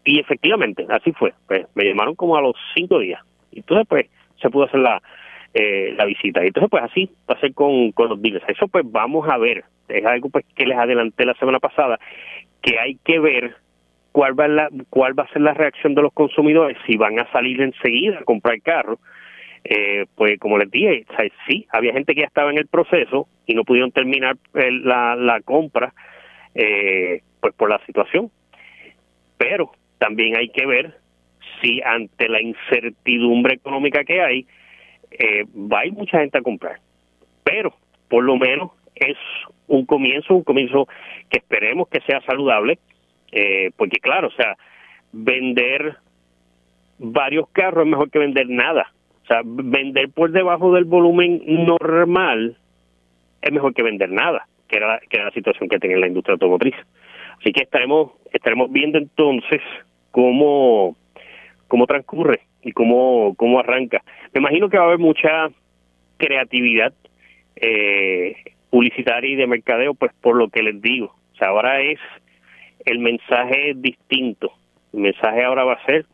y 0.06 0.20
efectivamente, 0.20 0.86
así 0.90 1.12
fue, 1.14 1.34
pues 1.48 1.66
me 1.76 1.86
llamaron 1.86 2.16
como 2.16 2.36
a 2.36 2.42
los 2.42 2.56
cinco 2.76 3.00
días, 3.00 3.22
y 3.52 3.60
entonces 3.60 3.88
pues 3.88 4.08
se 4.42 4.50
pudo 4.50 4.66
hacer 4.66 4.80
la, 4.80 5.02
eh, 5.54 5.94
la 5.98 6.06
visita. 6.06 6.44
Y 6.44 6.48
entonces, 6.48 6.70
pues 6.70 6.84
así 6.84 7.10
va 7.30 7.36
a 7.36 7.40
ser 7.40 7.54
con, 7.54 7.92
con 7.92 8.10
los 8.10 8.22
dealers. 8.22 8.46
Eso 8.48 8.68
pues 8.68 8.84
vamos 8.90 9.28
a 9.30 9.38
ver. 9.38 9.64
Es 9.88 10.06
algo 10.06 10.30
pues 10.30 10.46
que 10.56 10.66
les 10.66 10.78
adelanté 10.78 11.26
la 11.26 11.36
semana 11.36 11.60
pasada, 11.60 12.00
que 12.62 12.80
hay 12.80 12.98
que 13.04 13.20
ver 13.20 13.56
cuál 14.12 14.40
va, 14.40 14.48
la, 14.48 14.70
cuál 14.90 15.18
va 15.18 15.24
a 15.24 15.34
ser 15.34 15.42
la 15.42 15.54
reacción 15.54 15.94
de 15.96 16.02
los 16.02 16.14
consumidores, 16.14 16.78
si 16.86 16.98
van 16.98 17.20
a 17.20 17.30
salir 17.32 17.62
enseguida 17.62 18.20
a 18.20 18.24
comprar 18.24 18.62
carro. 18.62 19.00
Eh, 19.66 20.06
pues 20.16 20.40
como 20.40 20.58
les 20.58 20.70
dije, 20.70 21.06
sí, 21.48 21.66
había 21.72 21.94
gente 21.94 22.14
que 22.14 22.22
ya 22.22 22.28
estaba 22.28 22.52
en 22.52 22.58
el 22.58 22.68
proceso 22.68 23.28
y 23.46 23.54
no 23.54 23.64
pudieron 23.64 23.92
terminar 23.92 24.36
el, 24.56 24.84
la, 24.84 25.16
la 25.16 25.40
compra 25.42 25.94
eh, 26.54 27.22
pues 27.40 27.54
por 27.56 27.70
la 27.70 27.80
situación. 27.86 28.30
Pero 29.38 29.72
también 30.00 30.36
hay 30.38 30.50
que 30.50 30.66
ver 30.66 30.98
si 31.62 31.82
ante 31.82 32.28
la 32.28 32.42
incertidumbre 32.42 33.56
económica 33.56 34.04
que 34.04 34.22
hay, 34.22 34.46
eh, 35.18 35.46
va 35.56 35.80
a 35.80 35.86
ir 35.86 35.94
mucha 35.94 36.20
gente 36.20 36.38
a 36.38 36.42
comprar. 36.42 36.80
Pero, 37.44 37.74
por 38.10 38.24
lo 38.24 38.38
menos, 38.38 38.72
es 38.96 39.18
un 39.68 39.86
comienzo, 39.86 40.36
un 40.36 40.44
comienzo 40.44 40.88
que 41.30 41.40
esperemos 41.40 41.88
que 41.88 42.02
sea 42.02 42.22
saludable, 42.22 42.80
eh, 43.32 43.72
porque 43.76 43.98
claro, 43.98 44.28
o 44.28 44.32
sea, 44.32 44.56
vender 45.12 45.98
varios 47.00 47.50
carros 47.50 47.86
es 47.86 47.90
mejor 47.90 48.10
que 48.10 48.20
vender 48.20 48.50
nada. 48.50 48.92
O 49.24 49.26
sea, 49.26 49.42
vender 49.44 50.10
por 50.10 50.32
debajo 50.32 50.74
del 50.74 50.84
volumen 50.84 51.42
normal 51.46 52.58
es 53.42 53.52
mejor 53.52 53.74
que 53.74 53.84
vender 53.84 54.10
nada, 54.10 54.48
que 54.68 54.78
era, 54.78 55.00
que 55.10 55.18
era 55.18 55.26
la 55.26 55.32
situación 55.32 55.70
que 55.70 55.80
tenía 55.80 55.98
la 55.98 56.08
industria 56.08 56.34
automotriz. 56.34 56.76
Así 57.40 57.52
que 57.52 57.64
estaremos, 57.64 58.12
estaremos 58.32 58.72
viendo 58.72 58.98
entonces 58.98 59.62
cómo, 60.12 60.96
cómo 61.68 61.88
transcurre 61.88 62.42
y 62.64 62.72
cómo, 62.72 63.36
cómo 63.36 63.60
arranca. 63.60 64.02
Me 64.34 64.40
imagino 64.40 64.70
que 64.70 64.78
va 64.78 64.84
a 64.84 64.88
haber 64.88 65.00
mucha 65.00 65.50
creatividad 66.18 66.94
eh, 67.56 68.36
publicitaria 68.70 69.32
y 69.32 69.36
de 69.36 69.48
mercadeo, 69.48 69.94
pues 69.94 70.12
por 70.22 70.36
lo 70.36 70.50
que 70.50 70.64
les 70.64 70.82
digo. 70.82 71.16
O 71.34 71.36
sea, 71.36 71.50
ahora 71.50 71.82
es 71.82 72.00
el 72.86 73.00
mensaje 73.00 73.74
distinto. 73.76 74.52
El 74.94 75.02
mensaje 75.02 75.44
ahora 75.44 75.64
va 75.64 75.74
a 75.74 75.86
ser 75.86 76.06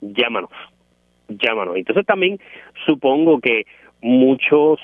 llámanos, 0.00 0.50
llámanos. 1.28 1.76
Entonces 1.76 2.06
también 2.06 2.38
supongo 2.86 3.40
que 3.40 3.64
muchos 4.00 4.80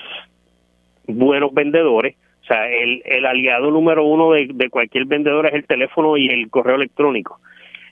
buenos 1.07 1.53
vendedores, 1.53 2.15
o 2.43 2.45
sea, 2.45 2.69
el, 2.69 3.01
el 3.05 3.25
aliado 3.25 3.71
número 3.71 4.05
uno 4.05 4.31
de, 4.31 4.49
de 4.53 4.69
cualquier 4.69 5.05
vendedor 5.05 5.47
es 5.47 5.53
el 5.53 5.65
teléfono 5.65 6.17
y 6.17 6.27
el 6.27 6.49
correo 6.49 6.75
electrónico. 6.75 7.39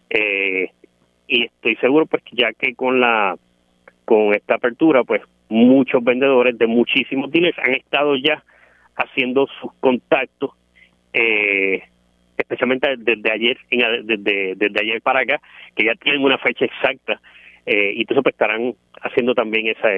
Eh, 0.09 0.69
y 1.27 1.45
estoy 1.45 1.75
seguro 1.77 2.05
pues 2.05 2.23
ya 2.31 2.53
que 2.53 2.75
con 2.75 2.99
la 2.99 3.37
con 4.05 4.33
esta 4.33 4.55
apertura 4.55 5.03
pues 5.03 5.21
muchos 5.49 6.03
vendedores 6.03 6.57
de 6.57 6.67
muchísimos 6.67 7.31
dealers 7.31 7.57
han 7.59 7.73
estado 7.73 8.15
ya 8.15 8.43
haciendo 8.95 9.47
sus 9.59 9.73
contactos 9.79 10.51
eh, 11.13 11.83
especialmente 12.37 12.95
desde 12.97 13.31
ayer 13.31 13.57
desde, 14.03 14.55
desde 14.55 14.81
ayer 14.81 15.01
para 15.01 15.21
acá 15.21 15.41
que 15.75 15.85
ya 15.85 15.95
tienen 15.95 16.23
una 16.23 16.37
fecha 16.37 16.65
exacta 16.65 17.19
eh, 17.65 17.93
y 17.95 18.01
entonces 18.01 18.23
pues 18.23 18.33
estarán 18.33 18.75
haciendo 19.01 19.33
también 19.33 19.67
esa, 19.67 19.89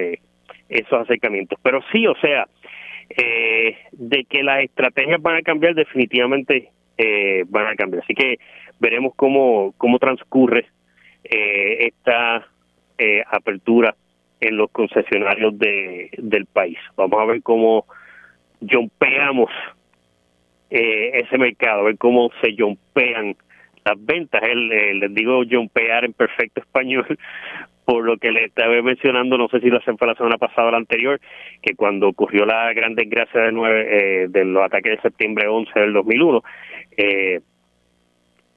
esos 0.68 0.92
acercamientos. 0.92 1.58
Pero 1.62 1.80
sí 1.92 2.06
o 2.06 2.14
sea 2.16 2.46
eh, 3.10 3.76
de 3.92 4.24
que 4.24 4.42
las 4.42 4.62
estrategias 4.62 5.20
van 5.20 5.36
a 5.36 5.42
cambiar 5.42 5.74
definitivamente 5.74 6.70
eh, 6.96 7.44
van 7.48 7.66
a 7.66 7.76
cambiar. 7.76 8.02
Así 8.02 8.14
que 8.14 8.38
veremos 8.80 9.12
cómo 9.16 9.74
cómo 9.76 9.98
transcurre 9.98 10.66
eh, 11.24 11.88
esta 11.88 12.46
eh, 12.98 13.22
apertura 13.30 13.94
en 14.40 14.56
los 14.56 14.70
concesionarios 14.70 15.58
de, 15.58 16.10
del 16.18 16.46
país. 16.46 16.78
Vamos 16.96 17.20
a 17.20 17.24
ver 17.24 17.42
cómo 17.42 17.86
jompeamos 18.68 19.50
eh, 20.70 21.10
ese 21.14 21.38
mercado, 21.38 21.80
a 21.80 21.84
ver 21.84 21.98
cómo 21.98 22.30
se 22.42 22.54
jompean 22.56 23.36
las 23.84 24.04
ventas. 24.04 24.42
El, 24.42 24.70
eh, 24.72 24.94
les 24.94 25.14
digo 25.14 25.42
jompear 25.50 26.04
en 26.04 26.12
perfecto 26.12 26.60
español, 26.60 27.06
por 27.84 28.04
lo 28.04 28.18
que 28.18 28.30
le 28.30 28.44
estaba 28.44 28.80
mencionando, 28.82 29.38
no 29.38 29.48
sé 29.48 29.60
si 29.60 29.70
lo 29.70 29.78
hacen 29.78 29.96
fue 29.96 30.08
la 30.08 30.14
semana 30.14 30.36
pasada 30.36 30.68
o 30.68 30.70
la 30.70 30.76
anterior, 30.76 31.20
que 31.62 31.74
cuando 31.74 32.08
ocurrió 32.08 32.44
la 32.44 32.72
gran 32.74 32.94
desgracia 32.94 33.42
de, 33.42 33.52
nueve, 33.52 33.86
eh, 34.24 34.26
de 34.28 34.44
los 34.44 34.62
ataques 34.62 34.96
de 34.96 35.02
septiembre 35.02 35.48
11 35.48 35.80
del 35.80 35.92
2001, 35.94 36.42
eh, 36.96 37.40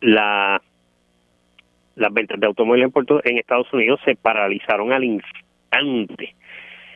la 0.01 0.61
las 2.01 2.13
ventas 2.13 2.39
de 2.39 2.47
automóviles 2.47 2.91
en, 3.23 3.37
Estados 3.37 3.71
Unidos 3.71 3.99
se 4.03 4.15
paralizaron 4.15 4.91
al 4.91 5.03
instante 5.03 6.35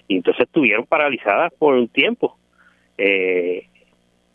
y 0.07 0.17
entonces 0.17 0.45
estuvieron 0.45 0.85
paralizadas 0.85 1.53
por 1.53 1.75
un 1.75 1.87
tiempo. 1.87 2.37
Eh, 2.97 3.67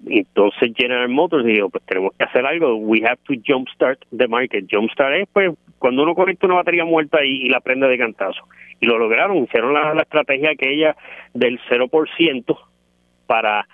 entonces 0.07 0.73
General 0.77 1.09
Motors 1.09 1.45
dijo, 1.45 1.69
pues 1.69 1.85
tenemos 1.85 2.13
que 2.17 2.25
hacer 2.25 2.47
algo, 2.47 2.77
we 2.77 3.03
have 3.05 3.19
to 3.25 3.35
jumpstart 3.45 4.01
the 4.17 4.29
market. 4.29 4.67
Jumpstart 4.71 5.15
es 5.17 5.29
pues 5.33 5.53
cuando 5.79 6.05
uno 6.05 6.15
conecta 6.15 6.47
una 6.47 6.57
batería 6.57 6.85
muerta 6.85 7.25
y, 7.25 7.47
y 7.47 7.49
la 7.49 7.61
prende 7.61 7.89
de 7.89 7.99
cantazo. 7.99 8.43
Y 8.81 8.87
lo 8.87 8.97
lograron, 8.97 9.37
hicieron 9.39 9.75
la, 9.75 9.93
la 9.93 10.03
estrategia 10.03 10.53
aquella 10.53 10.97
del 11.35 11.61
0% 11.69 12.59
para 13.27 13.67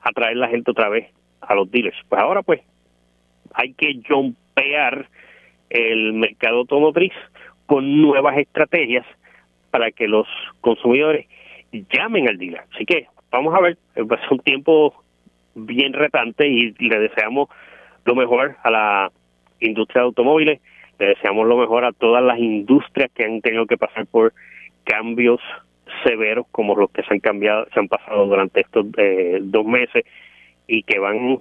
atraer 0.00 0.36
la 0.36 0.48
gente 0.48 0.70
otra 0.70 0.88
vez 0.88 1.12
a 1.40 1.54
los 1.54 1.70
dealers. 1.70 1.98
Pues 2.08 2.22
ahora 2.22 2.42
pues 2.42 2.62
hay 3.52 3.74
que 3.74 4.00
jumpear 4.08 5.08
el 5.70 6.12
mercado 6.12 6.58
automotriz 6.58 7.12
con 7.66 8.02
nuevas 8.02 8.36
estrategias 8.38 9.06
para 9.70 9.90
que 9.90 10.06
los 10.06 10.26
consumidores 10.60 11.26
llamen 11.72 12.28
al 12.28 12.38
dealer. 12.38 12.62
Así 12.72 12.84
que 12.84 13.06
vamos 13.30 13.54
a 13.54 13.60
ver, 13.60 13.78
es 13.94 14.30
un 14.30 14.38
tiempo 14.40 14.94
bien 15.54 15.92
retante 15.92 16.46
y 16.46 16.72
le 16.78 16.98
deseamos 16.98 17.48
lo 18.04 18.14
mejor 18.14 18.56
a 18.62 18.70
la 18.70 19.12
industria 19.60 20.02
de 20.02 20.06
automóviles, 20.06 20.60
le 20.98 21.06
deseamos 21.06 21.46
lo 21.46 21.56
mejor 21.56 21.84
a 21.84 21.92
todas 21.92 22.22
las 22.22 22.38
industrias 22.38 23.10
que 23.14 23.24
han 23.24 23.40
tenido 23.40 23.66
que 23.66 23.76
pasar 23.76 24.06
por 24.06 24.32
cambios 24.84 25.40
severos 26.04 26.46
como 26.50 26.74
los 26.74 26.90
que 26.90 27.02
se 27.02 27.14
han 27.14 27.20
cambiado, 27.20 27.66
se 27.72 27.80
han 27.80 27.88
pasado 27.88 28.26
durante 28.26 28.60
estos 28.60 28.86
eh, 28.98 29.38
dos 29.42 29.64
meses 29.64 30.04
y 30.66 30.82
que 30.82 30.98
van 30.98 31.40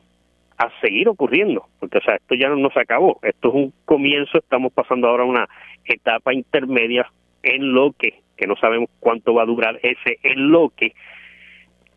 a 0.58 0.70
seguir 0.82 1.10
ocurriendo, 1.10 1.66
porque 1.80 1.98
o 1.98 2.02
sea, 2.02 2.16
esto 2.16 2.36
ya 2.36 2.50
no, 2.50 2.70
se 2.70 2.80
acabó, 2.80 3.20
esto 3.24 3.50
es 3.50 3.54
un 3.54 3.74
comienzo, 3.86 4.38
estamos 4.38 4.72
pasando 4.74 5.08
ahora 5.08 5.24
una 5.24 5.48
etapa 5.86 6.34
intermedia 6.34 7.10
en 7.42 7.74
lo 7.74 7.92
que, 7.94 8.22
no 8.46 8.58
sabemos 8.58 8.90
cuánto 9.00 9.34
va 9.34 9.44
a 9.44 9.46
durar 9.46 9.80
ese 9.84 10.20
en 10.22 10.52
lo 10.52 10.68
que, 10.76 10.94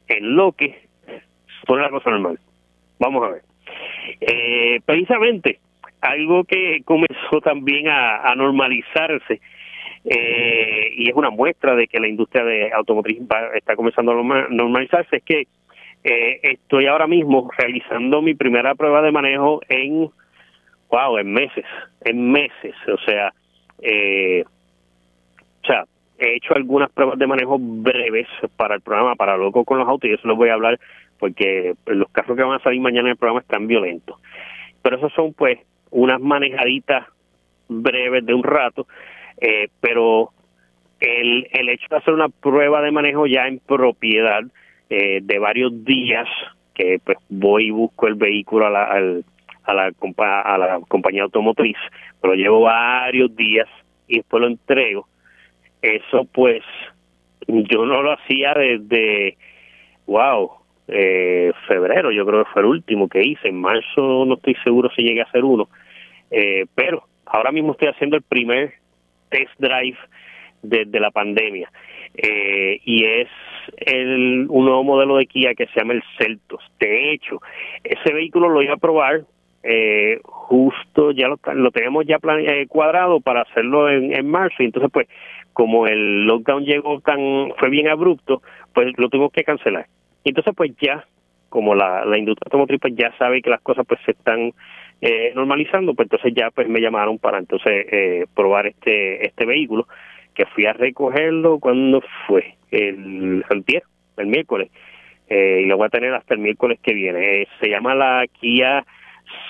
en 0.07 0.37
lo 0.37 0.53
que 0.53 0.87
la 1.75 1.91
cosa 1.91 2.11
normal. 2.11 2.39
Vamos 3.01 3.25
a 3.25 3.31
ver. 3.33 3.43
Eh, 4.21 4.81
precisamente, 4.85 5.59
algo 6.01 6.45
que 6.45 6.83
comenzó 6.85 7.41
también 7.43 7.89
a, 7.89 8.33
normalizarse 8.37 9.41
eh, 10.05 10.93
y 10.97 11.11
es 11.11 11.17
una 11.17 11.31
muestra 11.31 11.75
de 11.75 11.89
que 11.89 11.99
la 11.99 12.07
industria 12.07 12.45
de 12.45 12.73
automotriz 12.73 13.21
está 13.55 13.75
comenzando 13.75 14.13
a 14.13 14.49
normalizarse 14.51 15.17
es 15.17 15.25
que 15.25 15.49
eh, 16.09 16.39
estoy 16.45 16.87
ahora 16.87 17.09
mismo 17.09 17.51
realizando 17.59 18.23
mi 18.23 18.35
primera 18.35 18.77
prueba 18.77 19.03
de 19.03 19.11
manejo 19.11 19.61
en 19.69 20.09
wow 20.89 21.19
en 21.19 21.33
meses 21.33 21.65
en 22.05 22.31
meses. 22.31 22.75
O 22.87 22.99
sea 22.99 23.33
eh, 23.83 24.45
o 25.65 25.67
sea 25.67 25.85
he 26.19 26.37
hecho 26.37 26.55
algunas 26.55 26.93
pruebas 26.93 27.19
de 27.19 27.27
manejo 27.27 27.59
breves 27.59 28.29
para 28.57 28.77
el 28.77 28.83
programa 28.83 29.17
para 29.17 29.37
loco 29.37 29.65
con 29.65 29.79
los 29.81 29.89
autos 29.89 30.09
y 30.09 30.13
eso 30.13 30.29
les 30.29 30.37
voy 30.37 30.49
a 30.49 30.55
hablar 30.55 30.79
porque 31.19 31.75
los 31.87 32.09
casos 32.11 32.37
que 32.37 32.43
van 32.45 32.61
a 32.61 32.63
salir 32.63 32.81
mañana 32.81 33.09
en 33.09 33.13
el 33.13 33.19
programa 33.19 33.41
están 33.41 33.67
violentos. 33.67 34.21
Pero 34.83 34.99
esos 34.99 35.13
son 35.13 35.33
pues 35.33 35.59
unas 35.91 36.21
manejaditas 36.21 37.05
breves 37.69 38.25
de 38.25 38.33
un 38.33 38.45
rato, 38.45 38.87
eh, 39.41 39.71
pero 39.81 40.31
el, 41.01 41.49
el 41.51 41.69
hecho 41.69 41.87
de 41.91 41.97
hacer 41.97 42.15
una 42.15 42.29
prueba 42.29 42.81
de 42.81 42.93
manejo 42.93 43.27
ya 43.27 43.49
en 43.49 43.59
propiedad 43.59 44.45
eh, 44.91 45.20
de 45.22 45.39
varios 45.39 45.84
días, 45.84 46.28
que 46.74 47.01
pues 47.03 47.18
voy 47.28 47.66
y 47.66 47.70
busco 47.70 48.07
el 48.07 48.14
vehículo 48.14 48.66
a 48.66 48.70
la, 48.70 48.84
a 48.84 49.74
la, 49.74 49.93
a 49.93 50.59
la 50.59 50.80
compañía 50.87 51.24
automotriz, 51.24 51.76
pero 52.20 52.34
llevo 52.34 52.62
varios 52.62 53.34
días 53.34 53.68
y 54.07 54.18
después 54.18 54.41
lo 54.41 54.47
entrego, 54.49 55.09
eso 55.82 56.24
pues 56.32 56.62
yo 57.47 57.84
no 57.84 58.03
lo 58.03 58.12
hacía 58.12 58.55
desde, 58.55 59.37
wow, 60.07 60.51
eh, 60.89 61.53
febrero, 61.66 62.12
yo 62.12 62.24
creo 62.26 62.45
que 62.45 62.51
fue 62.53 62.62
el 62.62 62.68
último 62.68 63.09
que 63.09 63.24
hice, 63.24 63.49
en 63.49 63.61
marzo 63.61 64.24
no 64.24 64.34
estoy 64.34 64.55
seguro 64.62 64.91
si 64.95 65.03
llegué 65.03 65.20
a 65.20 65.24
hacer 65.24 65.45
uno, 65.45 65.68
eh, 66.30 66.66
pero 66.74 67.05
ahora 67.24 67.51
mismo 67.51 67.72
estoy 67.72 67.89
haciendo 67.89 68.16
el 68.16 68.22
primer 68.22 68.74
test 69.30 69.51
drive 69.59 69.99
desde 70.69 71.01
la 71.01 71.11
pandemia. 71.11 71.71
Eh, 72.14 72.81
y 72.85 73.05
es 73.05 73.29
el, 73.79 74.47
un 74.49 74.64
nuevo 74.64 74.85
modelo 74.85 75.17
de 75.17 75.27
Kia 75.27 75.55
que 75.55 75.67
se 75.67 75.81
llama 75.81 75.95
el 75.95 76.03
Celtos. 76.19 76.62
De 76.79 77.12
hecho, 77.12 77.41
ese 77.85 78.12
vehículo 78.12 78.49
lo 78.49 78.62
iba 78.62 78.75
a 78.75 78.79
probar 78.79 79.25
eh, 79.69 80.21
justo 80.23 81.11
ya 81.11 81.27
lo, 81.27 81.71
tenemos 81.73 82.07
ya 82.07 82.21
eh, 82.39 82.67
cuadrado 82.69 83.21
para 83.21 83.43
hacerlo 83.43 83.91
en, 83.91 84.14
en 84.14 84.29
marzo. 84.31 84.62
Y 84.62 84.67
entonces 84.67 84.91
pues 84.93 85.09
como 85.53 85.89
el 85.89 86.25
lockdown 86.25 86.64
llegó 86.64 87.01
tan 87.01 87.53
fue 87.59 87.69
bien 87.71 87.89
abrupto 87.89 88.43
pues 88.73 88.93
lo 88.97 89.09
tuvimos 89.09 89.33
que 89.33 89.43
cancelar. 89.43 89.87
Y 90.23 90.29
entonces 90.31 90.55
pues 90.57 90.73
ya 90.81 91.05
como 91.49 91.75
la, 91.75 92.05
la 92.05 92.17
industria 92.17 92.47
automotriz 92.47 92.81
pues 92.81 92.95
ya 92.97 93.12
sabe 93.19 93.43
que 93.43 93.51
las 93.51 93.61
cosas 93.61 93.85
pues 93.89 94.01
se 94.05 94.12
están 94.12 94.53
eh, 95.01 95.33
normalizando, 95.35 95.95
pues 95.95 96.07
entonces 96.07 96.33
ya 96.37 96.51
pues 96.53 96.69
me 96.69 96.81
llamaron 96.81 97.19
para 97.19 97.39
entonces 97.39 97.87
eh, 97.91 98.27
probar 98.35 98.69
este 98.69 99.27
este 99.27 99.47
vehículo 99.47 99.89
que 100.37 100.47
fui 100.47 100.66
a 100.66 100.72
recogerlo 100.72 101.59
cuando 101.59 102.03
fue 102.26 102.57
el 102.70 103.45
antier, 103.51 103.82
el 104.16 104.26
miércoles 104.26 104.70
eh, 105.28 105.62
y 105.64 105.66
lo 105.66 105.76
voy 105.76 105.87
a 105.87 105.91
tener 105.91 106.14
hasta 106.14 106.34
el 106.34 106.41
miércoles 106.41 106.78
que 106.82 106.95
viene. 106.95 107.43
Eh, 107.43 107.49
se 107.61 107.68
llama 107.68 107.95
la 107.95 108.26
Kia 108.41 108.84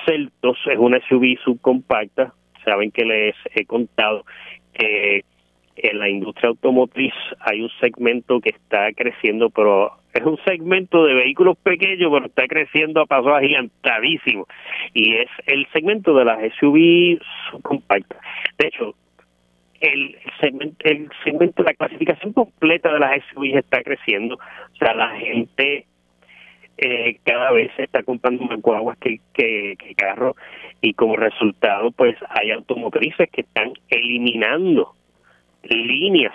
Celtos, 0.04 0.58
es 0.66 0.78
una 0.78 1.00
SUV 1.08 1.38
subcompacta. 1.44 2.32
Saben 2.64 2.90
que 2.90 3.04
les 3.04 3.34
he 3.54 3.64
contado 3.66 4.24
que 4.72 5.24
en 5.76 5.98
la 5.98 6.08
industria 6.08 6.48
automotriz 6.48 7.12
hay 7.40 7.60
un 7.60 7.70
segmento 7.80 8.40
que 8.40 8.50
está 8.50 8.92
creciendo, 8.94 9.50
pero 9.50 9.92
es 10.14 10.24
un 10.24 10.38
segmento 10.46 11.04
de 11.04 11.14
vehículos 11.14 11.58
pequeños, 11.58 12.10
pero 12.10 12.26
está 12.26 12.48
creciendo 12.48 13.02
a 13.02 13.06
pasos 13.06 13.32
agigantadísimos. 13.32 14.48
Y 14.94 15.14
es 15.16 15.28
el 15.44 15.66
segmento 15.72 16.14
de 16.14 16.24
las 16.24 16.38
SUV 16.58 17.20
compactas. 17.62 18.18
De 18.58 18.68
hecho, 18.68 18.94
el 19.80 20.16
segmento, 20.40 20.76
el 20.84 21.10
segmento, 21.24 21.62
la 21.62 21.74
clasificación 21.74 22.32
completa 22.32 22.92
de 22.92 22.98
las 23.00 23.22
SUV 23.32 23.58
está 23.58 23.82
creciendo. 23.82 24.36
O 24.36 24.76
sea, 24.76 24.94
la 24.94 25.10
gente 25.16 25.86
eh, 26.78 27.18
cada 27.24 27.52
vez 27.52 27.70
está 27.78 28.02
comprando 28.02 28.44
más 28.44 28.60
guaguas 28.60 28.98
que, 28.98 29.20
que, 29.32 29.76
que 29.78 29.94
carros 29.94 30.36
y 30.82 30.92
como 30.92 31.16
resultado 31.16 31.90
pues 31.90 32.16
hay 32.28 32.50
automotrices 32.50 33.30
que 33.30 33.40
están 33.42 33.72
eliminando 33.88 34.92
líneas, 35.62 36.34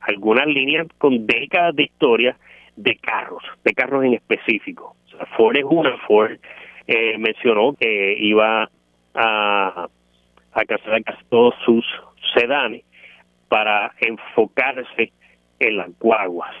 algunas 0.00 0.46
líneas 0.46 0.86
con 0.98 1.26
décadas 1.26 1.76
de 1.76 1.84
historia 1.84 2.36
de 2.76 2.96
carros, 2.96 3.42
de 3.64 3.74
carros 3.74 4.04
en 4.04 4.14
específico. 4.14 4.96
Ford 5.36 5.56
es 5.56 5.64
una, 5.64 5.96
Ford 6.06 6.38
eh, 6.86 7.18
mencionó 7.18 7.74
que 7.74 8.16
iba 8.18 8.70
a, 9.14 9.88
a 10.52 10.64
cancelar 10.64 11.04
casi 11.04 11.22
todos 11.28 11.54
sus 11.64 11.84
sedanes 12.34 12.84
para 13.48 13.92
enfocarse 14.00 15.12
en 15.58 15.76
las 15.76 15.90
guaguas. 15.98 16.54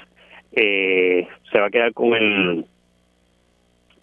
Eh, 0.52 1.26
se 1.50 1.60
va 1.60 1.66
a 1.66 1.70
quedar 1.70 1.92
con 1.92 2.14
el 2.14 2.66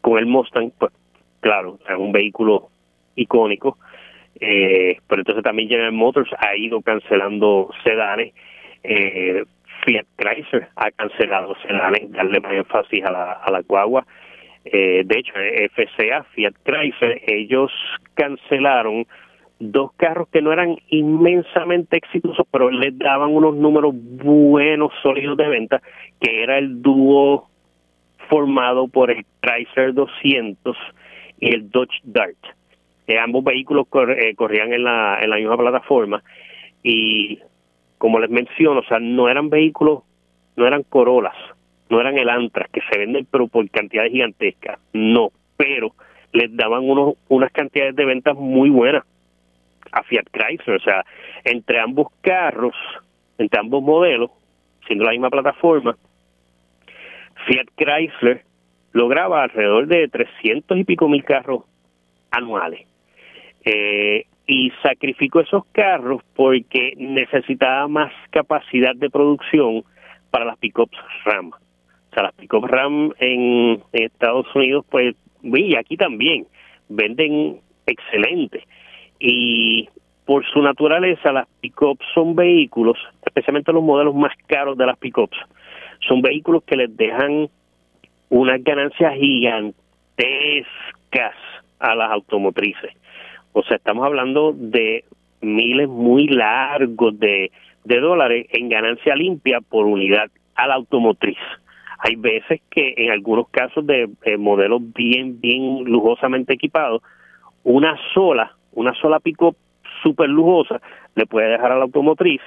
con 0.01 0.17
el 0.17 0.25
Mustang, 0.25 0.71
pues 0.77 0.91
claro, 1.39 1.77
es 1.87 1.95
un 1.97 2.11
vehículo 2.11 2.69
icónico, 3.15 3.77
eh, 4.39 4.97
pero 5.07 5.21
entonces 5.21 5.43
también 5.43 5.69
General 5.69 5.91
Motors 5.91 6.31
ha 6.37 6.55
ido 6.55 6.81
cancelando 6.81 7.69
sedanes. 7.83 8.33
Eh, 8.83 9.43
Fiat 9.85 10.05
Chrysler 10.17 10.67
ha 10.75 10.91
cancelado 10.91 11.55
sedanes, 11.61 12.11
darle 12.11 12.39
más 12.39 12.53
énfasis 12.53 13.03
a 13.03 13.11
la, 13.11 13.31
a 13.33 13.51
la 13.51 13.61
guagua. 13.61 14.05
Eh, 14.65 15.03
de 15.05 15.19
hecho, 15.19 15.33
FCA, 15.73 16.23
Fiat 16.35 16.53
Chrysler, 16.63 17.21
ellos 17.27 17.71
cancelaron 18.13 19.05
dos 19.59 19.91
carros 19.97 20.29
que 20.29 20.41
no 20.41 20.53
eran 20.53 20.77
inmensamente 20.87 21.97
exitosos, 21.97 22.47
pero 22.49 22.71
les 22.71 22.97
daban 22.97 23.35
unos 23.35 23.55
números 23.55 23.93
buenos, 23.93 24.91
sólidos 25.03 25.37
de 25.37 25.49
venta, 25.49 25.81
que 26.19 26.43
era 26.43 26.57
el 26.57 26.81
dúo 26.81 27.49
formado 28.29 28.87
por 28.87 29.11
el 29.11 29.25
Chrysler 29.41 29.93
200 29.93 30.77
y 31.39 31.53
el 31.53 31.69
Dodge 31.69 31.99
Dart. 32.03 32.37
Ambos 33.21 33.43
vehículos 33.43 33.87
eh, 34.17 34.35
corrían 34.35 34.71
en 34.71 34.83
la, 34.83 35.19
en 35.19 35.31
la 35.31 35.37
misma 35.37 35.57
plataforma 35.57 36.23
y 36.83 37.39
como 37.97 38.19
les 38.19 38.29
menciono, 38.29 38.79
o 38.81 38.83
sea, 38.83 38.99
no 38.99 39.27
eran 39.27 39.49
vehículos, 39.49 40.03
no 40.55 40.67
eran 40.67 40.83
Corolas, 40.83 41.35
no 41.89 41.99
eran 41.99 42.17
el 42.17 42.29
Antras 42.29 42.69
que 42.69 42.81
se 42.89 42.99
venden 42.99 43.27
pero 43.29 43.47
por 43.47 43.67
cantidades 43.71 44.11
gigantescas, 44.11 44.79
no, 44.93 45.31
pero 45.57 45.93
les 46.31 46.55
daban 46.55 46.87
unos, 46.87 47.15
unas 47.27 47.51
cantidades 47.51 47.95
de 47.95 48.05
ventas 48.05 48.35
muy 48.35 48.69
buenas 48.69 49.03
a 49.91 50.03
Fiat 50.03 50.25
Chrysler, 50.31 50.77
o 50.77 50.83
sea, 50.83 51.05
entre 51.43 51.79
ambos 51.79 52.07
carros, 52.21 52.75
entre 53.37 53.59
ambos 53.59 53.81
modelos, 53.83 54.31
siendo 54.85 55.05
la 55.05 55.11
misma 55.11 55.29
plataforma, 55.29 55.97
Fiat 57.47 57.67
Chrysler 57.75 58.43
lograba 58.91 59.43
alrededor 59.43 59.87
de 59.87 60.07
300 60.07 60.77
y 60.77 60.83
pico 60.83 61.07
mil 61.07 61.23
carros 61.23 61.63
anuales. 62.31 62.87
Eh, 63.65 64.25
y 64.47 64.71
sacrificó 64.81 65.41
esos 65.41 65.63
carros 65.71 66.23
porque 66.35 66.95
necesitaba 66.97 67.87
más 67.87 68.11
capacidad 68.31 68.95
de 68.95 69.09
producción 69.09 69.83
para 70.31 70.45
las 70.45 70.57
pickups 70.57 70.97
RAM. 71.23 71.51
O 71.51 72.13
sea, 72.13 72.23
las 72.23 72.33
pickups 72.33 72.67
RAM 72.67 73.13
en, 73.19 73.83
Estados 73.93 74.47
Unidos, 74.55 74.85
pues, 74.89 75.15
y 75.43 75.75
aquí 75.75 75.97
también, 75.97 76.47
venden 76.89 77.59
excelente. 77.85 78.63
Y 79.19 79.89
por 80.25 80.45
su 80.45 80.61
naturaleza, 80.61 81.31
las 81.31 81.47
pickups 81.59 82.05
son 82.13 82.35
vehículos, 82.35 82.97
especialmente 83.25 83.73
los 83.73 83.83
modelos 83.83 84.15
más 84.15 84.31
caros 84.47 84.77
de 84.77 84.85
las 84.85 84.97
pickups, 84.97 85.37
son 86.07 86.21
vehículos 86.21 86.63
que 86.63 86.77
les 86.77 86.95
dejan 86.95 87.49
unas 88.29 88.63
ganancias 88.63 89.15
gigantescas 89.15 89.75
a 91.79 91.95
las 91.95 92.11
automotrices. 92.11 92.91
O 93.53 93.63
sea, 93.63 93.77
estamos 93.77 94.05
hablando 94.05 94.53
de 94.55 95.03
miles 95.41 95.89
muy 95.89 96.27
largos 96.27 97.19
de, 97.19 97.51
de 97.83 97.99
dólares 97.99 98.45
en 98.51 98.69
ganancia 98.69 99.15
limpia 99.15 99.61
por 99.61 99.85
unidad 99.85 100.29
a 100.55 100.67
la 100.67 100.75
automotriz. 100.75 101.39
Hay 101.97 102.15
veces 102.15 102.61
que 102.69 102.93
en 102.97 103.11
algunos 103.11 103.49
casos 103.49 103.85
de 103.85 104.07
modelos 104.37 104.81
bien, 104.93 105.41
bien 105.41 105.83
lujosamente 105.85 106.53
equipados, 106.53 107.01
una 107.63 107.97
sola, 108.13 108.55
una 108.73 108.93
sola 108.95 109.19
pico 109.19 109.55
súper 110.03 110.29
lujosa 110.29 110.81
le 111.15 111.25
puede 111.25 111.49
dejar 111.49 111.71
a 111.71 111.77
la 111.77 111.83
automotriz 111.83 112.41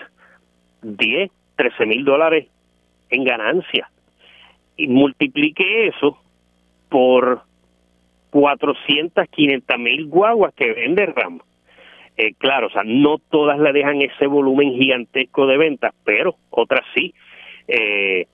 10, 0.82 1.30
13 1.56 1.86
mil 1.86 2.04
dólares 2.04 2.48
en 3.10 3.24
ganancia. 3.24 3.88
Y 4.76 4.88
multiplique 4.88 5.88
eso 5.88 6.18
por 6.88 7.42
400, 8.30 9.28
500 9.28 9.78
mil 9.78 10.06
guaguas 10.06 10.54
que 10.54 10.72
vende 10.72 11.06
RAM. 11.06 11.40
Eh, 12.16 12.34
claro, 12.38 12.66
o 12.66 12.70
sea, 12.70 12.82
no 12.84 13.18
todas 13.18 13.58
le 13.58 13.72
dejan 13.72 14.02
ese 14.02 14.26
volumen 14.26 14.74
gigantesco 14.74 15.46
de 15.46 15.56
ventas, 15.56 15.94
pero 16.04 16.36
otras 16.50 16.82
sí. 16.94 17.14
Eh, 17.68 18.26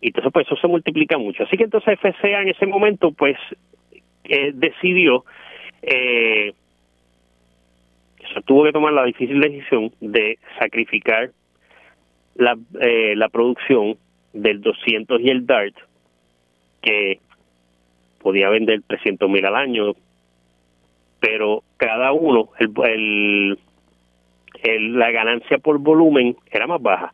y 0.00 0.08
entonces, 0.08 0.32
pues 0.32 0.46
eso 0.46 0.56
se 0.56 0.68
multiplica 0.68 1.16
mucho. 1.16 1.44
Así 1.44 1.56
que 1.56 1.64
entonces 1.64 1.98
FCA 2.00 2.42
en 2.42 2.48
ese 2.48 2.66
momento, 2.66 3.12
pues, 3.12 3.36
eh, 4.24 4.50
decidió, 4.54 5.24
eh, 5.82 6.52
tuvo 8.40 8.64
que 8.64 8.72
tomar 8.72 8.92
la 8.92 9.04
difícil 9.04 9.40
decisión 9.40 9.92
de 10.00 10.38
sacrificar 10.58 11.30
la, 12.34 12.56
eh, 12.80 13.14
la 13.16 13.28
producción 13.28 13.96
del 14.32 14.60
200 14.60 15.20
y 15.20 15.28
el 15.28 15.46
DART, 15.46 15.74
que 16.80 17.20
podía 18.20 18.48
vender 18.48 18.82
300 18.86 19.28
mil 19.28 19.44
al 19.44 19.56
año, 19.56 19.92
pero 21.20 21.62
cada 21.76 22.12
uno, 22.12 22.50
el, 22.58 23.58
el, 24.62 24.98
la 24.98 25.10
ganancia 25.10 25.58
por 25.58 25.78
volumen 25.78 26.36
era 26.50 26.66
más 26.66 26.80
baja. 26.80 27.12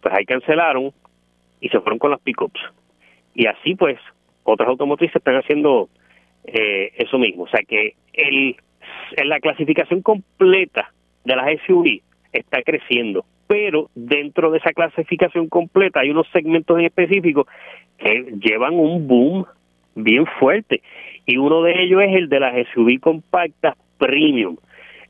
Pues 0.00 0.14
ahí 0.14 0.24
cancelaron 0.24 0.92
y 1.60 1.68
se 1.68 1.80
fueron 1.80 1.98
con 1.98 2.10
las 2.10 2.20
pickups. 2.20 2.60
Y 3.34 3.46
así 3.46 3.74
pues, 3.74 3.98
otras 4.42 4.68
automotrices 4.68 5.16
están 5.16 5.36
haciendo 5.36 5.88
eh, 6.44 6.92
eso 6.96 7.18
mismo. 7.18 7.44
O 7.44 7.48
sea 7.48 7.60
que 7.66 7.94
el, 8.12 8.56
la 9.24 9.40
clasificación 9.40 10.02
completa 10.02 10.92
de 11.24 11.36
las 11.36 11.46
SUV 11.66 12.00
está 12.32 12.62
creciendo, 12.62 13.24
pero 13.46 13.90
dentro 13.94 14.50
de 14.50 14.58
esa 14.58 14.72
clasificación 14.72 15.48
completa 15.48 16.00
hay 16.00 16.10
unos 16.10 16.26
segmentos 16.32 16.78
en 16.78 16.86
específico 16.86 17.46
que 17.98 18.34
llevan 18.40 18.74
un 18.74 19.06
boom 19.06 19.46
bien 19.94 20.26
fuerte 20.38 20.82
y 21.26 21.36
uno 21.36 21.62
de 21.62 21.82
ellos 21.82 22.02
es 22.02 22.14
el 22.16 22.28
de 22.28 22.40
las 22.40 22.54
SUV 22.72 23.00
compactas 23.00 23.76
premium, 23.98 24.56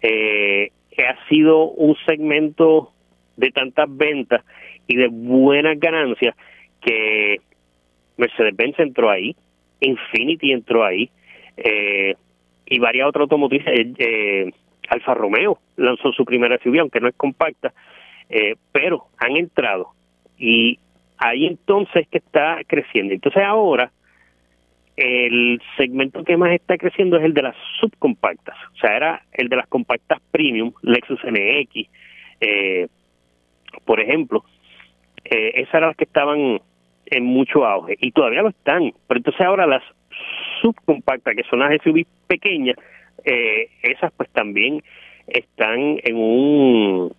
eh, 0.03 0.71
que 0.91 1.07
ha 1.07 1.17
sido 1.29 1.71
un 1.71 1.97
segmento 2.07 2.93
de 3.37 3.51
tantas 3.51 3.87
ventas 3.89 4.45
y 4.87 4.97
de 4.97 5.09
buenas 5.09 5.79
ganancias 5.79 6.35
que 6.81 7.41
Mercedes-Benz 8.17 8.79
entró 8.81 9.11
ahí, 9.11 9.37
Infinity 9.81 10.53
entró 10.53 10.85
ahí, 10.85 11.11
eh, 11.57 12.17
y 12.69 12.79
varias 12.79 13.09
otras 13.09 13.23
automotrices, 13.23 13.69
eh, 13.69 13.93
eh, 13.99 14.53
Alfa 14.89 15.15
Romeo 15.15 15.59
lanzó 15.77 16.13
su 16.13 16.25
primera 16.25 16.59
SUV, 16.59 16.81
aunque 16.81 17.01
no 17.01 17.09
es 17.09 17.15
compacta, 17.15 17.73
eh, 18.29 18.57
pero 18.73 19.07
han 19.19 19.37
entrado. 19.37 19.91
Y 20.39 20.79
ahí 21.19 21.47
entonces 21.47 22.07
que 22.09 22.19
está 22.19 22.59
creciendo. 22.67 23.15
Entonces 23.15 23.43
ahora 23.43 23.91
el 24.99 25.63
segmento 25.77 26.25
que 26.25 26.37
más 26.37 26.51
está 26.51 26.77
creciendo 26.77 27.19
es 27.19 27.25
el 27.25 27.33
de 27.33 27.43
las 27.43 27.57
subcompactas, 27.79 28.57
o 28.75 28.77
sea, 28.79 28.97
era 28.97 29.23
el 29.33 29.49
de 29.49 29.55
las 29.55 29.69
compactas 29.69 30.21
premium, 30.33 30.73
Lexus 30.83 31.21
NX, 31.23 31.89
eh, 32.41 32.89
por 33.85 34.01
ejemplo, 34.01 34.45
eh, 35.25 35.53
esas 35.55 35.75
eran 35.75 35.91
las 35.91 35.97
que 35.97 36.03
estaban 36.03 36.61
en 37.07 37.25
mucho 37.25 37.65
auge 37.65 37.97
y 38.01 38.11
todavía 38.11 38.43
lo 38.43 38.49
están, 38.49 38.93
pero 39.07 39.19
entonces 39.19 39.41
ahora 39.41 39.69
las 39.69 39.85
subcompactas, 40.61 41.35
que 41.37 41.45
son 41.45 41.61
las 41.61 41.81
SUV 41.83 42.05
pequeñas, 42.27 42.77
eh, 43.25 43.71
esas 43.83 44.13
pues 44.13 44.29
también 44.31 44.83
están 45.27 45.99
en 46.03 46.17
un 46.17 47.13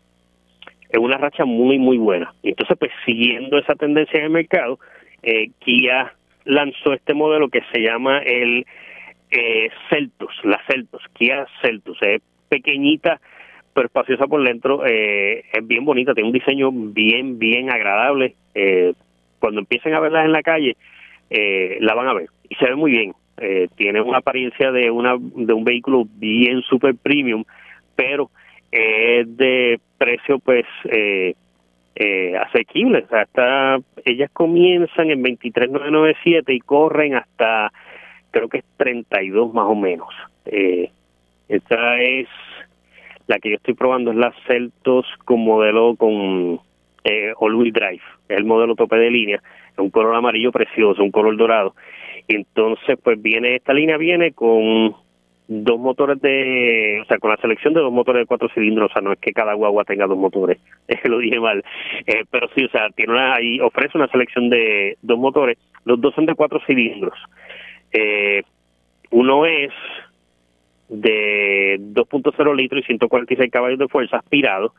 en 0.92 1.02
una 1.02 1.18
racha 1.18 1.46
muy 1.46 1.78
muy 1.78 1.98
buena. 1.98 2.34
Entonces 2.44 2.78
pues 2.78 2.92
siguiendo 3.06 3.58
esa 3.58 3.76
tendencia 3.76 4.18
en 4.18 4.26
el 4.26 4.32
mercado, 4.32 4.80
eh, 5.24 5.52
Kia 5.60 6.14
lanzó 6.46 6.94
este 6.94 7.14
modelo 7.14 7.50
que 7.50 7.62
se 7.72 7.82
llama 7.82 8.20
el 8.20 8.66
eh, 9.32 9.70
Celtos, 9.90 10.34
la 10.44 10.60
Celtos, 10.68 11.04
Kia 11.14 11.46
Celtos, 11.62 11.98
es 12.02 12.22
pequeñita 12.50 13.20
pero 13.74 13.88
espaciosa 13.88 14.28
por 14.28 14.44
dentro, 14.44 14.86
eh, 14.86 15.46
es 15.54 15.68
bien 15.68 15.86
bonita, 15.86 16.14
tiene 16.14 16.28
un 16.28 16.34
diseño 16.34 16.72
bien 16.72 17.40
bien 17.40 17.72
agradable. 17.72 18.36
Eh, 18.54 18.94
cuando 19.40 19.62
empiecen 19.62 19.94
a 19.94 20.00
verlas 20.00 20.26
en 20.26 20.34
la 20.34 20.42
calle, 20.42 20.76
eh, 21.30 21.78
la 21.80 21.94
van 21.94 22.08
a 22.08 22.14
ver 22.14 22.30
y 22.50 22.56
se 22.56 22.66
ve 22.66 22.76
muy 22.76 22.92
bien. 22.92 23.14
Eh, 23.38 23.70
tiene 23.76 24.02
una 24.02 24.18
apariencia 24.18 24.72
de 24.72 24.92
una 24.92 25.16
de 25.18 25.54
un 25.54 25.64
vehículo 25.64 26.06
bien 26.16 26.62
super 26.64 26.94
premium, 26.96 27.46
pero 27.96 28.30
es 28.72 29.38
de 29.38 29.80
precio 29.98 30.40
pues 30.40 30.66
eh, 30.86 31.36
eh, 31.96 32.38
asequible. 32.38 33.06
Hasta, 33.12 33.80
ellas 34.06 34.30
comienzan 34.32 35.12
en 35.12 35.24
23.997 35.24 36.54
y 36.54 36.60
corren 36.60 37.16
hasta 37.16 37.72
creo 38.32 38.48
que 38.48 38.60
es 38.60 38.66
32 38.78 39.54
más 39.54 39.66
o 39.66 39.76
menos. 39.76 40.10
Eh, 40.46 40.92
esta 41.48 42.02
es 42.02 42.28
la 43.28 43.40
que 43.40 43.50
yo 43.50 43.56
estoy 43.56 43.74
probando 43.74 44.12
es 44.12 44.18
la 44.18 44.34
Celtos 44.48 45.06
con 45.26 45.44
modelo 45.44 45.96
con 45.96 46.60
eh, 47.04 47.34
all-wheel 47.38 47.74
drive, 47.74 48.02
el 48.28 48.46
modelo 48.46 48.76
tope 48.76 48.98
de 48.98 49.12
línea, 49.12 49.42
un 49.82 49.90
color 49.90 50.16
amarillo 50.16 50.52
precioso, 50.52 51.04
un 51.04 51.12
color 51.12 51.38
dorado. 51.38 51.76
Entonces, 52.28 52.98
pues 53.04 53.22
viene, 53.22 53.56
esta 53.56 53.74
línea 53.74 53.98
viene 53.98 54.34
con 54.34 54.96
dos 55.48 55.80
motores 55.80 56.22
de, 56.22 57.00
o 57.02 57.06
sea, 57.06 57.18
con 57.18 57.32
la 57.32 57.38
selección 57.38 57.74
de 57.74 57.82
dos 57.82 57.92
motores 57.92 58.22
de 58.22 58.28
cuatro 58.28 58.50
cilindros, 58.54 58.92
o 58.92 58.94
sea, 58.94 59.02
no 59.02 59.12
es 59.12 59.20
que 59.20 59.34
cada 59.34 59.56
guagua 59.56 59.84
tenga 59.84 60.06
dos 60.06 60.18
motores, 60.18 60.60
lo 61.06 61.18
dije 61.18 61.40
mal, 61.40 61.64
eh, 62.06 62.24
pero 62.30 62.48
sí, 62.56 62.66
o 62.66 62.70
sea, 62.70 62.90
tiene 62.92 63.14
una, 63.14 63.34
ahí 63.34 63.60
ofrece 63.60 63.98
una 63.98 64.08
selección 64.10 64.50
de 64.50 64.96
dos 65.02 65.18
motores, 65.18 65.58
los 65.86 66.00
dos 66.00 66.14
son 66.14 66.28
de 66.28 66.36
cuatro 66.36 66.62
cilindros, 66.68 67.18
eh, 67.92 68.44
uno 69.10 69.48
es 69.48 69.72
de 70.88 71.78
2.0 71.80 72.56
litros 72.56 72.84
y 72.84 72.86
146 72.86 73.52
caballos 73.52 73.80
de 73.80 73.88
fuerza 73.88 74.18
aspirado, 74.18 74.74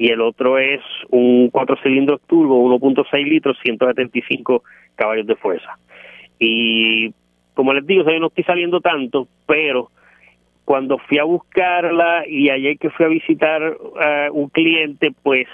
y 0.00 0.10
el 0.10 0.22
otro 0.22 0.56
es 0.56 0.80
un 1.10 1.50
cuatro 1.50 1.76
cilindros 1.82 2.22
turbo, 2.26 2.66
1.6 2.78 3.22
litros, 3.22 3.58
175 3.62 4.62
caballos 4.94 5.26
de 5.26 5.36
fuerza. 5.36 5.78
Y 6.38 7.12
como 7.52 7.74
les 7.74 7.86
digo, 7.86 8.10
yo 8.10 8.18
no 8.18 8.28
estoy 8.28 8.44
saliendo 8.44 8.80
tanto, 8.80 9.28
pero 9.44 9.90
cuando 10.64 10.96
fui 10.96 11.18
a 11.18 11.24
buscarla 11.24 12.26
y 12.26 12.48
ayer 12.48 12.78
que 12.78 12.88
fui 12.88 13.04
a 13.04 13.10
visitar 13.10 13.60
uh, 13.62 14.32
un 14.32 14.48
cliente, 14.48 15.12
pues 15.22 15.46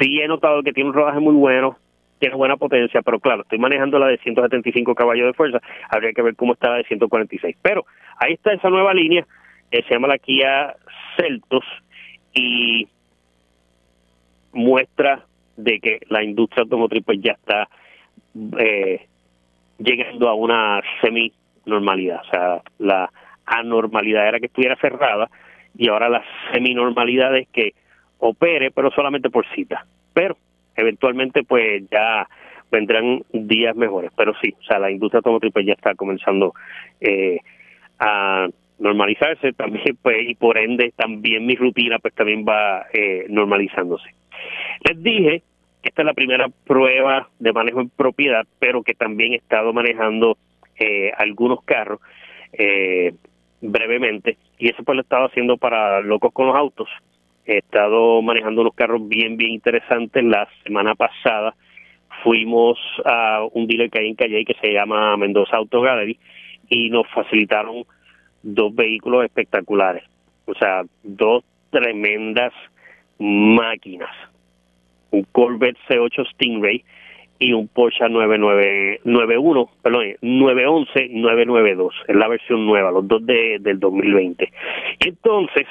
sí 0.00 0.22
he 0.22 0.26
notado 0.26 0.62
que 0.62 0.72
tiene 0.72 0.88
un 0.88 0.96
rodaje 0.96 1.20
muy 1.20 1.34
bueno, 1.34 1.76
tiene 2.18 2.36
buena 2.36 2.56
potencia, 2.56 3.02
pero 3.02 3.20
claro, 3.20 3.42
estoy 3.42 3.58
manejando 3.58 3.98
la 3.98 4.06
de 4.06 4.16
175 4.16 4.94
caballos 4.94 5.26
de 5.26 5.34
fuerza, 5.34 5.60
habría 5.90 6.14
que 6.14 6.22
ver 6.22 6.34
cómo 6.34 6.54
está 6.54 6.70
la 6.70 6.76
de 6.76 6.84
146. 6.84 7.58
Pero 7.60 7.84
ahí 8.16 8.32
está 8.32 8.54
esa 8.54 8.70
nueva 8.70 8.94
línea, 8.94 9.26
eh, 9.70 9.82
se 9.86 9.92
llama 9.92 10.08
la 10.08 10.16
Kia 10.16 10.76
Celtos 11.18 11.64
y 12.32 12.88
muestra 14.52 15.24
de 15.56 15.80
que 15.80 16.00
la 16.08 16.22
industria 16.22 16.62
automotriz 16.62 17.04
pues 17.04 17.18
ya 17.20 17.32
está 17.32 17.68
eh, 18.58 19.06
llegando 19.78 20.28
a 20.28 20.34
una 20.34 20.82
semi-normalidad. 21.00 22.20
O 22.20 22.30
sea, 22.30 22.62
la 22.78 23.10
anormalidad 23.46 24.28
era 24.28 24.40
que 24.40 24.46
estuviera 24.46 24.76
cerrada 24.76 25.30
y 25.76 25.88
ahora 25.88 26.08
la 26.08 26.22
semi-normalidad 26.52 27.36
es 27.36 27.48
que 27.48 27.74
opere, 28.18 28.70
pero 28.70 28.90
solamente 28.90 29.30
por 29.30 29.46
cita. 29.54 29.86
Pero 30.12 30.36
eventualmente, 30.76 31.42
pues 31.44 31.84
ya 31.90 32.28
vendrán 32.70 33.22
días 33.32 33.76
mejores. 33.76 34.10
Pero 34.16 34.32
sí, 34.40 34.54
o 34.58 34.62
sea, 34.62 34.78
la 34.78 34.90
industria 34.90 35.18
automotriz 35.18 35.52
pues, 35.52 35.66
ya 35.66 35.72
está 35.72 35.94
comenzando 35.94 36.54
eh, 37.00 37.38
a 37.98 38.48
normalizarse 38.78 39.52
también, 39.52 39.98
pues, 40.02 40.16
y 40.28 40.34
por 40.34 40.56
ende 40.58 40.92
también 40.96 41.44
mi 41.44 41.54
rutina 41.54 41.98
pues 41.98 42.14
también 42.14 42.44
va 42.48 42.86
eh, 42.92 43.26
normalizándose. 43.28 44.08
Les 44.84 45.02
dije 45.02 45.42
esta 45.82 46.02
es 46.02 46.06
la 46.06 46.14
primera 46.14 46.48
prueba 46.66 47.28
de 47.38 47.52
manejo 47.52 47.80
en 47.80 47.88
propiedad, 47.88 48.46
pero 48.58 48.82
que 48.82 48.94
también 48.94 49.32
he 49.32 49.36
estado 49.36 49.72
manejando 49.72 50.36
eh, 50.78 51.10
algunos 51.16 51.62
carros 51.64 52.00
eh, 52.52 53.14
brevemente, 53.60 54.36
y 54.58 54.68
eso 54.68 54.82
pues 54.84 54.96
lo 54.96 55.00
he 55.00 55.04
estado 55.04 55.26
haciendo 55.26 55.56
para 55.56 56.00
locos 56.00 56.32
con 56.32 56.48
los 56.48 56.56
autos. 56.56 56.88
He 57.46 57.58
estado 57.58 58.20
manejando 58.22 58.60
unos 58.60 58.74
carros 58.74 59.08
bien, 59.08 59.36
bien 59.36 59.52
interesantes. 59.52 60.22
La 60.22 60.46
semana 60.64 60.94
pasada 60.94 61.54
fuimos 62.22 62.78
a 63.04 63.42
un 63.52 63.66
dealer 63.66 63.90
que 63.90 64.00
hay 64.00 64.08
en 64.08 64.14
Calle 64.14 64.44
que 64.44 64.54
se 64.60 64.72
llama 64.72 65.16
Mendoza 65.16 65.56
Auto 65.56 65.80
Gallery 65.80 66.18
y 66.68 66.90
nos 66.90 67.08
facilitaron 67.08 67.84
dos 68.42 68.74
vehículos 68.74 69.24
espectaculares. 69.24 70.04
O 70.46 70.54
sea, 70.54 70.82
dos 71.02 71.42
tremendas 71.70 72.52
máquinas 73.18 74.10
un 75.10 75.24
Corvette 75.32 75.78
C8 75.88 76.30
Stingray 76.32 76.84
y 77.38 77.54
un 77.54 77.68
Porsche 77.68 78.08
9991, 78.08 79.70
perdón, 79.82 80.04
911 80.20 81.08
992, 81.10 81.94
es 82.06 82.16
la 82.16 82.28
versión 82.28 82.66
nueva, 82.66 82.90
los 82.90 83.08
dos 83.08 83.24
de, 83.24 83.58
del 83.60 83.80
2020. 83.80 84.52
Entonces, 85.00 85.66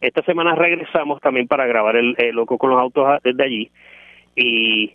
esta 0.00 0.22
semana 0.22 0.54
regresamos 0.54 1.20
también 1.20 1.46
para 1.46 1.66
grabar 1.66 1.96
el, 1.96 2.14
Loco 2.32 2.56
con 2.56 2.70
los 2.70 2.80
Autos 2.80 3.20
desde 3.22 3.44
allí 3.44 3.70
y 4.34 4.92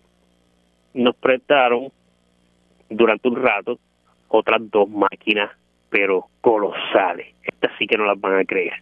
nos 0.94 1.16
prestaron 1.16 1.90
durante 2.90 3.28
un 3.28 3.36
rato 3.36 3.80
otras 4.28 4.60
dos 4.72 4.90
máquinas 4.90 5.52
pero 5.92 6.26
colosales. 6.40 7.28
Estas 7.44 7.72
sí 7.78 7.86
que 7.86 7.98
no 7.98 8.06
las 8.06 8.20
van 8.20 8.40
a 8.40 8.46
creer. 8.46 8.74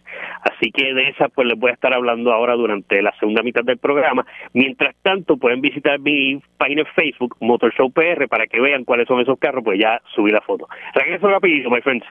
Así 0.42 0.70
que 0.70 0.94
de 0.94 1.08
esas 1.08 1.30
pues 1.32 1.46
les 1.46 1.58
voy 1.58 1.70
a 1.70 1.74
estar 1.74 1.92
hablando 1.92 2.32
ahora 2.32 2.54
durante 2.54 3.02
la 3.02 3.12
segunda 3.18 3.42
mitad 3.42 3.64
del 3.64 3.78
programa. 3.78 4.24
Mientras 4.54 4.94
tanto 5.02 5.36
pueden 5.36 5.60
visitar 5.60 5.98
mi 5.98 6.40
página 6.56 6.82
en 6.82 6.86
Facebook, 6.94 7.36
Motor 7.40 7.74
Show 7.74 7.90
PR, 7.90 8.28
para 8.28 8.46
que 8.46 8.60
vean 8.60 8.84
cuáles 8.84 9.08
son 9.08 9.20
esos 9.20 9.38
carros, 9.38 9.64
pues 9.64 9.78
ya 9.78 10.00
subí 10.14 10.30
la 10.30 10.40
foto. 10.40 10.68
Regreso 10.94 11.28
rapidito, 11.28 11.68
my 11.68 11.80
friends. 11.82 12.06